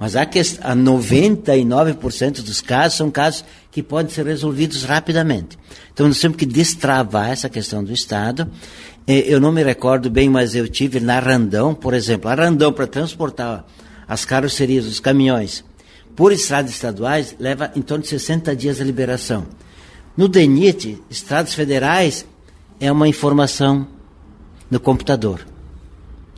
Mas 0.00 0.16
a, 0.16 0.26
que, 0.26 0.38
a 0.38 0.74
99% 0.74 2.42
dos 2.42 2.60
casos 2.60 2.98
são 2.98 3.10
casos 3.10 3.44
que 3.70 3.82
podem 3.82 4.12
ser 4.12 4.26
resolvidos 4.26 4.82
rapidamente. 4.82 5.56
Então 5.92 6.08
nós 6.08 6.18
temos 6.18 6.36
que 6.36 6.46
destravar 6.46 7.30
essa 7.30 7.48
questão 7.48 7.84
do 7.84 7.92
Estado. 7.92 8.50
É, 9.06 9.18
eu 9.32 9.40
não 9.40 9.52
me 9.52 9.62
recordo 9.62 10.10
bem, 10.10 10.28
mas 10.28 10.56
eu 10.56 10.66
tive 10.66 10.98
na 10.98 11.20
Randão, 11.20 11.74
por 11.74 11.94
exemplo. 11.94 12.28
A 12.28 12.34
Randão, 12.34 12.72
para 12.72 12.86
transportar 12.86 13.64
as 14.08 14.24
carrocerias, 14.24 14.86
os 14.86 14.98
caminhões, 14.98 15.64
por 16.16 16.32
estradas 16.32 16.70
estaduais, 16.70 17.36
leva 17.38 17.70
em 17.76 17.82
torno 17.82 18.02
de 18.02 18.08
60 18.08 18.56
dias 18.56 18.80
a 18.80 18.84
liberação. 18.84 19.46
No 20.16 20.26
DENIT, 20.26 21.00
estradas 21.10 21.54
federais, 21.54 22.26
é 22.80 22.90
uma 22.90 23.06
informação 23.06 23.86
no 24.70 24.80
computador 24.80 25.46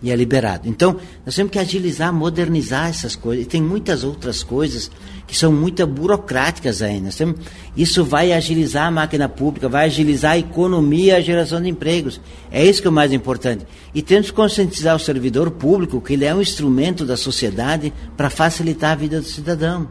e 0.03 0.11
é 0.11 0.17
liberado. 0.17 0.69
Então, 0.69 0.97
nós 1.27 1.35
temos 1.35 1.53
que 1.53 1.59
agilizar, 1.59 2.13
modernizar 2.13 2.89
essas 2.89 3.15
coisas. 3.15 3.45
E 3.45 3.49
tem 3.49 3.63
muitas 3.63 4.03
outras 4.03 4.43
coisas 4.43 4.91
que 5.27 5.37
são 5.37 5.53
muito 5.53 5.87
burocráticas 5.87 6.81
ainda. 6.81 7.11
Temos, 7.11 7.41
isso 7.77 8.05
vai 8.05 8.33
agilizar 8.33 8.87
a 8.87 8.91
máquina 8.91 9.29
pública, 9.29 9.69
vai 9.69 9.87
agilizar 9.87 10.33
a 10.33 10.39
economia 10.39 11.17
a 11.17 11.21
geração 11.21 11.61
de 11.61 11.69
empregos. 11.69 12.21
É 12.51 12.65
isso 12.65 12.81
que 12.81 12.89
é 12.89 12.91
o 12.91 12.95
mais 12.95 13.13
importante. 13.13 13.67
E 13.95 14.01
temos 14.01 14.29
que 14.29 14.37
conscientizar 14.37 14.97
o 14.97 15.01
servidor 15.01 15.51
público 15.51 16.01
que 16.01 16.15
ele 16.15 16.25
é 16.25 16.35
um 16.35 16.41
instrumento 16.41 17.05
da 17.05 17.17
sociedade 17.17 17.93
para 18.17 18.31
facilitar 18.31 18.93
a 18.93 18.97
vida 18.97 19.21
do 19.21 19.27
cidadão. 19.27 19.87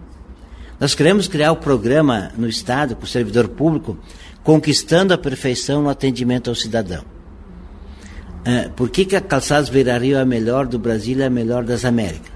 Nós 0.79 0.95
queremos 0.95 1.27
criar 1.27 1.51
o 1.51 1.55
um 1.55 1.59
programa 1.59 2.31
no 2.37 2.47
Estado, 2.47 2.95
com 2.95 3.03
o 3.03 3.07
servidor 3.07 3.49
público, 3.49 3.97
conquistando 4.43 5.13
a 5.13 5.17
perfeição 5.17 5.83
no 5.83 5.89
atendimento 5.89 6.49
ao 6.49 6.55
cidadão. 6.55 7.18
É, 8.49 8.67
por 8.67 8.89
que, 8.89 9.05
que 9.05 9.15
a 9.15 9.21
Calçados 9.21 9.69
Beira 9.69 9.95
Rio 9.99 10.17
é 10.17 10.21
a 10.21 10.25
melhor 10.25 10.65
do 10.65 10.79
Brasil 10.79 11.15
e 11.19 11.21
é 11.21 11.27
a 11.27 11.29
melhor 11.29 11.63
das 11.63 11.85
Américas? 11.85 12.31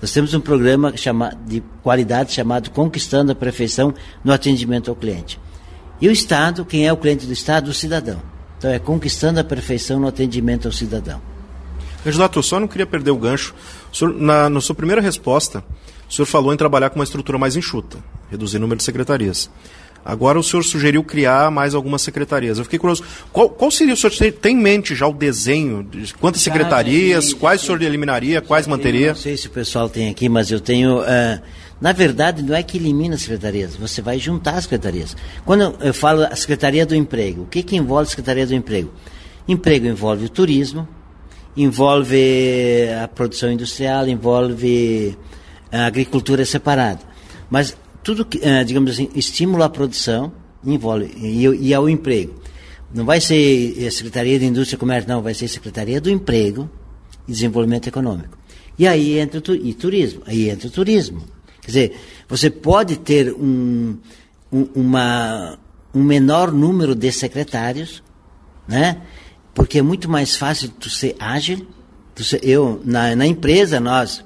Nós 0.00 0.10
temos 0.10 0.32
um 0.32 0.40
programa 0.40 0.96
chama, 0.96 1.36
de 1.46 1.62
qualidade 1.82 2.32
chamado 2.32 2.70
Conquistando 2.70 3.32
a 3.32 3.34
Perfeição 3.34 3.92
no 4.24 4.32
Atendimento 4.32 4.88
ao 4.88 4.96
Cliente. 4.96 5.38
E 6.00 6.08
o 6.08 6.10
Estado, 6.10 6.64
quem 6.64 6.86
é 6.86 6.92
o 6.92 6.96
cliente 6.96 7.26
do 7.26 7.34
Estado? 7.34 7.68
O 7.68 7.74
cidadão. 7.74 8.22
Então 8.56 8.70
é 8.70 8.78
conquistando 8.78 9.40
a 9.40 9.44
perfeição 9.44 10.00
no 10.00 10.08
atendimento 10.08 10.66
ao 10.66 10.72
cidadão. 10.72 11.20
Candidato, 12.02 12.38
eu 12.38 12.42
só 12.42 12.58
não 12.58 12.66
queria 12.66 12.86
perder 12.86 13.10
o 13.10 13.16
gancho. 13.16 13.54
O 13.92 13.96
senhor, 13.96 14.14
na, 14.14 14.48
na 14.48 14.60
sua 14.62 14.74
primeira 14.74 15.02
resposta, 15.02 15.62
o 16.08 16.12
senhor 16.12 16.24
falou 16.24 16.54
em 16.54 16.56
trabalhar 16.56 16.88
com 16.88 16.98
uma 16.98 17.04
estrutura 17.04 17.36
mais 17.36 17.56
enxuta, 17.56 17.98
reduzir 18.30 18.56
o 18.56 18.60
número 18.60 18.78
de 18.78 18.84
secretarias. 18.84 19.50
Agora 20.04 20.38
o 20.38 20.42
senhor 20.42 20.62
sugeriu 20.62 21.04
criar 21.04 21.50
mais 21.50 21.74
algumas 21.74 22.02
secretarias. 22.02 22.58
Eu 22.58 22.64
fiquei 22.64 22.78
curioso. 22.78 23.04
Qual, 23.32 23.50
qual 23.50 23.70
seria 23.70 23.94
o 23.94 23.96
senhor 23.96 24.32
tem 24.32 24.56
em 24.56 24.60
mente 24.60 24.94
já 24.94 25.06
o 25.06 25.12
desenho 25.12 25.82
de 25.82 26.14
quantas 26.14 26.40
secretarias, 26.42 27.34
quais 27.34 27.62
o 27.62 27.66
senhor 27.66 27.82
eliminaria, 27.82 28.40
quais 28.40 28.66
manteria? 28.66 29.08
não 29.08 29.16
sei 29.16 29.36
se 29.36 29.46
o 29.46 29.50
pessoal 29.50 29.88
tem 29.88 30.08
aqui, 30.08 30.28
mas 30.28 30.50
eu 30.50 30.60
tenho. 30.60 31.00
Uh, 31.00 31.40
na 31.80 31.92
verdade, 31.92 32.42
não 32.42 32.56
é 32.56 32.62
que 32.62 32.76
elimina 32.76 33.14
as 33.14 33.22
secretarias, 33.22 33.76
você 33.76 34.02
vai 34.02 34.18
juntar 34.18 34.54
as 34.54 34.64
secretarias. 34.64 35.16
Quando 35.44 35.76
eu 35.80 35.94
falo 35.94 36.24
a 36.24 36.34
Secretaria 36.34 36.84
do 36.84 36.94
Emprego, 36.94 37.42
o 37.42 37.46
que, 37.46 37.62
que 37.62 37.76
envolve 37.76 38.04
a 38.04 38.10
Secretaria 38.10 38.46
do 38.46 38.54
Emprego? 38.54 38.90
Emprego 39.46 39.86
envolve 39.86 40.24
o 40.24 40.28
turismo, 40.28 40.88
envolve 41.56 42.88
a 43.02 43.06
produção 43.06 43.50
industrial, 43.50 44.08
envolve 44.08 45.16
a 45.70 45.86
agricultura 45.86 46.44
separada. 46.44 47.00
Mas 47.48 47.76
tudo 48.02 48.24
que, 48.24 48.38
eh, 48.42 48.64
digamos 48.64 48.92
assim, 48.92 49.08
estímulo 49.14 49.62
à 49.62 49.68
produção 49.68 50.32
envolve 50.64 51.10
e, 51.16 51.46
e 51.68 51.74
ao 51.74 51.88
emprego. 51.88 52.34
Não 52.92 53.04
vai 53.04 53.20
ser 53.20 53.86
a 53.86 53.90
Secretaria 53.90 54.38
de 54.38 54.46
Indústria 54.46 54.76
e 54.76 54.80
Comércio, 54.80 55.08
não, 55.08 55.22
vai 55.22 55.34
ser 55.34 55.44
a 55.44 55.48
Secretaria 55.48 56.00
do 56.00 56.10
Emprego 56.10 56.70
e 57.26 57.32
desenvolvimento 57.32 57.86
econômico. 57.86 58.38
E 58.78 58.86
aí 58.86 59.18
entra 59.18 59.40
o 59.40 59.54
e 59.54 59.74
turismo, 59.74 60.22
aí 60.26 60.48
entra 60.48 60.68
o 60.68 60.70
turismo. 60.70 61.22
Quer 61.60 61.66
dizer, 61.66 61.96
você 62.28 62.48
pode 62.48 62.96
ter 62.96 63.32
um, 63.32 63.98
um, 64.50 64.68
uma, 64.74 65.58
um 65.94 66.02
menor 66.02 66.50
número 66.52 66.94
de 66.94 67.10
secretários, 67.12 68.02
né? 68.66 69.02
Porque 69.52 69.80
é 69.80 69.82
muito 69.82 70.08
mais 70.08 70.36
fácil 70.36 70.70
tu 70.70 70.88
ser 70.88 71.16
ágil. 71.18 71.66
Tu 72.14 72.24
ser, 72.24 72.40
eu, 72.42 72.80
na, 72.84 73.14
na 73.16 73.26
empresa, 73.26 73.80
nós, 73.80 74.24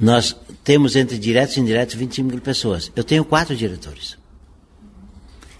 nós 0.00 0.34
temos 0.64 0.96
entre 0.96 1.18
diretos 1.18 1.56
e 1.56 1.60
indiretos 1.60 1.94
25 1.94 2.28
mil 2.28 2.40
pessoas. 2.40 2.90
Eu 2.96 3.04
tenho 3.04 3.24
quatro 3.24 3.54
diretores. 3.54 4.16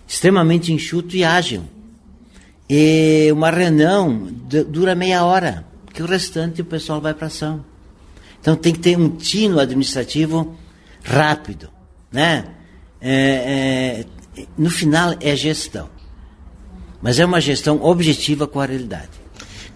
Extremamente 0.08 0.72
enxuto 0.72 1.14
e 1.14 1.22
ágil. 1.22 1.64
E 2.68 3.28
uma 3.32 3.50
reunião 3.50 4.32
dura 4.68 4.94
meia 4.94 5.24
hora, 5.24 5.66
que 5.92 6.02
o 6.02 6.06
restante 6.06 6.62
o 6.62 6.64
pessoal 6.64 7.00
vai 7.00 7.12
para 7.12 7.26
ação. 7.26 7.64
Então 8.40 8.56
tem 8.56 8.72
que 8.72 8.78
ter 8.78 8.96
um 8.96 9.10
tino 9.10 9.60
administrativo 9.60 10.56
rápido, 11.02 11.68
né? 12.10 12.54
É, 13.00 14.04
é, 14.36 14.46
no 14.56 14.70
final 14.70 15.14
é 15.20 15.34
gestão, 15.36 15.88
mas 17.02 17.18
é 17.18 17.24
uma 17.24 17.40
gestão 17.40 17.82
objetiva 17.82 18.46
com 18.46 18.60
a 18.60 18.66
realidade. 18.66 19.19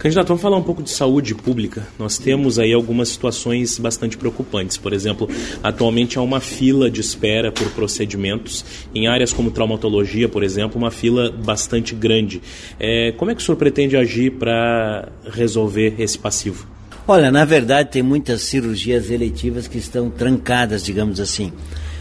Candidato, 0.05 0.29
vamos 0.29 0.43
falar 0.43 0.59
um 0.59 0.62
pouco 0.62 0.83
de 0.83 0.90
saúde 0.90 1.35
pública. 1.35 1.87
Nós 1.99 2.19
temos 2.19 2.59
aí 2.59 2.75
algumas 2.75 3.09
situações 3.09 3.79
bastante 3.79 4.19
preocupantes. 4.19 4.77
Por 4.77 4.93
exemplo, 4.93 5.27
atualmente 5.62 6.19
há 6.19 6.21
uma 6.21 6.40
fila 6.40 6.90
de 6.90 7.01
espera 7.01 7.51
por 7.51 7.67
procedimentos. 7.71 8.67
Em 8.95 9.07
áreas 9.07 9.33
como 9.33 9.51
traumatologia, 9.51 10.29
por 10.29 10.43
exemplo, 10.43 10.77
uma 10.77 10.90
fila 10.90 11.31
bastante 11.31 11.95
grande. 11.95 12.43
É, 12.79 13.12
como 13.12 13.31
é 13.31 13.35
que 13.35 13.40
o 13.40 13.43
senhor 13.43 13.57
pretende 13.57 13.97
agir 13.97 14.33
para 14.33 15.09
resolver 15.33 15.95
esse 15.99 16.19
passivo? 16.19 16.67
Olha, 17.09 17.31
na 17.31 17.47
verdade, 17.47 17.90
tem 17.90 18.03
muitas 18.03 18.43
cirurgias 18.43 19.09
eletivas 19.09 19.67
que 19.67 19.79
estão 19.79 20.11
trancadas, 20.11 20.85
digamos 20.85 21.19
assim. 21.19 21.51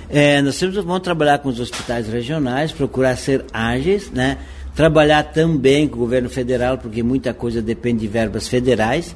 É, 0.09 0.41
nós 0.41 0.59
temos, 0.59 0.75
vamos 0.75 0.99
trabalhar 0.99 1.37
com 1.37 1.47
os 1.47 1.57
hospitais 1.57 2.09
regionais, 2.09 2.73
procurar 2.73 3.15
ser 3.15 3.45
ágeis, 3.53 4.11
né? 4.11 4.39
Trabalhar 4.75 5.23
também 5.23 5.87
com 5.87 5.95
o 5.95 5.99
governo 5.99 6.29
federal, 6.29 6.77
porque 6.77 7.03
muita 7.03 7.33
coisa 7.33 7.61
depende 7.61 8.01
de 8.01 8.07
verbas 8.07 8.47
federais. 8.47 9.15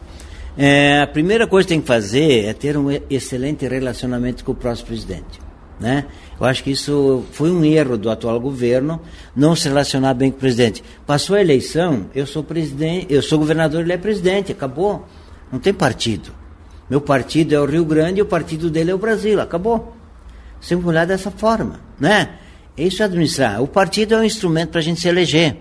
É, 0.57 1.01
a 1.01 1.07
primeira 1.07 1.45
coisa 1.45 1.67
que 1.67 1.73
tem 1.73 1.81
que 1.81 1.87
fazer 1.87 2.45
é 2.45 2.53
ter 2.53 2.77
um 2.77 2.87
excelente 3.09 3.67
relacionamento 3.67 4.43
com 4.43 4.51
o 4.51 4.55
próximo 4.55 4.87
presidente. 4.87 5.39
Né? 5.79 6.05
Eu 6.39 6.45
acho 6.45 6.63
que 6.63 6.71
isso 6.71 7.23
foi 7.31 7.51
um 7.51 7.63
erro 7.63 7.97
do 7.97 8.09
atual 8.09 8.39
governo 8.39 8.99
não 9.35 9.55
se 9.55 9.67
relacionar 9.67 10.15
bem 10.15 10.31
com 10.31 10.37
o 10.37 10.39
presidente. 10.39 10.83
Passou 11.05 11.35
a 11.35 11.41
eleição, 11.41 12.07
eu 12.15 12.25
sou 12.25 12.43
presidente, 12.43 13.07
eu 13.09 13.21
sou 13.21 13.37
governador, 13.37 13.81
ele 13.81 13.93
é 13.93 13.97
presidente, 13.97 14.51
acabou. 14.51 15.05
Não 15.51 15.59
tem 15.59 15.73
partido. 15.73 16.31
Meu 16.89 17.01
partido 17.01 17.53
é 17.53 17.59
o 17.59 17.65
Rio 17.65 17.85
Grande 17.85 18.19
e 18.19 18.21
o 18.21 18.25
partido 18.25 18.69
dele 18.69 18.91
é 18.91 18.95
o 18.95 18.97
Brasil, 18.97 19.39
acabou. 19.39 19.95
Sempre 20.59 20.87
olhar 20.87 21.05
dessa 21.05 21.29
forma, 21.29 21.79
né? 21.99 22.29
Isso 22.77 23.01
é 23.01 23.05
administrar. 23.05 23.61
O 23.61 23.67
partido 23.67 24.13
é 24.13 24.19
um 24.19 24.23
instrumento 24.23 24.69
para 24.69 24.79
a 24.79 24.83
gente 24.83 25.01
se 25.01 25.07
eleger. 25.07 25.57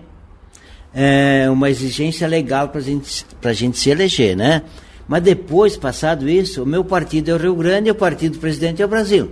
É 0.93 1.49
uma 1.49 1.69
exigência 1.69 2.27
legal 2.27 2.69
para 2.69 2.79
gente, 2.81 3.25
a 3.43 3.53
gente 3.53 3.77
se 3.77 3.89
eleger, 3.89 4.35
né? 4.35 4.61
Mas 5.07 5.23
depois, 5.23 5.77
passado 5.77 6.29
isso, 6.29 6.63
o 6.63 6.65
meu 6.65 6.83
partido 6.83 7.31
é 7.31 7.33
o 7.33 7.37
Rio 7.37 7.55
Grande 7.55 7.87
e 7.87 7.91
o 7.91 7.95
partido 7.95 8.33
do 8.33 8.39
presidente 8.39 8.81
é 8.81 8.85
o 8.85 8.87
Brasil. 8.87 9.31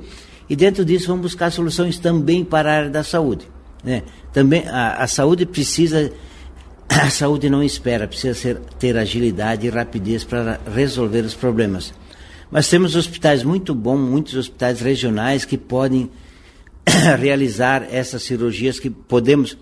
E 0.49 0.55
dentro 0.55 0.85
disso 0.85 1.07
vamos 1.07 1.23
buscar 1.23 1.51
soluções 1.51 1.99
também 1.99 2.43
para 2.43 2.71
a 2.71 2.75
área 2.75 2.89
da 2.89 3.03
saúde. 3.03 3.47
Né? 3.83 4.03
Também 4.31 4.67
a, 4.67 5.03
a 5.03 5.07
saúde 5.07 5.45
precisa, 5.45 6.11
a 6.89 7.09
saúde 7.09 7.49
não 7.49 7.61
espera, 7.61 8.07
precisa 8.07 8.33
ser, 8.33 8.59
ter 8.79 8.97
agilidade 8.97 9.67
e 9.67 9.69
rapidez 9.69 10.23
para 10.23 10.59
resolver 10.73 11.21
os 11.21 11.33
problemas. 11.33 11.93
Mas 12.49 12.69
temos 12.69 12.95
hospitais 12.95 13.43
muito 13.43 13.75
bons, 13.75 13.99
muitos 13.99 14.35
hospitais 14.35 14.79
regionais 14.79 15.45
que 15.45 15.57
podem 15.57 16.09
realizar 17.19 17.87
essas 17.91 18.23
cirurgias 18.23 18.79
que 18.79 18.89
podemos. 18.89 19.57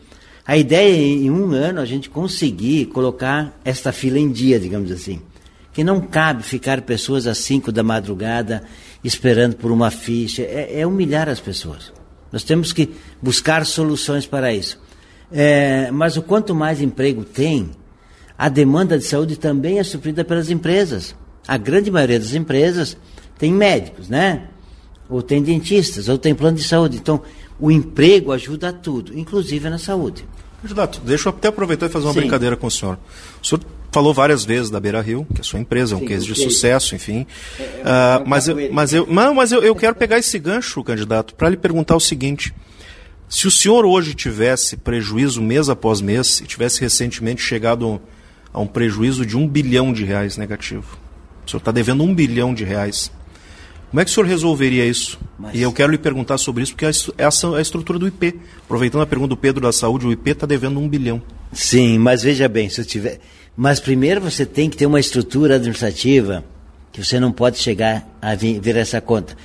A 0.46 0.58
ideia 0.58 0.94
é 0.94 0.98
em 0.98 1.32
um 1.32 1.52
ano 1.52 1.80
a 1.80 1.86
gente 1.86 2.10
conseguir 2.10 2.88
colocar 2.88 3.58
esta 3.64 3.92
fila 3.92 4.20
em 4.20 4.32
dia, 4.32 4.60
digamos 4.60 4.92
assim. 4.92 5.22
Que 5.72 5.84
não 5.84 6.02
cabe 6.02 6.44
ficar 6.44 6.82
pessoas 6.82 7.26
às 7.26 7.38
5 7.40 7.72
da 7.72 7.82
madrugada 7.82 8.64
esperando 9.04 9.56
por 9.56 9.72
uma 9.72 9.90
ficha. 9.90 10.44
É, 10.44 10.82
é, 10.82 10.88
humilhar 10.88 11.30
as 11.30 11.40
pessoas. 11.40 11.92
Nós 12.32 12.44
temos 12.44 12.74
que 12.74 12.90
buscar 13.22 13.66
soluções 13.66 14.26
para 14.26 14.54
isso. 14.54 14.80
É, 15.32 15.90
mas 15.92 16.18
o 16.18 16.22
quanto 16.22 16.54
mais 16.54 16.82
emprego 16.82 17.24
tem, 17.24 17.72
a 18.38 18.50
demanda 18.50 18.98
de 18.98 19.06
saúde 19.06 19.38
também 19.38 19.80
é 19.80 19.84
suprida 19.84 20.24
pelas 20.24 20.50
empresas. 20.50 21.16
A 21.48 21.58
grande 21.58 21.90
maioria 21.90 22.20
das 22.20 22.34
empresas 22.34 22.98
tem 23.38 23.52
médicos, 23.52 24.10
né? 24.10 24.50
Ou 25.10 25.22
tem 25.22 25.42
dentistas, 25.42 26.10
ou 26.10 26.18
tem 26.18 26.34
plano 26.34 26.58
de 26.58 26.64
saúde. 26.64 26.98
Então, 26.98 27.22
o 27.60 27.72
emprego 27.72 28.32
ajuda 28.32 28.70
a 28.70 28.74
tudo, 28.74 29.18
inclusive 29.18 29.70
na 29.70 29.78
saúde. 29.78 30.26
Candidato, 30.62 31.02
deixa 31.06 31.30
eu 31.30 31.34
até 31.34 31.50
aproveitar 31.50 31.88
e 31.88 31.90
fazer 31.90 32.06
uma 32.06 32.14
Sim. 32.14 32.22
brincadeira 32.22 32.56
com 32.56 32.68
o 32.68 32.72
senhor. 32.72 32.98
O 33.42 33.46
senhor 33.46 33.62
falou 33.92 34.14
várias 34.14 34.44
vezes 34.44 34.70
da 34.70 34.80
Beira 34.80 35.02
Rio, 35.02 35.28
que 35.34 35.40
é 35.40 35.42
a 35.42 35.44
sua 35.44 35.60
empresa, 35.60 35.94
é 35.94 35.98
um 35.98 36.00
Sim, 36.00 36.08
case 36.08 36.26
de 36.26 36.36
sucesso, 36.36 36.96
enfim. 36.96 37.28
É, 37.60 37.64
é, 37.64 37.68
uh, 37.68 38.28
mas 38.28 38.48
eu, 38.48 38.74
mas 38.74 38.94
eu, 38.94 39.06
não, 39.06 39.36
mas 39.36 39.52
eu, 39.52 39.62
eu 39.62 39.76
quero 39.76 39.94
pegar 39.96 40.18
esse 40.18 40.40
gancho, 40.40 40.84
candidato, 40.84 41.36
para 41.36 41.50
lhe 41.50 41.58
perguntar 41.58 41.96
o 41.96 42.00
seguinte. 42.00 42.54
Se 43.30 43.48
o 43.48 43.52
senhor 43.52 43.86
hoje 43.86 44.14
tivesse 44.14 44.78
prejuízo 44.78 45.42
mês 45.42 45.70
após 45.70 46.02
mês 46.02 46.40
e 46.40 46.46
tivesse 46.46 46.80
recentemente 46.82 47.42
chegado 47.42 48.02
a 48.54 48.60
um 48.60 48.68
prejuízo 48.68 49.26
de 49.26 49.36
um 49.36 49.48
bilhão 49.48 49.92
de 49.92 50.04
reais 50.04 50.38
negativo, 50.38 50.98
o 51.46 51.50
senhor 51.50 51.60
está 51.60 51.72
devendo 51.72 52.04
um 52.04 52.14
bilhão 52.14 52.54
de 52.54 52.64
reais. 52.64 53.12
Como 53.94 54.02
é 54.02 54.06
que 54.06 54.10
o 54.10 54.14
senhor 54.16 54.26
resolveria 54.26 54.88
isso? 54.88 55.20
Mas... 55.38 55.54
E 55.54 55.62
eu 55.62 55.72
quero 55.72 55.92
lhe 55.92 56.00
perguntar 56.00 56.40
sobre 56.40 56.64
isso, 56.64 56.74
porque 56.74 56.84
essa 56.84 57.48
é 57.48 57.58
a 57.58 57.62
estrutura 57.62 58.00
do 58.00 58.08
IP. 58.08 58.40
Aproveitando 58.66 59.04
a 59.04 59.06
pergunta 59.06 59.30
do 59.30 59.38
Pedro 59.38 59.62
da 59.62 59.72
Saúde, 59.72 60.08
o 60.08 60.12
IP 60.12 60.32
está 60.32 60.48
devendo 60.48 60.80
um 60.80 60.90
bilhão. 60.90 61.22
Sim, 61.52 62.00
mas 62.00 62.24
veja 62.24 62.50
bem, 62.50 62.68
se 62.70 62.82
eu 62.82 62.86
tiver. 62.86 63.20
Mas 63.56 63.80
primeiro 63.80 64.20
você 64.20 64.48
tem 64.48 64.68
que 64.68 64.76
ter 64.76 64.88
uma 64.88 65.00
estrutura 65.00 65.58
administrativa 65.58 66.44
que 66.92 67.06
você 67.06 67.20
não 67.20 67.32
pode 67.32 67.60
chegar 67.60 68.04
a 68.20 68.34
ver 68.34 68.76
essa 68.78 69.00
conta. 69.00 69.38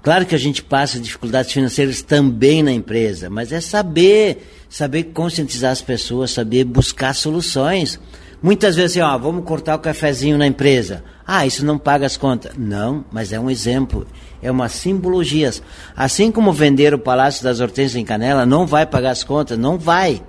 Claro 0.00 0.26
que 0.26 0.36
a 0.36 0.38
gente 0.38 0.62
passa 0.62 1.00
dificuldades 1.00 1.50
financeiras 1.50 2.02
também 2.02 2.62
na 2.62 2.70
empresa, 2.70 3.28
mas 3.28 3.50
é 3.50 3.60
saber, 3.60 4.46
saber 4.70 5.10
conscientizar 5.12 5.72
as 5.72 5.82
pessoas, 5.82 6.30
saber 6.30 6.62
buscar 6.62 7.14
soluções. 7.16 7.98
Muitas 8.42 8.74
vezes 8.74 8.92
assim, 8.92 9.00
ó, 9.00 9.16
vamos 9.16 9.44
cortar 9.44 9.76
o 9.76 9.78
cafezinho 9.78 10.36
na 10.36 10.46
empresa. 10.46 11.04
Ah, 11.24 11.46
isso 11.46 11.64
não 11.64 11.78
paga 11.78 12.04
as 12.04 12.16
contas. 12.16 12.52
Não, 12.58 13.04
mas 13.12 13.32
é 13.32 13.38
um 13.38 13.48
exemplo. 13.48 14.04
É 14.42 14.50
uma 14.50 14.68
simbologia. 14.68 15.50
Assim 15.96 16.32
como 16.32 16.52
vender 16.52 16.92
o 16.92 16.98
Palácio 16.98 17.44
das 17.44 17.60
Hortênsias 17.60 17.94
em 17.94 18.04
Canela 18.04 18.44
não 18.44 18.66
vai 18.66 18.84
pagar 18.84 19.12
as 19.12 19.22
contas, 19.22 19.56
não 19.56 19.78
vai. 19.78 20.20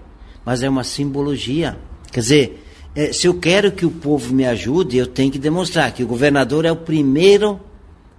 Mas 0.46 0.62
é 0.62 0.70
uma 0.70 0.84
simbologia. 0.84 1.76
Quer 2.12 2.20
dizer, 2.20 2.66
é, 2.96 3.12
se 3.12 3.26
eu 3.26 3.34
quero 3.34 3.72
que 3.72 3.86
o 3.86 3.90
povo 3.90 4.32
me 4.32 4.46
ajude, 4.46 4.98
eu 4.98 5.08
tenho 5.08 5.32
que 5.32 5.40
demonstrar 5.40 5.92
que 5.92 6.04
o 6.04 6.08
governador 6.08 6.66
é 6.66 6.72
o 6.72 6.76
primeiro 6.76 7.60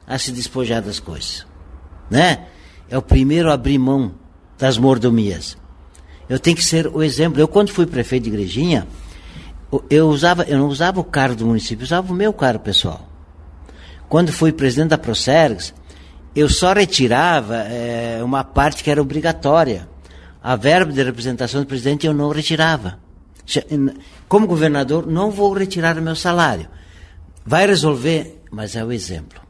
a 0.04 0.18
se 0.18 0.32
despojar 0.32 0.82
das 0.82 0.98
coisas. 0.98 1.46
Né? 2.10 2.46
É 2.90 2.98
o 2.98 3.02
primeiro 3.02 3.48
a 3.48 3.54
abrir 3.54 3.78
mão 3.78 4.12
das 4.58 4.76
mordomias. 4.76 5.56
Eu 6.28 6.40
tenho 6.40 6.56
que 6.56 6.64
ser 6.64 6.88
o 6.88 7.00
exemplo. 7.00 7.40
Eu, 7.40 7.46
quando 7.46 7.70
fui 7.70 7.86
prefeito 7.86 8.24
de 8.24 8.30
Igrejinha, 8.30 8.88
eu 9.88 10.08
usava, 10.08 10.42
eu 10.44 10.58
não 10.58 10.68
usava 10.68 11.00
o 11.00 11.04
carro 11.04 11.34
do 11.34 11.46
município, 11.46 11.82
eu 11.82 11.86
usava 11.86 12.12
o 12.12 12.16
meu 12.16 12.32
carro 12.32 12.58
pessoal. 12.58 13.08
Quando 14.08 14.32
fui 14.32 14.52
presidente 14.52 14.90
da 14.90 14.98
Procergs, 14.98 15.72
eu 16.36 16.48
só 16.48 16.72
retirava 16.72 17.56
é, 17.56 18.20
uma 18.22 18.44
parte 18.44 18.84
que 18.84 18.90
era 18.90 19.00
obrigatória. 19.00 19.88
A 20.42 20.56
verba 20.56 20.92
de 20.92 21.02
representação 21.02 21.62
do 21.62 21.66
presidente 21.66 22.06
eu 22.06 22.12
não 22.12 22.28
retirava. 22.28 22.98
Como 24.28 24.46
governador, 24.46 25.06
não 25.06 25.30
vou 25.30 25.52
retirar 25.52 25.96
o 25.96 26.02
meu 26.02 26.16
salário. 26.16 26.68
Vai 27.46 27.66
resolver, 27.66 28.42
mas 28.50 28.76
é 28.76 28.84
o 28.84 28.92
exemplo. 28.92 29.40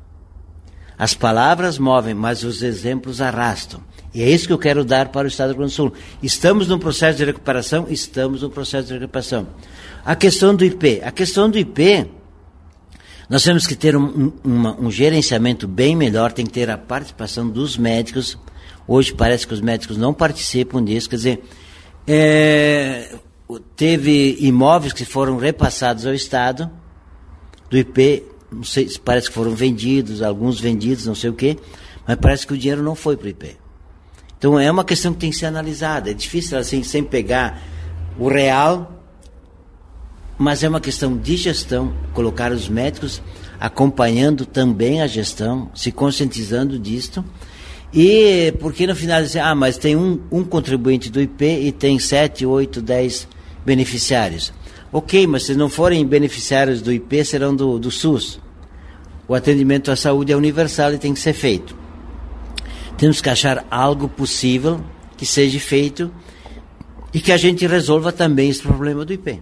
As 0.96 1.14
palavras 1.14 1.78
movem, 1.78 2.14
mas 2.14 2.44
os 2.44 2.62
exemplos 2.62 3.20
arrastam. 3.20 3.80
E 4.12 4.22
é 4.22 4.30
isso 4.30 4.46
que 4.46 4.52
eu 4.52 4.58
quero 4.58 4.84
dar 4.84 5.08
para 5.08 5.24
o 5.24 5.28
Estado 5.28 5.48
do 5.48 5.52
Rio 5.52 5.58
Grande 5.58 5.72
do 5.72 5.76
Sul. 5.76 5.92
Estamos 6.22 6.68
num 6.68 6.78
processo 6.78 7.18
de 7.18 7.24
recuperação? 7.24 7.86
Estamos 7.88 8.42
num 8.42 8.50
processo 8.50 8.86
de 8.86 8.94
recuperação. 8.94 9.48
A 10.04 10.14
questão 10.14 10.54
do 10.54 10.64
IP. 10.64 11.00
A 11.02 11.10
questão 11.10 11.48
do 11.48 11.58
IP, 11.58 12.06
nós 13.28 13.42
temos 13.42 13.66
que 13.66 13.74
ter 13.74 13.96
um, 13.96 14.32
um, 14.44 14.86
um 14.86 14.90
gerenciamento 14.90 15.66
bem 15.66 15.96
melhor, 15.96 16.30
tem 16.32 16.44
que 16.44 16.52
ter 16.52 16.68
a 16.68 16.76
participação 16.76 17.48
dos 17.48 17.78
médicos. 17.78 18.38
Hoje 18.86 19.14
parece 19.14 19.46
que 19.46 19.54
os 19.54 19.62
médicos 19.62 19.96
não 19.96 20.12
participam 20.12 20.84
disso, 20.84 21.08
quer 21.08 21.16
dizer, 21.16 21.44
é, 22.06 23.16
teve 23.74 24.36
imóveis 24.40 24.92
que 24.92 25.06
foram 25.06 25.38
repassados 25.38 26.04
ao 26.04 26.12
Estado, 26.12 26.70
do 27.70 27.78
IP, 27.78 28.24
não 28.52 28.62
sei, 28.62 28.86
parece 29.02 29.28
que 29.28 29.34
foram 29.34 29.54
vendidos, 29.54 30.20
alguns 30.20 30.60
vendidos, 30.60 31.06
não 31.06 31.14
sei 31.14 31.30
o 31.30 31.32
quê, 31.34 31.56
mas 32.06 32.16
parece 32.16 32.46
que 32.46 32.52
o 32.52 32.58
dinheiro 32.58 32.82
não 32.82 32.94
foi 32.94 33.16
para 33.16 33.26
o 33.26 33.30
IP. 33.30 33.56
Então 34.36 34.60
é 34.60 34.70
uma 34.70 34.84
questão 34.84 35.14
que 35.14 35.20
tem 35.20 35.30
que 35.30 35.36
ser 35.36 35.46
analisada. 35.46 36.10
É 36.10 36.14
difícil 36.14 36.58
assim, 36.58 36.82
sem 36.82 37.02
pegar 37.02 37.62
o 38.18 38.28
real 38.28 39.03
mas 40.38 40.62
é 40.62 40.68
uma 40.68 40.80
questão 40.80 41.16
de 41.16 41.36
gestão, 41.36 41.92
colocar 42.12 42.52
os 42.52 42.68
médicos 42.68 43.22
acompanhando 43.64 44.44
também 44.44 45.00
a 45.00 45.06
gestão, 45.06 45.70
se 45.74 45.90
conscientizando 45.90 46.78
disto. 46.78 47.24
E 47.92 48.52
porque 48.58 48.86
no 48.86 48.94
final 48.94 49.22
dizer, 49.22 49.38
ah, 49.38 49.54
mas 49.54 49.78
tem 49.78 49.96
um, 49.96 50.20
um 50.30 50.44
contribuinte 50.44 51.08
do 51.08 51.20
IP 51.20 51.44
e 51.44 51.72
tem 51.72 51.98
7, 51.98 52.44
8, 52.44 52.82
10 52.82 53.28
beneficiários. 53.64 54.52
Ok, 54.92 55.26
mas 55.26 55.44
se 55.44 55.54
não 55.54 55.68
forem 55.68 56.04
beneficiários 56.06 56.82
do 56.82 56.92
IP, 56.92 57.24
serão 57.24 57.54
do, 57.54 57.78
do 57.78 57.90
SUS. 57.90 58.40
O 59.26 59.34
atendimento 59.34 59.90
à 59.90 59.96
saúde 59.96 60.32
é 60.32 60.36
universal 60.36 60.92
e 60.92 60.98
tem 60.98 61.14
que 61.14 61.20
ser 61.20 61.32
feito. 61.32 61.76
Temos 62.98 63.20
que 63.20 63.30
achar 63.30 63.64
algo 63.70 64.08
possível 64.08 64.80
que 65.16 65.24
seja 65.24 65.58
feito 65.58 66.12
e 67.12 67.20
que 67.20 67.32
a 67.32 67.36
gente 67.36 67.66
resolva 67.66 68.12
também 68.12 68.50
esse 68.50 68.62
problema 68.62 69.04
do 69.04 69.12
IP. 69.12 69.40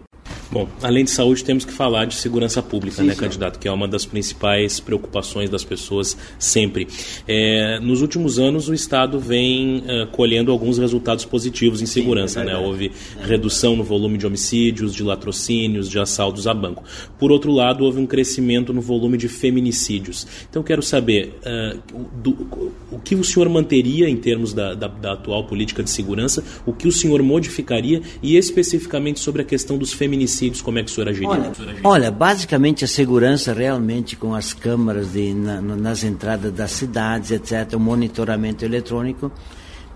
Bom, 0.52 0.68
além 0.82 1.02
de 1.02 1.10
saúde, 1.10 1.42
temos 1.42 1.64
que 1.64 1.72
falar 1.72 2.04
de 2.04 2.14
segurança 2.14 2.62
pública, 2.62 2.96
Sim, 2.96 3.04
né, 3.04 3.14
candidato? 3.14 3.58
Que 3.58 3.66
é 3.66 3.72
uma 3.72 3.88
das 3.88 4.04
principais 4.04 4.78
preocupações 4.80 5.48
das 5.48 5.64
pessoas 5.64 6.14
sempre. 6.38 6.86
É, 7.26 7.80
nos 7.80 8.02
últimos 8.02 8.38
anos, 8.38 8.68
o 8.68 8.74
Estado 8.74 9.18
vem 9.18 9.78
uh, 9.78 10.08
colhendo 10.12 10.52
alguns 10.52 10.76
resultados 10.76 11.24
positivos 11.24 11.80
em 11.80 11.86
segurança, 11.86 12.40
Sim, 12.42 12.50
é 12.50 12.52
né? 12.52 12.58
Houve 12.58 12.92
é. 13.18 13.26
redução 13.26 13.74
no 13.74 13.82
volume 13.82 14.18
de 14.18 14.26
homicídios, 14.26 14.94
de 14.94 15.02
latrocínios, 15.02 15.88
de 15.88 15.98
assaltos 15.98 16.46
a 16.46 16.52
banco. 16.52 16.84
Por 17.18 17.32
outro 17.32 17.50
lado, 17.50 17.82
houve 17.82 17.98
um 17.98 18.06
crescimento 18.06 18.74
no 18.74 18.82
volume 18.82 19.16
de 19.16 19.28
feminicídios. 19.28 20.26
Então, 20.50 20.62
quero 20.62 20.82
saber 20.82 21.34
uh, 21.46 21.98
do, 22.22 22.76
o 22.90 22.98
que 22.98 23.14
o 23.14 23.24
senhor 23.24 23.48
manteria 23.48 24.06
em 24.06 24.16
termos 24.18 24.52
da, 24.52 24.74
da, 24.74 24.88
da 24.88 25.12
atual 25.14 25.46
política 25.46 25.82
de 25.82 25.88
segurança, 25.88 26.44
o 26.66 26.74
que 26.74 26.86
o 26.86 26.92
senhor 26.92 27.22
modificaria 27.22 28.02
e 28.22 28.36
especificamente 28.36 29.18
sobre 29.18 29.40
a 29.40 29.44
questão 29.46 29.78
dos 29.78 29.94
feminicídios 29.94 30.41
homicídios, 30.42 30.62
como 30.62 30.78
é 30.78 30.82
que 30.82 30.90
o 30.90 30.94
senhor 30.94 31.08
agiria? 31.08 31.28
Olha, 31.28 31.52
olha 31.84 32.10
basicamente 32.10 32.84
a 32.84 32.88
segurança 32.88 33.52
realmente 33.52 34.16
com 34.16 34.34
as 34.34 34.52
câmaras 34.52 35.12
de, 35.12 35.32
na, 35.32 35.60
nas 35.60 36.02
entradas 36.02 36.52
das 36.52 36.72
cidades, 36.72 37.30
etc., 37.30 37.74
o 37.74 37.80
monitoramento 37.80 38.64
eletrônico 38.64 39.30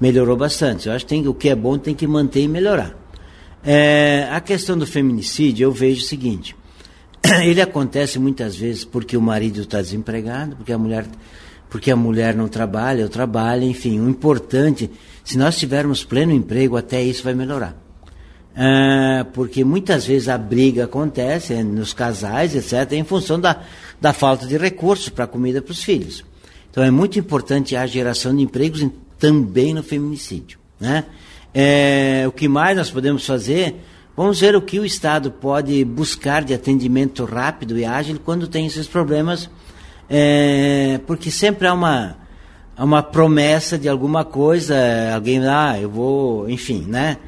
melhorou 0.00 0.36
bastante. 0.36 0.88
Eu 0.88 0.94
acho 0.94 1.04
que 1.04 1.08
tem, 1.08 1.26
o 1.26 1.34
que 1.34 1.48
é 1.48 1.54
bom 1.54 1.76
tem 1.78 1.94
que 1.94 2.06
manter 2.06 2.42
e 2.42 2.48
melhorar. 2.48 2.94
É, 3.64 4.28
a 4.30 4.40
questão 4.40 4.78
do 4.78 4.86
feminicídio, 4.86 5.64
eu 5.64 5.72
vejo 5.72 6.02
o 6.02 6.06
seguinte: 6.06 6.54
ele 7.42 7.60
acontece 7.60 8.18
muitas 8.18 8.56
vezes 8.56 8.84
porque 8.84 9.16
o 9.16 9.22
marido 9.22 9.62
está 9.62 9.80
desempregado, 9.80 10.56
porque 10.56 10.72
a 10.72 10.78
mulher 10.78 11.06
porque 11.68 11.90
a 11.90 11.96
mulher 11.96 12.34
não 12.36 12.46
trabalha, 12.46 13.02
eu 13.02 13.08
trabalho, 13.08 13.64
enfim, 13.64 13.98
o 13.98 14.08
importante, 14.08 14.88
se 15.24 15.36
nós 15.36 15.58
tivermos 15.58 16.04
pleno 16.04 16.32
emprego, 16.32 16.76
até 16.76 17.02
isso 17.02 17.24
vai 17.24 17.34
melhorar. 17.34 17.85
Ah, 18.56 19.26
porque 19.34 19.62
muitas 19.62 20.06
vezes 20.06 20.28
a 20.30 20.38
briga 20.38 20.84
acontece 20.84 21.62
nos 21.62 21.92
casais, 21.92 22.54
etc., 22.54 22.90
em 22.92 23.04
função 23.04 23.38
da, 23.38 23.60
da 24.00 24.14
falta 24.14 24.46
de 24.46 24.56
recursos 24.56 25.10
para 25.10 25.26
comida 25.26 25.60
para 25.60 25.72
os 25.72 25.84
filhos. 25.84 26.24
Então 26.70 26.82
é 26.82 26.90
muito 26.90 27.18
importante 27.18 27.76
a 27.76 27.86
geração 27.86 28.34
de 28.34 28.42
empregos 28.42 28.80
em, 28.80 28.90
também 29.18 29.74
no 29.74 29.82
feminicídio. 29.82 30.58
Né? 30.80 31.04
É, 31.52 32.24
o 32.26 32.32
que 32.32 32.48
mais 32.48 32.76
nós 32.76 32.90
podemos 32.90 33.26
fazer? 33.26 33.76
Vamos 34.16 34.40
ver 34.40 34.56
o 34.56 34.62
que 34.62 34.78
o 34.78 34.86
Estado 34.86 35.30
pode 35.30 35.84
buscar 35.84 36.42
de 36.42 36.54
atendimento 36.54 37.26
rápido 37.26 37.78
e 37.78 37.84
ágil 37.84 38.18
quando 38.24 38.48
tem 38.48 38.64
esses 38.64 38.86
problemas, 38.86 39.50
é, 40.08 40.98
porque 41.06 41.30
sempre 41.30 41.66
há 41.66 41.74
uma, 41.74 42.16
há 42.74 42.82
uma 42.82 43.02
promessa 43.02 43.78
de 43.78 43.86
alguma 43.86 44.24
coisa, 44.24 44.74
alguém, 45.14 45.46
ah, 45.46 45.78
eu 45.78 45.90
vou, 45.90 46.48
enfim, 46.48 46.86
né? 46.88 47.18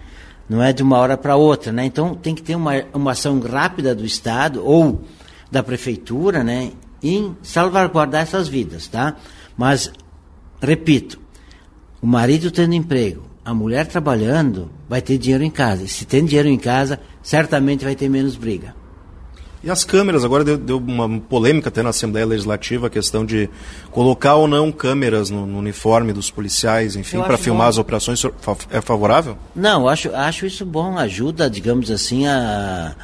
Não 0.48 0.62
é 0.62 0.72
de 0.72 0.82
uma 0.82 0.96
hora 0.96 1.16
para 1.16 1.36
outra, 1.36 1.70
né? 1.70 1.84
Então 1.84 2.14
tem 2.14 2.34
que 2.34 2.42
ter 2.42 2.54
uma, 2.54 2.72
uma 2.94 3.12
ação 3.12 3.38
rápida 3.40 3.94
do 3.94 4.04
Estado 4.04 4.64
ou 4.64 5.02
da 5.50 5.62
prefeitura, 5.62 6.44
né, 6.44 6.72
em 7.02 7.36
salvaguardar 7.42 8.22
essas 8.22 8.48
vidas, 8.48 8.86
tá? 8.86 9.16
Mas 9.56 9.90
repito, 10.60 11.18
o 12.02 12.06
marido 12.06 12.50
tendo 12.50 12.74
emprego, 12.74 13.22
a 13.44 13.54
mulher 13.54 13.86
trabalhando, 13.86 14.70
vai 14.88 15.00
ter 15.00 15.16
dinheiro 15.16 15.42
em 15.42 15.50
casa. 15.50 15.84
E 15.84 15.88
se 15.88 16.04
tem 16.04 16.24
dinheiro 16.24 16.48
em 16.48 16.58
casa, 16.58 17.00
certamente 17.22 17.84
vai 17.84 17.94
ter 17.94 18.08
menos 18.08 18.36
briga. 18.36 18.74
E 19.62 19.70
as 19.70 19.84
câmeras, 19.84 20.24
agora 20.24 20.44
deu, 20.44 20.56
deu, 20.56 20.78
uma 20.78 21.20
polêmica 21.20 21.68
até 21.68 21.82
na 21.82 21.90
Assembleia 21.90 22.24
Legislativa 22.24 22.86
a 22.86 22.90
questão 22.90 23.26
de 23.26 23.50
colocar 23.90 24.36
ou 24.36 24.46
não 24.46 24.70
câmeras 24.70 25.30
no, 25.30 25.46
no 25.46 25.58
uniforme 25.58 26.12
dos 26.12 26.30
policiais, 26.30 26.94
enfim, 26.94 27.20
para 27.20 27.36
filmar 27.36 27.66
bom. 27.66 27.70
as 27.70 27.78
operações. 27.78 28.22
É 28.70 28.80
favorável? 28.80 29.36
Não, 29.54 29.88
acho, 29.88 30.14
acho 30.14 30.46
isso 30.46 30.64
bom, 30.64 30.96
ajuda, 30.96 31.50
digamos 31.50 31.90
assim, 31.90 32.26
a, 32.28 32.94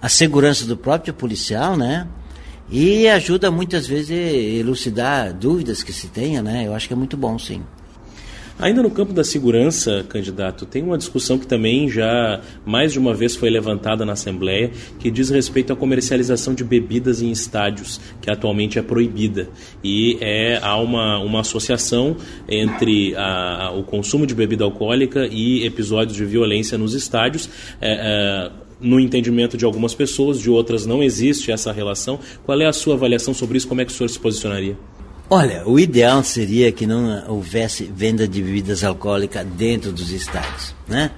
a 0.00 0.08
segurança 0.08 0.64
do 0.64 0.76
próprio 0.76 1.12
policial, 1.12 1.76
né? 1.76 2.06
E 2.70 3.08
ajuda 3.08 3.50
muitas 3.50 3.86
vezes 3.86 4.10
a 4.10 4.36
elucidar 4.60 5.32
dúvidas 5.32 5.82
que 5.82 5.92
se 5.92 6.08
tenha, 6.08 6.42
né? 6.42 6.66
Eu 6.66 6.74
acho 6.74 6.86
que 6.86 6.94
é 6.94 6.96
muito 6.96 7.16
bom, 7.16 7.38
sim. 7.38 7.62
Ainda 8.58 8.82
no 8.82 8.90
campo 8.90 9.12
da 9.12 9.22
segurança, 9.22 10.02
candidato, 10.08 10.64
tem 10.64 10.82
uma 10.82 10.96
discussão 10.96 11.38
que 11.38 11.46
também 11.46 11.90
já 11.90 12.40
mais 12.64 12.90
de 12.90 12.98
uma 12.98 13.12
vez 13.12 13.36
foi 13.36 13.50
levantada 13.50 14.02
na 14.06 14.14
Assembleia, 14.14 14.70
que 14.98 15.10
diz 15.10 15.28
respeito 15.28 15.74
à 15.74 15.76
comercialização 15.76 16.54
de 16.54 16.64
bebidas 16.64 17.20
em 17.20 17.30
estádios, 17.30 18.00
que 18.22 18.30
atualmente 18.30 18.78
é 18.78 18.82
proibida. 18.82 19.50
E 19.84 20.16
é, 20.22 20.58
há 20.62 20.74
uma, 20.76 21.18
uma 21.18 21.40
associação 21.40 22.16
entre 22.48 23.14
a, 23.14 23.66
a, 23.66 23.70
o 23.72 23.82
consumo 23.82 24.26
de 24.26 24.34
bebida 24.34 24.64
alcoólica 24.64 25.28
e 25.30 25.66
episódios 25.66 26.16
de 26.16 26.24
violência 26.24 26.78
nos 26.78 26.94
estádios. 26.94 27.50
É, 27.78 28.50
é, 28.50 28.66
no 28.80 28.98
entendimento 29.00 29.56
de 29.56 29.64
algumas 29.64 29.94
pessoas, 29.94 30.40
de 30.40 30.50
outras 30.50 30.86
não 30.86 31.02
existe 31.02 31.50
essa 31.50 31.72
relação. 31.72 32.18
Qual 32.44 32.58
é 32.60 32.66
a 32.66 32.72
sua 32.72 32.94
avaliação 32.94 33.34
sobre 33.34 33.58
isso? 33.58 33.68
Como 33.68 33.80
é 33.82 33.84
que 33.84 33.92
o 33.92 33.94
senhor 33.94 34.08
se 34.08 34.18
posicionaria? 34.18 34.76
Olha, 35.28 35.66
o 35.66 35.78
ideal 35.78 36.22
seria 36.22 36.70
que 36.70 36.86
não 36.86 37.28
houvesse 37.28 37.84
venda 37.84 38.28
de 38.28 38.40
bebidas 38.40 38.84
alcoólicas 38.84 39.44
dentro 39.44 39.90
dos 39.90 40.12
estádios, 40.12 40.72
né? 40.86 41.10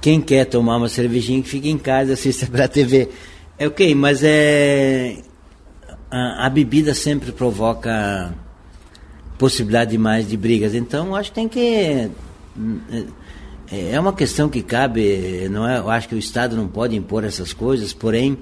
Quem 0.00 0.20
quer 0.20 0.44
tomar 0.44 0.76
uma 0.76 0.88
cervejinha 0.88 1.42
que 1.42 1.48
fique 1.48 1.68
em 1.68 1.76
casa 1.76 2.12
assista 2.12 2.46
para 2.46 2.66
a 2.66 2.68
TV. 2.68 3.08
É 3.58 3.66
ok, 3.66 3.92
mas 3.96 4.22
é 4.22 5.16
a, 6.08 6.46
a, 6.46 6.50
bebida 6.50 6.94
sempre 6.94 7.32
provoca 7.32 8.32
possibilidade 9.36 9.90
de 9.90 9.98
mais 9.98 10.28
de 10.28 10.36
brigas. 10.36 10.72
Então, 10.72 11.16
acho 11.16 11.30
que 11.30 11.34
tem 11.34 11.48
que 11.48 12.08
é, 13.72 13.90
é 13.90 13.98
uma 13.98 14.12
questão 14.12 14.48
que 14.48 14.62
cabe, 14.62 15.48
não 15.50 15.68
é? 15.68 15.78
Eu 15.78 15.90
acho 15.90 16.08
que 16.08 16.14
o 16.14 16.18
Estado 16.18 16.56
não 16.56 16.68
pode 16.68 16.94
impor 16.94 17.24
essas 17.24 17.52
coisas, 17.52 17.92
porém, 17.92 18.38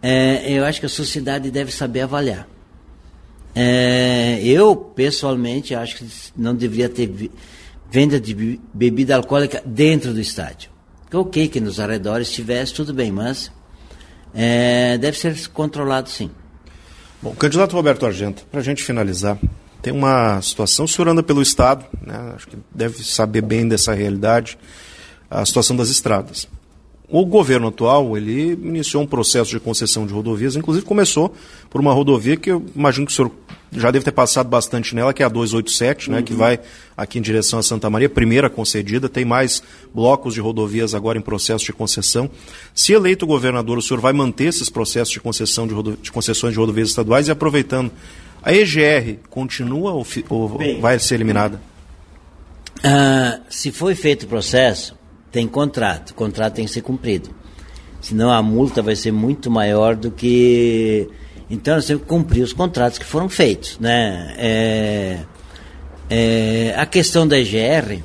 é, 0.00 0.52
eu 0.52 0.64
acho 0.64 0.78
que 0.78 0.86
a 0.86 0.90
sociedade 0.90 1.50
deve 1.50 1.72
saber 1.72 2.02
avaliar. 2.02 2.53
É, 3.54 4.40
eu, 4.42 4.74
pessoalmente, 4.74 5.74
acho 5.74 5.96
que 5.96 6.06
não 6.36 6.54
deveria 6.54 6.88
ter 6.88 7.30
venda 7.90 8.18
de 8.18 8.58
bebida 8.72 9.14
alcoólica 9.14 9.62
dentro 9.64 10.12
do 10.12 10.20
estádio. 10.20 10.70
Ok, 11.12 11.46
que 11.46 11.60
nos 11.60 11.78
arredores 11.78 12.30
tivesse, 12.32 12.74
tudo 12.74 12.92
bem, 12.92 13.12
mas 13.12 13.52
é, 14.34 14.98
deve 14.98 15.16
ser 15.16 15.48
controlado 15.48 16.08
sim. 16.08 16.28
Bom, 17.22 17.32
candidato 17.36 17.72
Roberto 17.76 18.04
Argento, 18.04 18.44
para 18.50 18.58
a 18.58 18.62
gente 18.62 18.82
finalizar, 18.82 19.38
tem 19.80 19.92
uma 19.92 20.42
situação, 20.42 20.86
o 20.86 20.88
senhor 20.88 21.08
anda 21.08 21.22
pelo 21.22 21.40
Estado, 21.40 21.86
né, 22.04 22.32
acho 22.34 22.48
que 22.48 22.56
deve 22.74 23.04
saber 23.04 23.42
bem 23.42 23.68
dessa 23.68 23.94
realidade, 23.94 24.58
a 25.30 25.46
situação 25.46 25.76
das 25.76 25.88
estradas. 25.88 26.48
O 27.16 27.24
governo 27.24 27.68
atual, 27.68 28.16
ele 28.16 28.58
iniciou 28.60 29.00
um 29.00 29.06
processo 29.06 29.48
de 29.48 29.60
concessão 29.60 30.04
de 30.04 30.12
rodovias, 30.12 30.56
inclusive 30.56 30.84
começou 30.84 31.32
por 31.70 31.80
uma 31.80 31.92
rodovia 31.92 32.36
que 32.36 32.50
eu 32.50 32.64
imagino 32.74 33.06
que 33.06 33.12
o 33.12 33.14
senhor 33.14 33.30
já 33.70 33.88
deve 33.92 34.04
ter 34.04 34.10
passado 34.10 34.48
bastante 34.48 34.96
nela, 34.96 35.14
que 35.14 35.22
é 35.22 35.26
a 35.26 35.28
287, 35.28 36.08
uhum. 36.08 36.16
né, 36.16 36.22
que 36.22 36.32
uhum. 36.32 36.40
vai 36.40 36.58
aqui 36.96 37.20
em 37.20 37.22
direção 37.22 37.60
a 37.60 37.62
Santa 37.62 37.88
Maria, 37.88 38.08
primeira 38.08 38.50
concedida, 38.50 39.08
tem 39.08 39.24
mais 39.24 39.62
blocos 39.94 40.34
de 40.34 40.40
rodovias 40.40 40.92
agora 40.92 41.16
em 41.16 41.22
processo 41.22 41.64
de 41.64 41.72
concessão. 41.72 42.28
Se 42.74 42.92
eleito 42.92 43.28
governador, 43.28 43.78
o 43.78 43.82
senhor 43.82 44.00
vai 44.00 44.12
manter 44.12 44.46
esses 44.46 44.68
processos 44.68 45.14
de 45.14 45.20
concessão 45.20 45.68
de, 45.68 45.72
rodo... 45.72 45.96
de 46.02 46.10
concessões 46.10 46.52
de 46.52 46.58
rodovias 46.58 46.88
estaduais 46.88 47.28
e 47.28 47.30
aproveitando, 47.30 47.92
a 48.42 48.52
EGR 48.52 49.20
continua 49.30 49.92
ou, 49.92 50.02
fi... 50.02 50.24
ou 50.28 50.48
Bem, 50.58 50.80
vai 50.80 50.98
ser 50.98 51.14
eliminada? 51.14 51.62
Uh, 52.78 53.40
se 53.48 53.70
foi 53.70 53.94
feito 53.94 54.24
o 54.24 54.26
processo, 54.26 54.96
tem 55.34 55.48
contrato, 55.48 56.10
o 56.10 56.14
contrato 56.14 56.54
tem 56.54 56.64
que 56.64 56.70
ser 56.70 56.82
cumprido. 56.82 57.28
Senão 58.00 58.30
a 58.30 58.40
multa 58.40 58.80
vai 58.80 58.94
ser 58.94 59.10
muito 59.10 59.50
maior 59.50 59.96
do 59.96 60.08
que. 60.08 61.08
Então 61.50 61.74
nós 61.74 61.86
temos 61.86 62.04
que 62.04 62.08
cumprir 62.08 62.44
os 62.44 62.52
contratos 62.52 62.98
que 62.98 63.04
foram 63.04 63.28
feitos. 63.28 63.76
Né? 63.80 64.32
É, 64.38 65.20
é, 66.08 66.74
a 66.78 66.86
questão 66.86 67.26
da 67.26 67.36
EGR, 67.36 68.00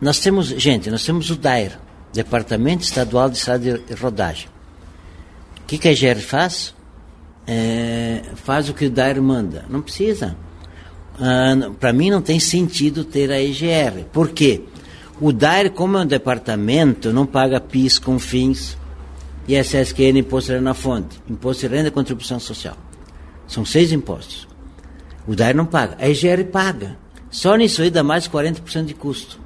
nós 0.00 0.20
temos, 0.20 0.46
gente, 0.46 0.88
nós 0.88 1.04
temos 1.04 1.30
o 1.30 1.34
DAIR, 1.34 1.80
Departamento 2.12 2.84
Estadual 2.84 3.28
de 3.28 3.38
Estrada 3.38 3.76
de 3.76 3.94
Rodagem. 3.94 4.46
O 5.62 5.66
que, 5.66 5.78
que 5.78 5.88
a 5.88 5.92
EGR 5.92 6.20
faz? 6.20 6.76
É, 7.44 8.22
faz 8.36 8.68
o 8.68 8.74
que 8.74 8.86
o 8.86 8.90
DAIR 8.90 9.20
manda. 9.20 9.64
Não 9.68 9.82
precisa. 9.82 10.36
Ah, 11.18 11.56
Para 11.80 11.92
mim 11.92 12.08
não 12.08 12.22
tem 12.22 12.38
sentido 12.38 13.04
ter 13.04 13.32
a 13.32 13.42
EGR. 13.42 14.04
Por 14.12 14.30
quê? 14.30 14.62
O 15.20 15.32
DAIR, 15.32 15.70
como 15.70 15.96
é 15.96 16.00
um 16.00 16.06
departamento, 16.06 17.12
não 17.12 17.24
paga 17.24 17.60
PIS 17.60 17.98
com 17.98 18.18
fins, 18.18 18.76
ISSQN, 19.46 20.18
Imposto 20.18 20.48
de 20.48 20.54
Renda 20.54 20.64
na 20.64 20.74
Fonte, 20.74 21.22
Imposto 21.28 21.68
de 21.68 21.74
Renda 21.74 21.88
e 21.88 21.92
Contribuição 21.92 22.40
Social. 22.40 22.76
São 23.46 23.64
seis 23.64 23.92
impostos. 23.92 24.48
O 25.26 25.36
DAIR 25.36 25.54
não 25.54 25.66
paga, 25.66 25.96
a 26.00 26.08
EGR 26.08 26.44
paga. 26.50 26.98
Só 27.30 27.54
nisso 27.54 27.82
aí 27.82 27.90
dá 27.90 28.02
mais 28.02 28.24
de 28.24 28.30
40% 28.30 28.84
de 28.84 28.94
custo. 28.94 29.38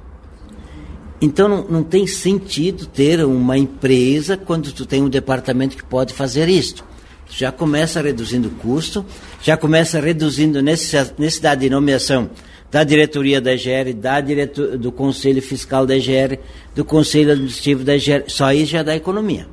Então 1.21 1.47
não, 1.47 1.67
não, 1.67 1.83
tem 1.83 2.07
sentido 2.07 2.85
ter 2.85 3.23
uma 3.25 3.57
empresa 3.57 4.37
quando 4.37 4.71
tu 4.71 4.85
tem 4.85 5.03
um 5.03 5.09
departamento 5.09 5.75
que 5.75 5.83
pode 5.83 6.13
fazer 6.13 6.47
isto. 6.47 6.83
Já 7.29 7.51
começa 7.51 8.01
reduzindo 8.01 8.47
o 8.47 8.51
custo, 8.51 9.05
já 9.41 9.55
começa 9.55 9.99
reduzindo 9.99 10.61
necessidade 10.61 11.61
de 11.61 11.69
nomeação 11.69 12.29
da 12.71 12.83
diretoria 12.83 13.41
da 13.41 13.53
EGR, 13.53 13.93
da 13.95 14.21
diretor, 14.21 14.77
do 14.77 14.91
conselho 14.91 15.41
fiscal 15.41 15.85
da 15.85 15.95
EGR, 15.97 16.39
do 16.75 16.85
conselho 16.85 17.31
administrativo 17.31 17.83
da 17.83 17.95
EGR. 17.95 18.25
Só 18.27 18.53
isso 18.53 18.71
já 18.71 18.83
dá 18.83 18.95
economia. 18.95 19.47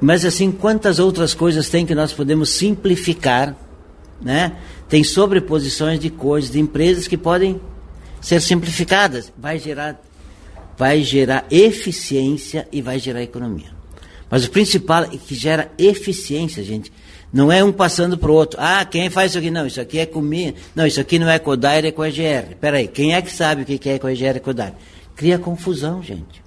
Mas 0.00 0.24
assim, 0.24 0.50
quantas 0.50 0.98
outras 0.98 1.32
coisas 1.32 1.68
tem 1.68 1.86
que 1.86 1.94
nós 1.94 2.12
podemos 2.12 2.50
simplificar, 2.50 3.56
né? 4.20 4.56
Tem 4.88 5.04
sobreposições 5.04 6.00
de 6.00 6.10
coisas, 6.10 6.50
de 6.50 6.58
empresas 6.58 7.06
que 7.06 7.16
podem 7.16 7.60
ser 8.20 8.40
simplificadas. 8.40 9.32
Vai 9.38 9.60
gerar, 9.60 10.02
vai 10.76 11.02
gerar 11.02 11.46
eficiência 11.50 12.66
e 12.72 12.82
vai 12.82 12.98
gerar 12.98 13.22
economia. 13.22 13.70
Mas 14.28 14.44
o 14.44 14.50
principal 14.50 15.04
é 15.04 15.16
que 15.16 15.34
gera 15.34 15.70
eficiência, 15.78 16.64
gente. 16.64 16.92
Não 17.32 17.50
é 17.50 17.64
um 17.64 17.72
passando 17.72 18.18
para 18.18 18.30
o 18.30 18.34
outro. 18.34 18.58
Ah, 18.60 18.84
quem 18.84 19.08
faz 19.08 19.30
isso 19.30 19.38
aqui? 19.38 19.50
Não, 19.50 19.66
isso 19.66 19.80
aqui 19.80 19.98
é 19.98 20.06
comigo. 20.06 20.56
Não, 20.74 20.86
isso 20.86 21.00
aqui 21.00 21.18
não 21.18 21.30
é 21.30 21.38
Codair, 21.38 21.86
é 21.86 21.90
com 21.90 22.02
a 22.02 22.08
EGR. 22.08 22.50
Espera 22.50 22.76
aí, 22.76 22.86
quem 22.86 23.14
é 23.14 23.22
que 23.22 23.32
sabe 23.32 23.62
o 23.62 23.64
que 23.64 23.88
é 23.88 23.98
com 23.98 24.06
a 24.06 24.12
EGR 24.12 24.36
e 24.36 24.40
Codair? 24.40 24.74
Cria 25.16 25.38
confusão, 25.38 26.02
gente. 26.02 26.42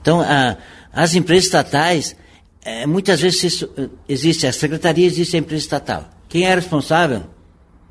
Então, 0.00 0.20
a, 0.20 0.56
as 0.92 1.14
empresas 1.14 1.44
estatais, 1.44 2.16
é, 2.64 2.84
muitas 2.84 3.20
vezes 3.20 3.44
isso, 3.44 3.70
existe 4.08 4.46
a 4.46 4.52
secretaria, 4.52 5.06
existe 5.06 5.36
a 5.36 5.38
empresa 5.38 5.62
estatal. 5.62 6.10
Quem 6.28 6.46
é 6.46 6.54
responsável? 6.54 7.22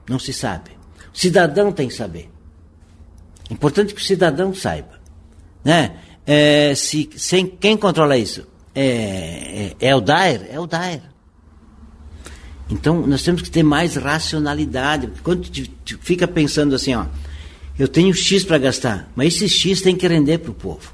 Não 0.10 0.20
se 0.20 0.34
sabe. 0.34 0.72
O 1.14 1.18
cidadão 1.18 1.72
tem 1.72 1.88
que 1.88 1.94
saber. 1.94 2.30
É 3.50 3.54
importante 3.54 3.94
que 3.94 4.02
o 4.02 4.04
cidadão 4.04 4.54
saiba. 4.54 5.00
Né? 5.64 5.98
É, 6.26 6.76
se, 6.76 7.10
sem, 7.16 7.48
quem 7.48 7.78
controla 7.78 8.18
isso? 8.18 8.46
É, 8.76 9.74
é, 9.80 9.88
é 9.88 9.96
o 9.96 10.02
DAER? 10.02 10.48
É 10.52 10.60
o 10.60 10.68
DAER. 10.68 11.02
Então, 12.70 13.06
nós 13.08 13.24
temos 13.24 13.42
que 13.42 13.50
ter 13.50 13.64
mais 13.64 13.96
racionalidade. 13.96 15.10
Quando 15.24 15.50
tu, 15.50 15.70
tu 15.86 16.00
fica 16.02 16.28
pensando 16.28 16.76
assim, 16.76 16.94
ó, 16.94 17.06
eu 17.80 17.88
tenho 17.88 18.14
X 18.14 18.44
para 18.44 18.58
gastar, 18.58 19.12
mas 19.16 19.36
esse 19.36 19.48
X 19.48 19.82
tem 19.82 19.96
que 19.96 20.08
render 20.08 20.40
para 20.40 20.52
o 20.52 20.54
povo. 20.54 20.94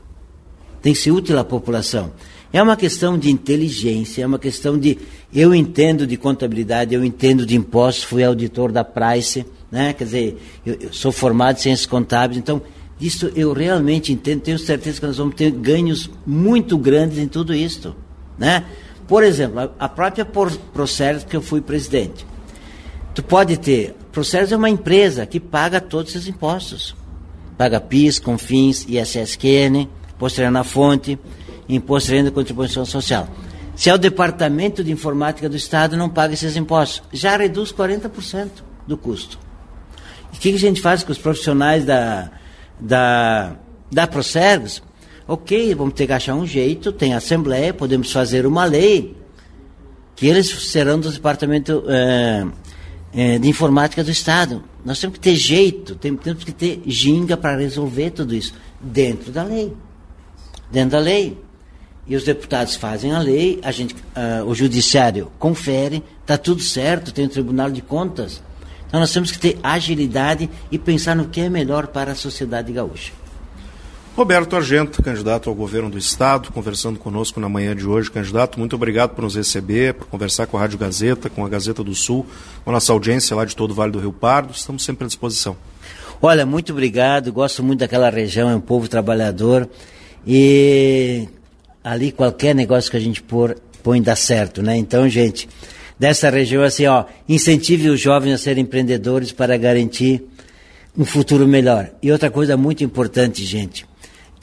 Tem 0.81 0.93
que 0.93 0.99
ser 0.99 1.11
útil 1.11 1.39
à 1.39 1.43
população. 1.43 2.11
É 2.51 2.61
uma 2.61 2.75
questão 2.75 3.17
de 3.17 3.31
inteligência, 3.31 4.21
é 4.21 4.27
uma 4.27 4.37
questão 4.37 4.77
de. 4.77 4.99
Eu 5.33 5.55
entendo 5.55 6.05
de 6.05 6.17
contabilidade, 6.17 6.93
eu 6.93 7.03
entendo 7.03 7.45
de 7.45 7.55
impostos, 7.55 8.03
fui 8.03 8.23
auditor 8.23 8.71
da 8.71 8.83
Price, 8.83 9.43
né? 9.71 9.93
quer 9.93 10.03
dizer, 10.03 10.37
eu, 10.63 10.77
eu 10.79 10.93
sou 10.93 11.11
formado 11.11 11.57
em 11.57 11.61
ciências 11.61 11.87
contábeis, 11.87 12.37
então, 12.37 12.61
isso 13.01 13.31
eu 13.35 13.53
realmente 13.53 14.13
entendo, 14.13 14.41
tenho 14.41 14.59
certeza 14.59 14.99
que 14.99 15.07
nós 15.07 15.17
vamos 15.17 15.33
ter 15.33 15.49
ganhos 15.49 16.09
muito 16.27 16.77
grandes 16.77 17.17
em 17.17 17.27
tudo 17.27 17.55
isso. 17.55 17.95
Né? 18.37 18.63
Por 19.07 19.23
exemplo, 19.23 19.71
a 19.77 19.89
própria 19.89 20.25
Procerto 20.25 21.27
que 21.27 21.35
eu 21.35 21.41
fui 21.41 21.61
presidente. 21.61 22.25
Tu 23.13 23.21
pode 23.21 23.57
ter, 23.57 23.95
Procerto 24.11 24.53
é 24.53 24.57
uma 24.57 24.69
empresa 24.69 25.25
que 25.25 25.39
paga 25.39 25.79
todos 25.79 26.15
esses 26.15 26.27
impostos. 26.27 26.95
Paga 27.57 27.79
PIS, 27.79 28.19
CONFINS, 28.19 28.85
ISSQN, 28.89 29.87
Imposto 30.15 30.41
na 30.49 30.63
Fonte, 30.63 31.19
Imposto 31.67 32.09
de 32.09 32.15
Renda 32.15 32.29
e 32.29 32.31
Contribuição 32.31 32.85
Social. 32.85 33.27
Se 33.75 33.89
é 33.89 33.93
o 33.93 33.97
Departamento 33.97 34.83
de 34.83 34.91
Informática 34.91 35.49
do 35.49 35.55
Estado, 35.55 35.97
não 35.97 36.09
paga 36.09 36.33
esses 36.33 36.55
impostos. 36.55 37.03
Já 37.11 37.35
reduz 37.35 37.73
40% 37.73 38.49
do 38.87 38.97
custo. 38.97 39.39
E 40.31 40.37
o 40.37 40.39
que, 40.39 40.49
que 40.51 40.55
a 40.55 40.59
gente 40.59 40.81
faz 40.81 41.03
com 41.03 41.11
os 41.11 41.17
profissionais 41.17 41.83
da, 41.83 42.31
da, 42.79 43.55
da? 43.91 44.07
Ok, 45.25 45.73
vamos 45.75 45.93
ter 45.93 46.05
que 46.05 46.13
achar 46.13 46.35
um 46.35 46.45
jeito, 46.45 46.91
tem 46.91 47.13
assembleia, 47.13 47.73
podemos 47.73 48.11
fazer 48.11 48.45
uma 48.45 48.65
lei 48.65 49.15
que 50.15 50.27
eles 50.27 50.49
serão 50.69 50.99
do 50.99 51.09
Departamento 51.09 51.83
é, 51.87 52.45
é, 53.13 53.39
de 53.39 53.47
Informática 53.47 54.03
do 54.03 54.11
Estado. 54.11 54.63
Nós 54.83 54.99
temos 54.99 55.17
que 55.17 55.23
ter 55.23 55.35
jeito, 55.35 55.95
temos 55.95 56.43
que 56.43 56.51
ter 56.51 56.81
ginga 56.85 57.37
para 57.37 57.57
resolver 57.57 58.11
tudo 58.11 58.35
isso 58.35 58.53
dentro 58.81 59.31
da 59.31 59.43
lei. 59.43 59.73
Dentro 60.69 60.91
da 60.91 60.99
lei. 60.99 61.37
E 62.05 62.17
os 62.17 62.25
deputados 62.25 62.75
fazem 62.75 63.13
a 63.13 63.19
lei, 63.19 63.61
a 63.63 63.71
gente, 63.71 63.95
uh, 63.95 64.43
o 64.45 64.53
judiciário 64.53 65.31
confere, 65.39 66.03
está 66.21 66.37
tudo 66.37 66.61
certo, 66.61 67.13
tem 67.13 67.25
o 67.25 67.29
Tribunal 67.29 67.71
de 67.71 67.81
Contas. 67.81 68.43
Então 68.85 68.99
nós 68.99 69.13
temos 69.13 69.31
que 69.31 69.39
ter 69.39 69.57
agilidade 69.63 70.49
e 70.69 70.77
pensar 70.77 71.15
no 71.15 71.29
que 71.29 71.39
é 71.39 71.49
melhor 71.49 71.87
para 71.87 72.11
a 72.11 72.15
sociedade 72.15 72.73
gaúcha. 72.73 73.13
Roberto 74.15 74.55
Argento, 74.55 75.01
candidato 75.01 75.49
ao 75.49 75.55
governo 75.55 75.89
do 75.89 75.97
Estado, 75.97 76.51
conversando 76.51 76.99
conosco 76.99 77.39
na 77.39 77.49
manhã 77.49 77.75
de 77.75 77.87
hoje. 77.87 78.11
Candidato, 78.11 78.59
muito 78.59 78.75
obrigado 78.75 79.15
por 79.15 79.23
nos 79.23 79.35
receber, 79.35 79.95
por 79.95 80.05
conversar 80.05 80.45
com 80.45 80.55
a 80.55 80.59
Rádio 80.59 80.77
Gazeta, 80.77 81.31
com 81.31 81.43
a 81.43 81.49
Gazeta 81.49 81.83
do 81.83 81.95
Sul, 81.95 82.23
com 82.63 82.69
a 82.69 82.73
nossa 82.73 82.93
audiência 82.93 83.35
lá 83.35 83.43
de 83.43 83.55
todo 83.55 83.71
o 83.71 83.73
Vale 83.73 83.91
do 83.91 83.99
Rio 83.99 84.13
Pardo. 84.13 84.53
Estamos 84.53 84.83
sempre 84.83 85.05
à 85.05 85.07
disposição. 85.07 85.57
Olha, 86.21 86.45
muito 86.45 86.71
obrigado. 86.71 87.33
Gosto 87.33 87.63
muito 87.63 87.79
daquela 87.79 88.11
região, 88.11 88.51
é 88.51 88.55
um 88.55 88.61
povo 88.61 88.87
trabalhador. 88.87 89.67
E 90.27 91.27
ali 91.83 92.11
qualquer 92.11 92.53
negócio 92.53 92.91
que 92.91 92.97
a 92.97 92.99
gente 93.01 93.19
pôr, 93.19 93.57
põe 93.81 93.99
dá 93.99 94.15
certo, 94.15 94.61
né? 94.61 94.77
Então, 94.77 95.09
gente, 95.09 95.49
dessa 95.97 96.29
região, 96.29 96.61
assim, 96.61 96.85
ó, 96.85 97.05
incentive 97.27 97.89
os 97.89 97.99
jovens 97.99 98.33
a 98.33 98.37
serem 98.37 98.63
empreendedores 98.63 99.31
para 99.31 99.57
garantir 99.57 100.23
um 100.95 101.03
futuro 101.03 101.47
melhor. 101.47 101.89
E 101.99 102.11
outra 102.11 102.29
coisa 102.29 102.55
muito 102.55 102.83
importante, 102.83 103.43
gente 103.43 103.91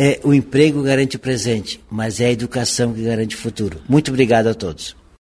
é, 0.03 0.19
o 0.25 0.33
emprego 0.33 0.83
garante 0.83 1.17
o 1.17 1.19
presente, 1.19 1.79
mas 1.91 2.21
é 2.21 2.27
a 2.27 2.33
educação 2.33 2.95
que 2.95 3.03
garante 3.03 3.37
o 3.37 3.39
futuro. 3.39 3.83
Muito 3.87 4.11
obrigado 4.11 4.47
a 4.47 4.55
todos. 4.55 4.97